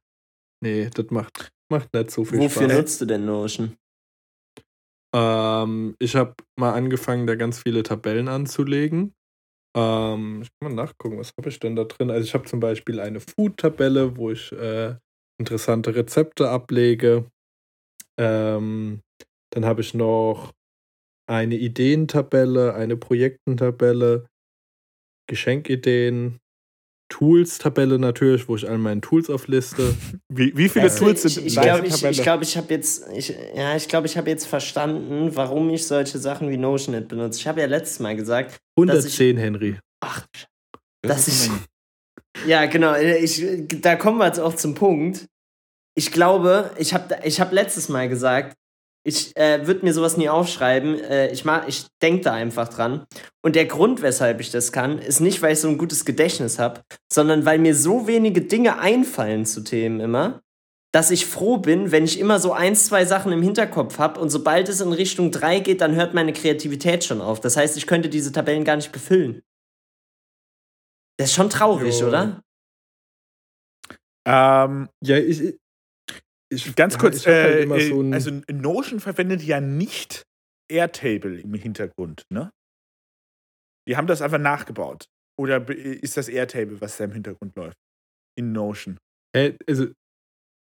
nee, 0.63 0.89
das 0.91 1.07
macht, 1.11 1.51
macht 1.71 1.93
nicht 1.93 2.11
so 2.11 2.25
viel 2.25 2.39
Wofür 2.39 2.65
Spaß. 2.65 2.79
nutzt 2.79 3.01
du 3.01 3.07
denn 3.07 3.25
Notion? 3.25 3.77
Ähm, 5.15 5.97
ich 5.99 6.17
habe 6.17 6.35
mal 6.59 6.73
angefangen, 6.75 7.27
da 7.27 7.35
ganz 7.35 7.63
viele 7.63 7.83
Tabellen 7.83 8.29
anzulegen. 8.29 9.15
Ähm, 9.77 10.43
ich 10.43 10.49
kann 10.61 10.73
mal 10.75 10.85
nachgucken, 10.85 11.19
was 11.19 11.33
habe 11.39 11.49
ich 11.49 11.61
denn 11.61 11.77
da 11.77 11.85
drin? 11.85 12.11
Also 12.11 12.25
ich 12.25 12.35
habe 12.35 12.45
zum 12.45 12.61
Beispiel 12.61 13.01
eine 13.01 13.21
Food-Tabelle, 13.21 14.17
wo 14.17 14.31
ich 14.31 14.53
äh, 14.53 14.97
interessante 15.39 15.95
Rezepte 15.95 16.49
ablege. 16.51 17.27
Ähm, 18.19 19.01
dann 19.53 19.67
habe 19.67 19.83
ich 19.83 19.95
noch 19.95 20.53
eine 21.29 21.57
Ideentabelle, 21.57 22.75
eine 22.75 22.97
Projektentabelle, 22.97 24.27
Geschenkideen, 25.29 26.41
Tools-Tabelle 27.09 27.99
natürlich, 27.99 28.49
wo 28.49 28.57
ich 28.57 28.69
all 28.69 28.79
meine 28.79 29.01
Tools 29.01 29.31
aufliste. 29.31 29.95
wie, 30.29 30.57
wie 30.57 30.69
viele 30.69 30.85
Also, 30.85 31.05
Tools 31.05 31.25
ich 31.25 31.35
sind 31.35 31.47
ich 31.47 31.57
in 31.57 31.63
deiner 31.63 31.73
glaube, 31.75 31.87
ich, 31.89 31.95
Tabelle? 31.95 32.11
ich, 32.13 32.23
glaub, 32.23 32.43
ich 32.43 32.57
habe 32.57 32.75
jetzt, 32.75 33.05
ich, 33.15 33.35
ja, 33.55 33.77
ich 33.77 33.89
glaube, 33.89 34.07
ich 34.07 34.17
habe 34.17 34.29
jetzt 34.31 34.47
verstanden, 34.47 35.31
warum 35.35 35.71
ich 35.71 35.87
solche 35.87 36.19
Sachen 36.19 36.51
wie 36.51 36.57
Notion 36.57 36.95
nicht 36.95 37.09
benutze. 37.09 37.39
Ich 37.41 37.47
habe 37.47 37.61
ja 37.61 37.67
letztes 37.67 38.01
Mal 38.01 38.17
gesagt, 38.17 38.59
110, 38.79 39.37
Henry. 39.37 39.79
ach, 40.01 40.27
Das 41.03 41.27
dass 41.27 41.29
ist 41.29 41.47
ich, 41.47 41.53
ja, 42.49 42.67
genau, 42.67 42.95
ich, 42.97 43.43
da 43.81 43.97
kommen 43.97 44.19
wir 44.19 44.27
jetzt 44.27 44.41
auch 44.41 44.55
zum 44.55 44.75
Punkt. 44.75 45.27
Ich 45.99 46.13
glaube, 46.13 46.71
ich 46.79 46.93
habe 46.93 47.17
ich 47.25 47.41
hab 47.41 47.53
letztes 47.53 47.89
Mal 47.89 48.09
gesagt, 48.09 48.55
ich 49.07 49.37
äh, 49.37 49.67
würde 49.67 49.85
mir 49.85 49.93
sowas 49.95 50.17
nie 50.17 50.29
aufschreiben. 50.29 50.99
Äh, 50.99 51.33
ich 51.33 51.45
ich 51.69 51.87
denke 52.03 52.23
da 52.23 52.33
einfach 52.33 52.69
dran. 52.69 53.07
Und 53.43 53.55
der 53.55 53.67
Grund, 53.67 54.03
weshalb 54.03 54.41
ich 54.41 54.51
das 54.51 54.73
kann, 54.73 54.99
ist 54.99 55.21
nicht, 55.21 55.43
weil 55.43 55.53
ich 55.53 55.61
so 55.61 55.69
ein 55.69 55.79
gutes 55.79 56.05
Gedächtnis 56.05 56.59
habe, 56.59 56.83
sondern 57.13 57.45
weil 57.45 57.59
mir 57.59 57.75
so 57.75 58.09
wenige 58.09 58.43
Dinge 58.43 58.81
einfallen 58.81 59.47
zu 59.47 59.63
Themen 59.63 60.01
immer, 60.01 60.41
dass 60.93 61.13
ich 61.13 61.27
froh 61.27 61.59
bin, 61.59 61.93
wenn 61.93 62.05
ich 62.05 62.19
immer 62.19 62.41
so 62.41 62.53
ein, 62.53 62.75
zwei 62.75 63.05
Sachen 63.05 63.31
im 63.31 63.43
Hinterkopf 63.43 63.99
habe 63.99 64.21
und 64.21 64.31
sobald 64.31 64.69
es 64.69 64.81
in 64.81 64.93
Richtung 64.93 65.31
3 65.31 65.61
geht, 65.61 65.81
dann 65.83 65.95
hört 65.95 66.15
meine 66.15 66.33
Kreativität 66.33 67.05
schon 67.05 67.21
auf. 67.21 67.39
Das 67.41 67.57
heißt, 67.57 67.77
ich 67.77 67.87
könnte 67.87 68.09
diese 68.09 68.33
Tabellen 68.33 68.65
gar 68.65 68.77
nicht 68.77 68.93
befüllen. 68.93 69.43
Das 71.19 71.31
ist 71.31 71.35
schon 71.37 71.51
traurig, 71.51 72.01
Jo. 72.01 72.09
oder? 72.09 72.43
Ähm, 74.27 74.89
Ja, 75.03 75.19
ich. 75.19 75.59
Ich 76.53 76.75
ganz 76.77 76.95
ja, 76.95 77.01
kurz, 77.01 77.17
ich 77.17 77.27
halt 77.27 77.57
äh, 77.57 77.63
immer 77.63 77.81
so 77.81 78.03
also 78.13 78.31
Notion 78.53 79.01
verwendet 79.01 79.43
ja 79.43 79.61
nicht 79.61 80.23
Airtable 80.71 81.41
im 81.41 81.55
Hintergrund, 81.55 82.23
ne? 82.33 82.51
Die 83.89 83.97
haben 83.97 84.07
das 84.07 84.21
einfach 84.23 84.39
nachgebaut. 84.39 85.07
Oder 85.39 85.61
be- 85.61 85.75
ist 85.75 86.17
das 86.17 86.29
Airtable, 86.29 86.81
was 86.81 86.97
da 86.97 87.05
im 87.05 87.13
Hintergrund 87.13 87.55
läuft? 87.57 87.77
In 88.37 88.53
Notion. 88.53 88.99
Äh, 89.35 89.53
also 89.67 89.87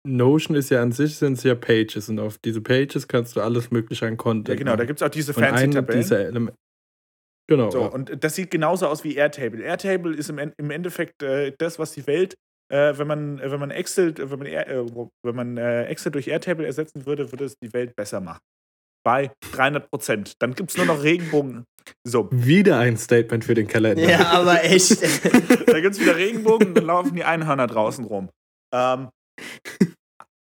Notion 0.05 0.55
ist 0.57 0.69
ja 0.69 0.81
an 0.81 0.91
sich 0.91 1.15
sind 1.15 1.33
es 1.33 1.43
ja 1.43 1.55
Pages 1.55 2.09
und 2.09 2.19
auf 2.19 2.37
diese 2.39 2.61
Pages 2.61 3.07
kannst 3.07 3.35
du 3.35 3.41
alles 3.41 3.71
mögliche 3.71 4.07
an 4.07 4.17
Content. 4.17 4.49
Ja, 4.49 4.55
genau, 4.55 4.75
da 4.75 4.85
gibt 4.85 4.99
es 4.99 5.05
auch 5.05 5.11
diese 5.11 5.33
fancy 5.33 5.69
Tabellen. 5.69 6.51
Genau. 7.49 7.69
So, 7.71 7.81
ja. 7.81 7.87
und 7.87 8.23
das 8.23 8.35
sieht 8.35 8.51
genauso 8.51 8.87
aus 8.87 9.03
wie 9.03 9.15
Airtable. 9.15 9.61
Airtable 9.61 10.15
ist 10.15 10.29
im, 10.29 10.39
im 10.39 10.71
Endeffekt 10.71 11.21
äh, 11.23 11.53
das, 11.57 11.77
was 11.77 11.91
die 11.91 12.07
Welt, 12.07 12.35
äh, 12.73 12.97
wenn 12.97 13.07
man, 13.07 13.39
äh, 13.39 13.51
wenn 13.51 13.59
man 13.59 13.71
Excel, 13.71 14.09
äh, 14.19 14.31
wenn 14.31 14.39
man, 14.39 14.47
äh, 14.47 14.85
wenn 15.23 15.35
man 15.35 15.57
äh, 15.57 15.85
Excel 15.85 16.11
durch 16.11 16.27
Airtable 16.27 16.65
ersetzen 16.65 17.05
würde, 17.05 17.31
würde 17.31 17.45
es 17.45 17.55
die 17.63 17.71
Welt 17.71 17.95
besser 17.95 18.19
machen. 18.19 18.39
Bei 19.05 19.31
300 19.51 19.89
Prozent. 19.89 20.41
Dann 20.41 20.55
gibt 20.55 20.71
es 20.71 20.77
nur 20.77 20.85
noch 20.85 21.03
Regenbogen, 21.03 21.65
So, 22.07 22.29
Wieder 22.31 22.79
ein 22.79 22.97
Statement 22.97 23.45
für 23.45 23.53
den 23.53 23.67
Kalender. 23.67 24.09
Ja, 24.09 24.31
aber 24.31 24.63
echt. 24.63 25.01
da 25.67 25.79
gibt 25.81 25.95
es 25.95 25.99
wieder 25.99 26.15
Regenbogen 26.15 26.69
und 26.69 26.75
dann 26.75 26.85
laufen 26.85 27.15
die 27.15 27.23
Einhörner 27.23 27.67
draußen 27.67 28.05
rum. 28.05 28.29
Ähm, 28.73 29.09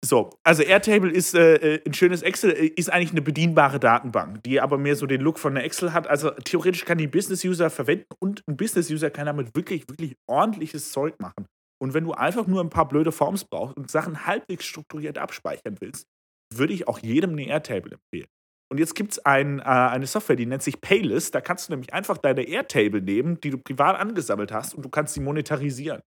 so, 0.06 0.30
also 0.44 0.64
Airtable 0.64 1.12
ist 1.12 1.36
äh, 1.36 1.56
äh, 1.56 1.82
ein 1.86 1.94
schönes 1.94 2.22
Excel, 2.22 2.52
ist 2.52 2.92
eigentlich 2.92 3.12
eine 3.12 3.22
bedienbare 3.22 3.80
Datenbank, 3.80 4.44
die 4.44 4.62
aber 4.62 4.78
mehr 4.78 4.96
so 4.96 5.06
den 5.06 5.22
Look 5.22 5.38
von 5.38 5.58
einer 5.58 5.66
Excel 5.66 5.92
hat. 5.92 6.08
Also 6.08 6.30
theoretisch 6.30 6.86
kann 6.86 6.98
die 6.98 7.08
Business-User 7.08 7.70
verwenden 7.70 8.06
und 8.20 8.44
ein 8.48 8.58
Business-User 8.58 9.10
kann 9.10 9.26
damit 9.26 9.56
wirklich, 9.56 9.90
wirklich 9.90 10.16
ordentliches 10.28 10.92
Zeug 10.92 11.20
machen. 11.20 11.46
Und 11.82 11.94
wenn 11.94 12.04
du 12.04 12.14
einfach 12.14 12.46
nur 12.48 12.62
ein 12.62 12.70
paar 12.70 12.88
blöde 12.88 13.12
Forms 13.12 13.46
brauchst 13.46 13.76
und 13.76 13.90
Sachen 13.90 14.26
halbwegs 14.26 14.66
strukturiert 14.66 15.18
abspeichern 15.18 15.78
willst, 15.80 16.06
würde 16.54 16.74
ich 16.74 16.88
auch 16.88 17.00
jedem 17.00 17.32
eine 17.32 17.48
Airtable 17.48 17.94
empfehlen. 17.94 18.28
Und 18.72 18.78
jetzt 18.78 18.96
gibt 18.96 19.14
es 19.14 19.26
ein, 19.26 19.60
äh, 19.60 19.64
eine 19.64 20.06
Software, 20.08 20.36
die 20.36 20.46
nennt 20.46 20.64
sich 20.64 20.80
Paylist. 20.80 21.36
Da 21.36 21.42
kannst 21.42 21.68
du 21.68 21.74
nämlich 21.74 21.94
einfach 21.94 22.18
deine 22.18 22.44
Airtable 22.44 23.02
nehmen, 23.02 23.40
die 23.42 23.50
du 23.50 23.58
privat 23.58 24.00
angesammelt 24.00 24.52
hast, 24.52 24.74
und 24.74 24.84
du 24.86 24.90
kannst 24.90 25.14
sie 25.14 25.20
monetarisieren. 25.22 26.02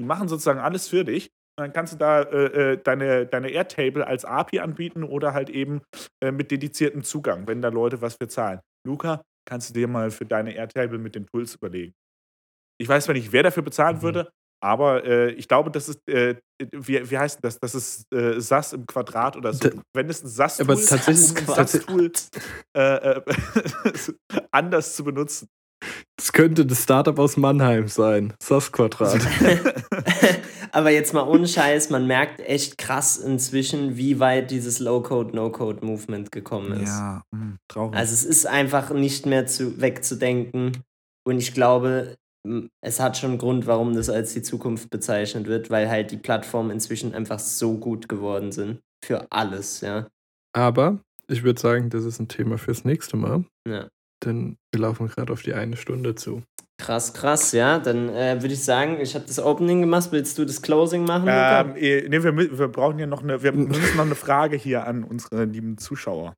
Die 0.00 0.04
machen 0.04 0.28
sozusagen 0.28 0.60
alles 0.60 0.88
für 0.88 1.04
dich. 1.04 1.30
Und 1.58 1.64
dann 1.64 1.72
kannst 1.72 1.94
du 1.94 1.96
da 1.98 2.22
äh, 2.22 2.72
äh, 2.72 2.82
deine, 2.82 3.26
deine 3.26 3.48
Airtable 3.50 4.06
als 4.06 4.24
API 4.24 4.60
anbieten 4.60 5.02
oder 5.02 5.32
halt 5.34 5.50
eben 5.50 5.80
äh, 6.22 6.30
mit 6.30 6.50
dediziertem 6.50 7.02
Zugang, 7.02 7.46
wenn 7.48 7.62
da 7.62 7.68
Leute 7.68 8.00
was 8.02 8.16
für 8.20 8.28
zahlen. 8.28 8.60
Luca, 8.86 9.22
kannst 9.48 9.70
du 9.70 9.74
dir 9.74 9.88
mal 9.88 10.10
für 10.10 10.26
deine 10.26 10.54
Airtable 10.54 10.98
mit 10.98 11.14
den 11.14 11.26
Tools 11.26 11.54
überlegen. 11.54 11.94
Ich 12.78 12.88
weiß 12.88 13.04
zwar 13.04 13.14
nicht, 13.14 13.32
wer 13.32 13.42
dafür 13.42 13.62
bezahlen 13.62 13.96
Mhm. 13.96 14.02
würde, 14.02 14.30
aber 14.62 15.04
äh, 15.04 15.30
ich 15.32 15.48
glaube, 15.48 15.70
das 15.70 15.88
ist, 15.88 16.08
äh, 16.08 16.36
wie, 16.72 17.10
wie 17.10 17.18
heißt 17.18 17.38
das? 17.42 17.58
Das 17.60 17.74
ist 17.74 18.06
äh, 18.12 18.40
SAS 18.40 18.72
im 18.72 18.86
Quadrat 18.86 19.36
oder 19.36 19.52
so. 19.52 19.68
Da- 19.68 19.82
Wenn 19.94 20.08
es 20.08 20.22
ein 20.24 20.28
SAS-Tool 20.28 20.64
Aber 20.66 20.74
ist, 20.74 20.86
tatsächlich- 20.90 21.30
um 21.30 21.54
ein 21.54 21.66
SAS-Tool 21.66 22.12
äh, 22.76 22.96
äh, 22.96 23.22
anders 24.50 24.94
zu 24.96 25.04
benutzen. 25.04 25.48
Das 26.16 26.32
könnte 26.32 26.64
das 26.64 26.82
Startup 26.84 27.18
aus 27.18 27.36
Mannheim 27.36 27.86
sein. 27.88 28.32
SAS-Quadrat. 28.42 29.20
aber 30.72 30.90
jetzt 30.90 31.12
mal 31.12 31.28
ohne 31.28 31.46
Scheiß, 31.46 31.90
man 31.90 32.06
merkt 32.06 32.40
echt 32.40 32.78
krass 32.78 33.18
inzwischen, 33.18 33.96
wie 33.96 34.18
weit 34.18 34.50
dieses 34.50 34.78
Low-Code, 34.78 35.36
No-Code-Movement 35.36 36.32
gekommen 36.32 36.80
ist. 36.80 36.92
mh, 37.30 37.56
traurig. 37.68 37.94
Also 37.96 38.14
es 38.14 38.24
ist 38.24 38.46
einfach 38.46 38.90
nicht 38.90 39.26
mehr 39.26 39.46
zu, 39.46 39.80
wegzudenken. 39.80 40.82
Und 41.26 41.38
ich 41.38 41.52
glaube, 41.52 42.16
es 42.80 43.00
hat 43.00 43.16
schon 43.16 43.30
einen 43.30 43.38
Grund, 43.38 43.66
warum 43.66 43.94
das 43.94 44.08
als 44.08 44.32
die 44.32 44.42
Zukunft 44.42 44.90
bezeichnet 44.90 45.46
wird, 45.46 45.70
weil 45.70 45.88
halt 45.88 46.10
die 46.10 46.16
Plattformen 46.16 46.70
inzwischen 46.70 47.14
einfach 47.14 47.38
so 47.38 47.78
gut 47.78 48.08
geworden 48.08 48.52
sind. 48.52 48.80
Für 49.04 49.26
alles, 49.30 49.80
ja. 49.80 50.06
Aber 50.52 51.00
ich 51.28 51.42
würde 51.42 51.60
sagen, 51.60 51.90
das 51.90 52.04
ist 52.04 52.18
ein 52.18 52.28
Thema 52.28 52.58
fürs 52.58 52.84
nächste 52.84 53.16
Mal. 53.16 53.44
Ja. 53.68 53.88
Denn 54.24 54.56
wir 54.72 54.80
laufen 54.80 55.08
gerade 55.08 55.32
auf 55.32 55.42
die 55.42 55.54
eine 55.54 55.76
Stunde 55.76 56.14
zu. 56.14 56.42
Krass, 56.78 57.14
krass, 57.14 57.52
ja. 57.52 57.78
Dann 57.78 58.08
äh, 58.08 58.40
würde 58.40 58.54
ich 58.54 58.64
sagen, 58.64 58.98
ich 59.00 59.14
habe 59.14 59.26
das 59.26 59.38
Opening 59.38 59.80
gemacht. 59.80 60.08
Willst 60.12 60.38
du 60.38 60.44
das 60.44 60.62
Closing 60.62 61.04
machen? 61.04 61.26
Ähm, 61.28 61.72
nee, 61.74 62.22
wir, 62.22 62.36
wir 62.36 62.68
brauchen 62.68 62.98
ja 62.98 63.06
noch 63.06 63.22
eine, 63.22 63.42
wir 63.42 63.52
müssen 63.52 63.96
noch 63.96 64.04
eine 64.04 64.14
Frage 64.14 64.56
hier 64.56 64.86
an 64.86 65.04
unsere 65.04 65.44
lieben 65.44 65.78
Zuschauer. 65.78 66.34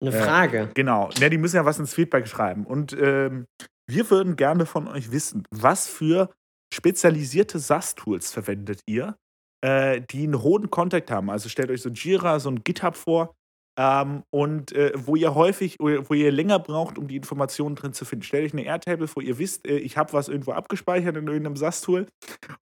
Eine 0.00 0.10
äh, 0.10 0.22
Frage. 0.22 0.70
Genau, 0.74 1.10
ja, 1.18 1.28
die 1.28 1.38
müssen 1.38 1.56
ja 1.56 1.64
was 1.64 1.78
ins 1.78 1.94
Feedback 1.94 2.26
schreiben. 2.26 2.64
Und 2.64 2.96
ähm, 2.98 3.46
wir 3.86 4.10
würden 4.10 4.36
gerne 4.36 4.66
von 4.66 4.88
euch 4.88 5.12
wissen, 5.12 5.44
was 5.50 5.86
für 5.88 6.30
spezialisierte 6.72 7.58
SAS-Tools 7.58 8.32
verwendet 8.32 8.80
ihr, 8.86 9.16
äh, 9.64 10.00
die 10.00 10.24
einen 10.24 10.42
hohen 10.42 10.70
Contact 10.70 11.10
haben. 11.10 11.30
Also 11.30 11.48
stellt 11.48 11.70
euch 11.70 11.82
so 11.82 11.88
ein 11.88 11.94
Jira, 11.94 12.40
so 12.40 12.50
ein 12.50 12.64
GitHub 12.64 12.96
vor 12.96 13.34
ähm, 13.78 14.22
und 14.30 14.72
äh, 14.72 14.92
wo 14.94 15.16
ihr 15.16 15.34
häufig, 15.34 15.78
wo 15.78 16.14
ihr 16.14 16.32
länger 16.32 16.58
braucht, 16.58 16.98
um 16.98 17.08
die 17.08 17.16
Informationen 17.16 17.76
drin 17.76 17.92
zu 17.92 18.04
finden. 18.04 18.24
Stellt 18.24 18.44
euch 18.44 18.52
eine 18.52 18.64
Airtable 18.64 19.08
vor, 19.08 19.22
ihr 19.22 19.38
wisst, 19.38 19.66
äh, 19.66 19.78
ich 19.78 19.96
habe 19.96 20.12
was 20.12 20.28
irgendwo 20.28 20.52
abgespeichert 20.52 21.16
in 21.16 21.26
irgendeinem 21.26 21.56
SAS-Tool 21.56 22.06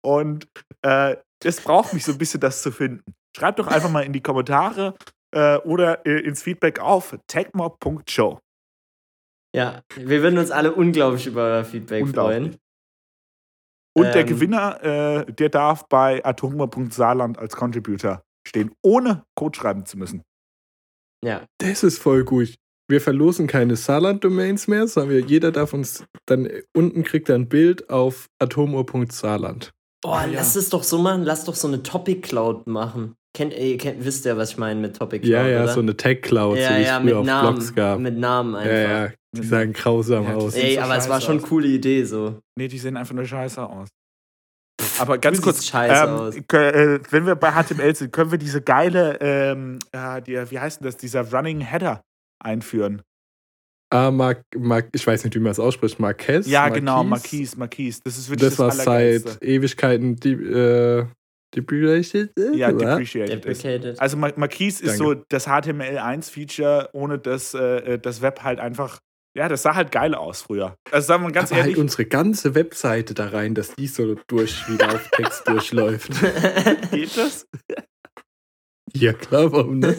und 0.04 0.48
äh, 0.82 1.16
es 1.44 1.60
braucht 1.60 1.92
mich 1.92 2.04
so 2.04 2.12
ein 2.12 2.18
bisschen, 2.18 2.40
das 2.40 2.62
zu 2.62 2.70
finden. 2.70 3.02
Schreibt 3.36 3.58
doch 3.58 3.66
einfach 3.66 3.90
mal 3.90 4.04
in 4.04 4.12
die 4.12 4.20
Kommentare 4.20 4.94
äh, 5.34 5.56
oder 5.58 6.06
äh, 6.06 6.20
ins 6.20 6.42
Feedback 6.42 6.78
auf 6.80 7.16
techmob.show. 7.26 8.38
Ja, 9.55 9.82
wir 9.96 10.22
würden 10.22 10.38
uns 10.38 10.50
alle 10.50 10.72
unglaublich 10.74 11.26
über 11.26 11.42
euer 11.44 11.64
Feedback 11.64 12.05
Unglaublich. 12.05 12.38
freuen. 12.38 12.57
Und 13.94 14.05
der 14.14 14.22
Ähm. 14.22 14.26
Gewinner, 14.26 14.82
äh, 15.28 15.32
der 15.32 15.50
darf 15.50 15.86
bei 15.88 16.24
atomhunger.saarland 16.24 17.38
als 17.38 17.55
Contributor 17.57 18.22
stehen, 18.48 18.72
ohne 18.82 19.24
Code 19.34 19.59
schreiben 19.59 19.84
zu 19.84 19.98
müssen. 19.98 20.22
Ja, 21.24 21.44
Das 21.59 21.82
ist 21.84 21.98
voll 21.98 22.24
gut. 22.24 22.55
Wir 22.90 23.00
verlosen 23.00 23.46
keine 23.46 23.76
Saarland-Domains 23.76 24.66
mehr, 24.68 24.86
sondern 24.88 25.26
jeder 25.28 25.53
darf 25.53 25.72
uns 25.72 26.05
dann 26.26 26.48
unten 26.76 27.05
kriegt 27.05 27.28
er 27.28 27.36
ein 27.36 27.48
Bild 27.48 27.88
auf 27.90 28.26
atomuhr.saarland. 28.40 29.70
Boah, 30.03 30.16
Ah, 30.18 30.26
ja. 30.26 30.32
lass 30.38 30.57
es 30.57 30.68
doch 30.70 30.82
so 30.82 30.98
machen, 30.98 31.22
lass 31.22 31.44
doch 31.44 31.55
so 31.55 31.68
eine 31.68 31.82
Topic 31.82 32.20
Cloud 32.22 32.66
machen. 32.66 33.14
Kennt, 33.34 33.55
ihr 33.55 33.78
kennt, 33.78 34.05
wisst 34.05 34.26
ihr, 34.26 34.36
was 34.36 34.50
ich 34.50 34.59
meine 34.59 34.80
mit 34.80 34.96
Topic 34.96 35.20
Cloud? 35.20 35.30
Ja, 35.32 35.46
ja, 35.46 35.62
oder? 35.62 35.72
so 35.72 35.80
eine 35.80 35.96
Tech-Cloud, 35.96 36.59
ja, 36.59 36.68
so 36.70 36.74
wie 36.76 36.82
ja, 36.82 36.96
es 36.98 37.03
mit 37.05 37.11
früher 37.12 37.20
auf 37.20 37.26
Namen, 37.26 37.55
Blogs 37.55 37.74
gab. 37.74 37.98
mit 38.00 38.18
Namen 38.18 38.55
einfach. 38.57 38.72
ja, 38.72 39.05
ja, 39.07 39.12
die 39.34 39.42
sahen 39.46 39.72
grausam 39.72 40.24
Ja, 40.24 40.34
aus. 40.34 40.54
Ey, 40.54 40.74
so 40.74 40.80
aber 40.82 40.96
es 40.96 41.08
war 41.08 41.20
schon 41.20 41.38
eine 41.38 41.46
coole 41.46 41.68
Idee 41.68 42.04
so. 42.04 42.40
Nee, 42.58 42.68
die 42.68 42.78
sehen 42.78 42.96
einfach 42.96 43.14
nur 43.14 43.24
scheiße 43.24 43.62
aus. 43.66 43.88
Aber 44.98 45.18
ganz 45.18 45.38
Du 45.38 45.44
kurz, 45.44 45.72
ähm, 45.74 46.32
äh, 46.52 46.98
wenn 47.10 47.24
wir 47.26 47.36
bei 47.36 47.52
HTML 47.52 47.94
sind, 47.94 48.12
können 48.12 48.30
wir 48.30 48.38
diese 48.38 48.60
geile, 48.62 49.16
ähm, 49.20 49.78
ja, 49.94 50.20
die, 50.20 50.32
wie 50.50 50.58
heißt 50.58 50.80
denn 50.80 50.86
das, 50.86 50.96
dieser 50.96 51.30
Running 51.32 51.60
Header 51.60 52.02
einführen. 52.42 53.02
Ah, 53.90 54.10
Mark, 54.10 54.42
Mark, 54.56 54.88
ich 54.92 55.06
weiß 55.06 55.22
nicht, 55.24 55.34
wie 55.34 55.38
man 55.40 55.52
es 55.52 55.60
ausspricht. 55.60 56.00
Marquez? 56.00 56.46
Ja, 56.46 56.68
genau, 56.70 57.04
Marquise? 57.04 57.56
Marquise, 57.56 57.58
Marquise. 57.58 58.00
Das 58.04 58.18
ist 58.18 58.28
wirklich 58.30 58.48
Das 58.50 58.58
war 58.58 58.68
das, 58.68 58.80
Allergeilste. 58.86 59.30
seit 59.32 59.42
Ewigkeiten 59.44 60.16
die, 60.16 60.32
äh, 60.32 61.06
deprecated. 61.54 62.32
Ja, 62.54 62.70
oder? 62.70 62.96
depreciated 62.96 63.44
ist. 63.44 63.62
Deprecated. 63.62 64.00
Also 64.00 64.16
Ma- 64.16 64.32
Marquise 64.36 64.82
ist 64.82 64.98
Danke. 64.98 65.14
so 65.20 65.24
das 65.28 65.46
HTML1-Feature, 65.46 66.90
ohne 66.92 67.18
dass 67.18 67.54
äh, 67.54 67.98
das 67.98 68.22
Web 68.22 68.42
halt 68.42 68.58
einfach, 68.60 68.98
ja, 69.34 69.48
das 69.48 69.62
sah 69.62 69.74
halt 69.74 69.90
geil 69.90 70.14
aus 70.14 70.42
früher. 70.42 70.76
Also 70.90 71.06
sagen 71.06 71.24
wir 71.24 71.32
ganz 71.32 71.50
Aber 71.50 71.60
ehrlich, 71.60 71.76
halt 71.76 71.82
unsere 71.82 72.04
ganze 72.04 72.54
Webseite 72.54 73.14
da 73.14 73.28
rein, 73.28 73.54
dass 73.54 73.74
die 73.74 73.86
so 73.86 74.16
durch 74.26 74.68
wieder 74.68 74.94
auf 74.94 75.08
Text 75.10 75.42
durchläuft. 75.48 76.12
geht 76.90 77.16
das? 77.16 77.46
Ja, 78.94 79.12
klar, 79.12 79.52
warum 79.52 79.78
nicht? 79.78 79.98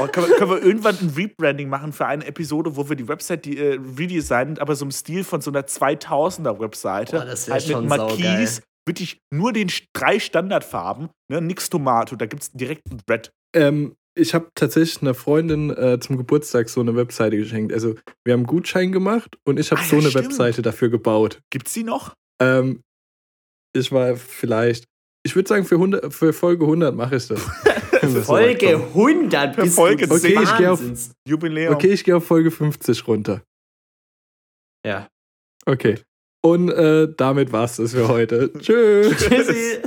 Oh, 0.00 0.06
können, 0.06 0.28
wir, 0.28 0.36
können 0.36 0.50
wir 0.50 0.62
irgendwann 0.62 0.96
ein 1.00 1.12
Rebranding 1.14 1.68
machen 1.68 1.92
für 1.92 2.06
eine 2.06 2.24
Episode, 2.24 2.76
wo 2.76 2.88
wir 2.88 2.96
die 2.96 3.08
Website 3.08 3.44
die, 3.44 3.58
äh, 3.58 3.78
redesignen, 3.98 4.58
aber 4.58 4.74
so 4.76 4.84
im 4.84 4.92
Stil 4.92 5.24
von 5.24 5.40
so 5.40 5.50
einer 5.50 5.62
2000er 5.62 6.60
Webseite. 6.60 7.16
Boah, 7.16 7.24
das 7.24 7.48
wär 7.48 7.54
halt 7.54 7.64
schon 7.64 7.86
mit 7.86 7.98
saugeil. 7.98 8.18
Marquise, 8.18 8.62
wirklich 8.86 9.20
nur 9.30 9.52
den 9.52 9.70
drei 9.92 10.18
Standardfarben, 10.20 11.10
ne, 11.30 11.40
nix 11.40 11.68
Tomato, 11.68 12.16
da 12.16 12.26
gibt 12.26 12.44
es 12.44 12.52
direkt 12.52 12.86
ein 12.86 13.00
Red. 13.10 13.30
Ähm, 13.54 13.94
ich 14.18 14.34
habe 14.34 14.50
tatsächlich 14.54 15.00
einer 15.02 15.14
Freundin 15.14 15.70
äh, 15.70 15.98
zum 16.00 16.16
Geburtstag 16.16 16.68
so 16.68 16.80
eine 16.80 16.96
Webseite 16.96 17.36
geschenkt. 17.36 17.72
Also, 17.72 17.94
wir 18.24 18.32
haben 18.34 18.40
einen 18.40 18.46
Gutschein 18.46 18.92
gemacht 18.92 19.38
und 19.44 19.58
ich 19.58 19.70
habe 19.70 19.80
Ah, 19.80 19.84
so 19.84 19.96
ja, 19.96 20.02
eine 20.02 20.10
stimmt. 20.10 20.24
Webseite 20.26 20.62
dafür 20.62 20.88
gebaut. 20.88 21.40
Gibt's 21.50 21.72
die 21.72 21.84
noch? 21.84 22.14
Ähm, 22.40 22.82
ich 23.74 23.92
war 23.92 24.16
vielleicht, 24.16 24.84
ich 25.24 25.34
würde 25.36 25.48
sagen, 25.48 25.64
für, 25.64 25.76
100, 25.76 26.12
für 26.12 26.32
Folge 26.32 26.64
100 26.64 26.94
mache 26.94 27.16
ich 27.16 27.28
das. 27.28 27.40
Folge 28.24 28.72
kommen. 28.72 28.84
100 28.88 29.54
Für 29.54 29.62
bist 29.62 29.74
Folge 29.76 30.10
Okay, 30.10 30.38
ich 30.42 30.56
geh 30.56 30.66
auf-. 30.66 30.82
Jubiläum. 31.26 31.74
Okay, 31.74 31.88
ich 31.88 32.04
gehe 32.04 32.16
auf 32.16 32.24
Folge 32.24 32.50
50 32.50 33.06
runter. 33.06 33.42
Ja. 34.86 35.08
Okay. 35.66 35.96
Und 36.42 36.70
äh, 36.70 37.08
damit 37.16 37.52
war's 37.52 37.76
das 37.76 37.92
für 37.92 38.08
heute. 38.08 38.52
Tschüss. 38.58 39.16
Tschüssi. 39.16 39.78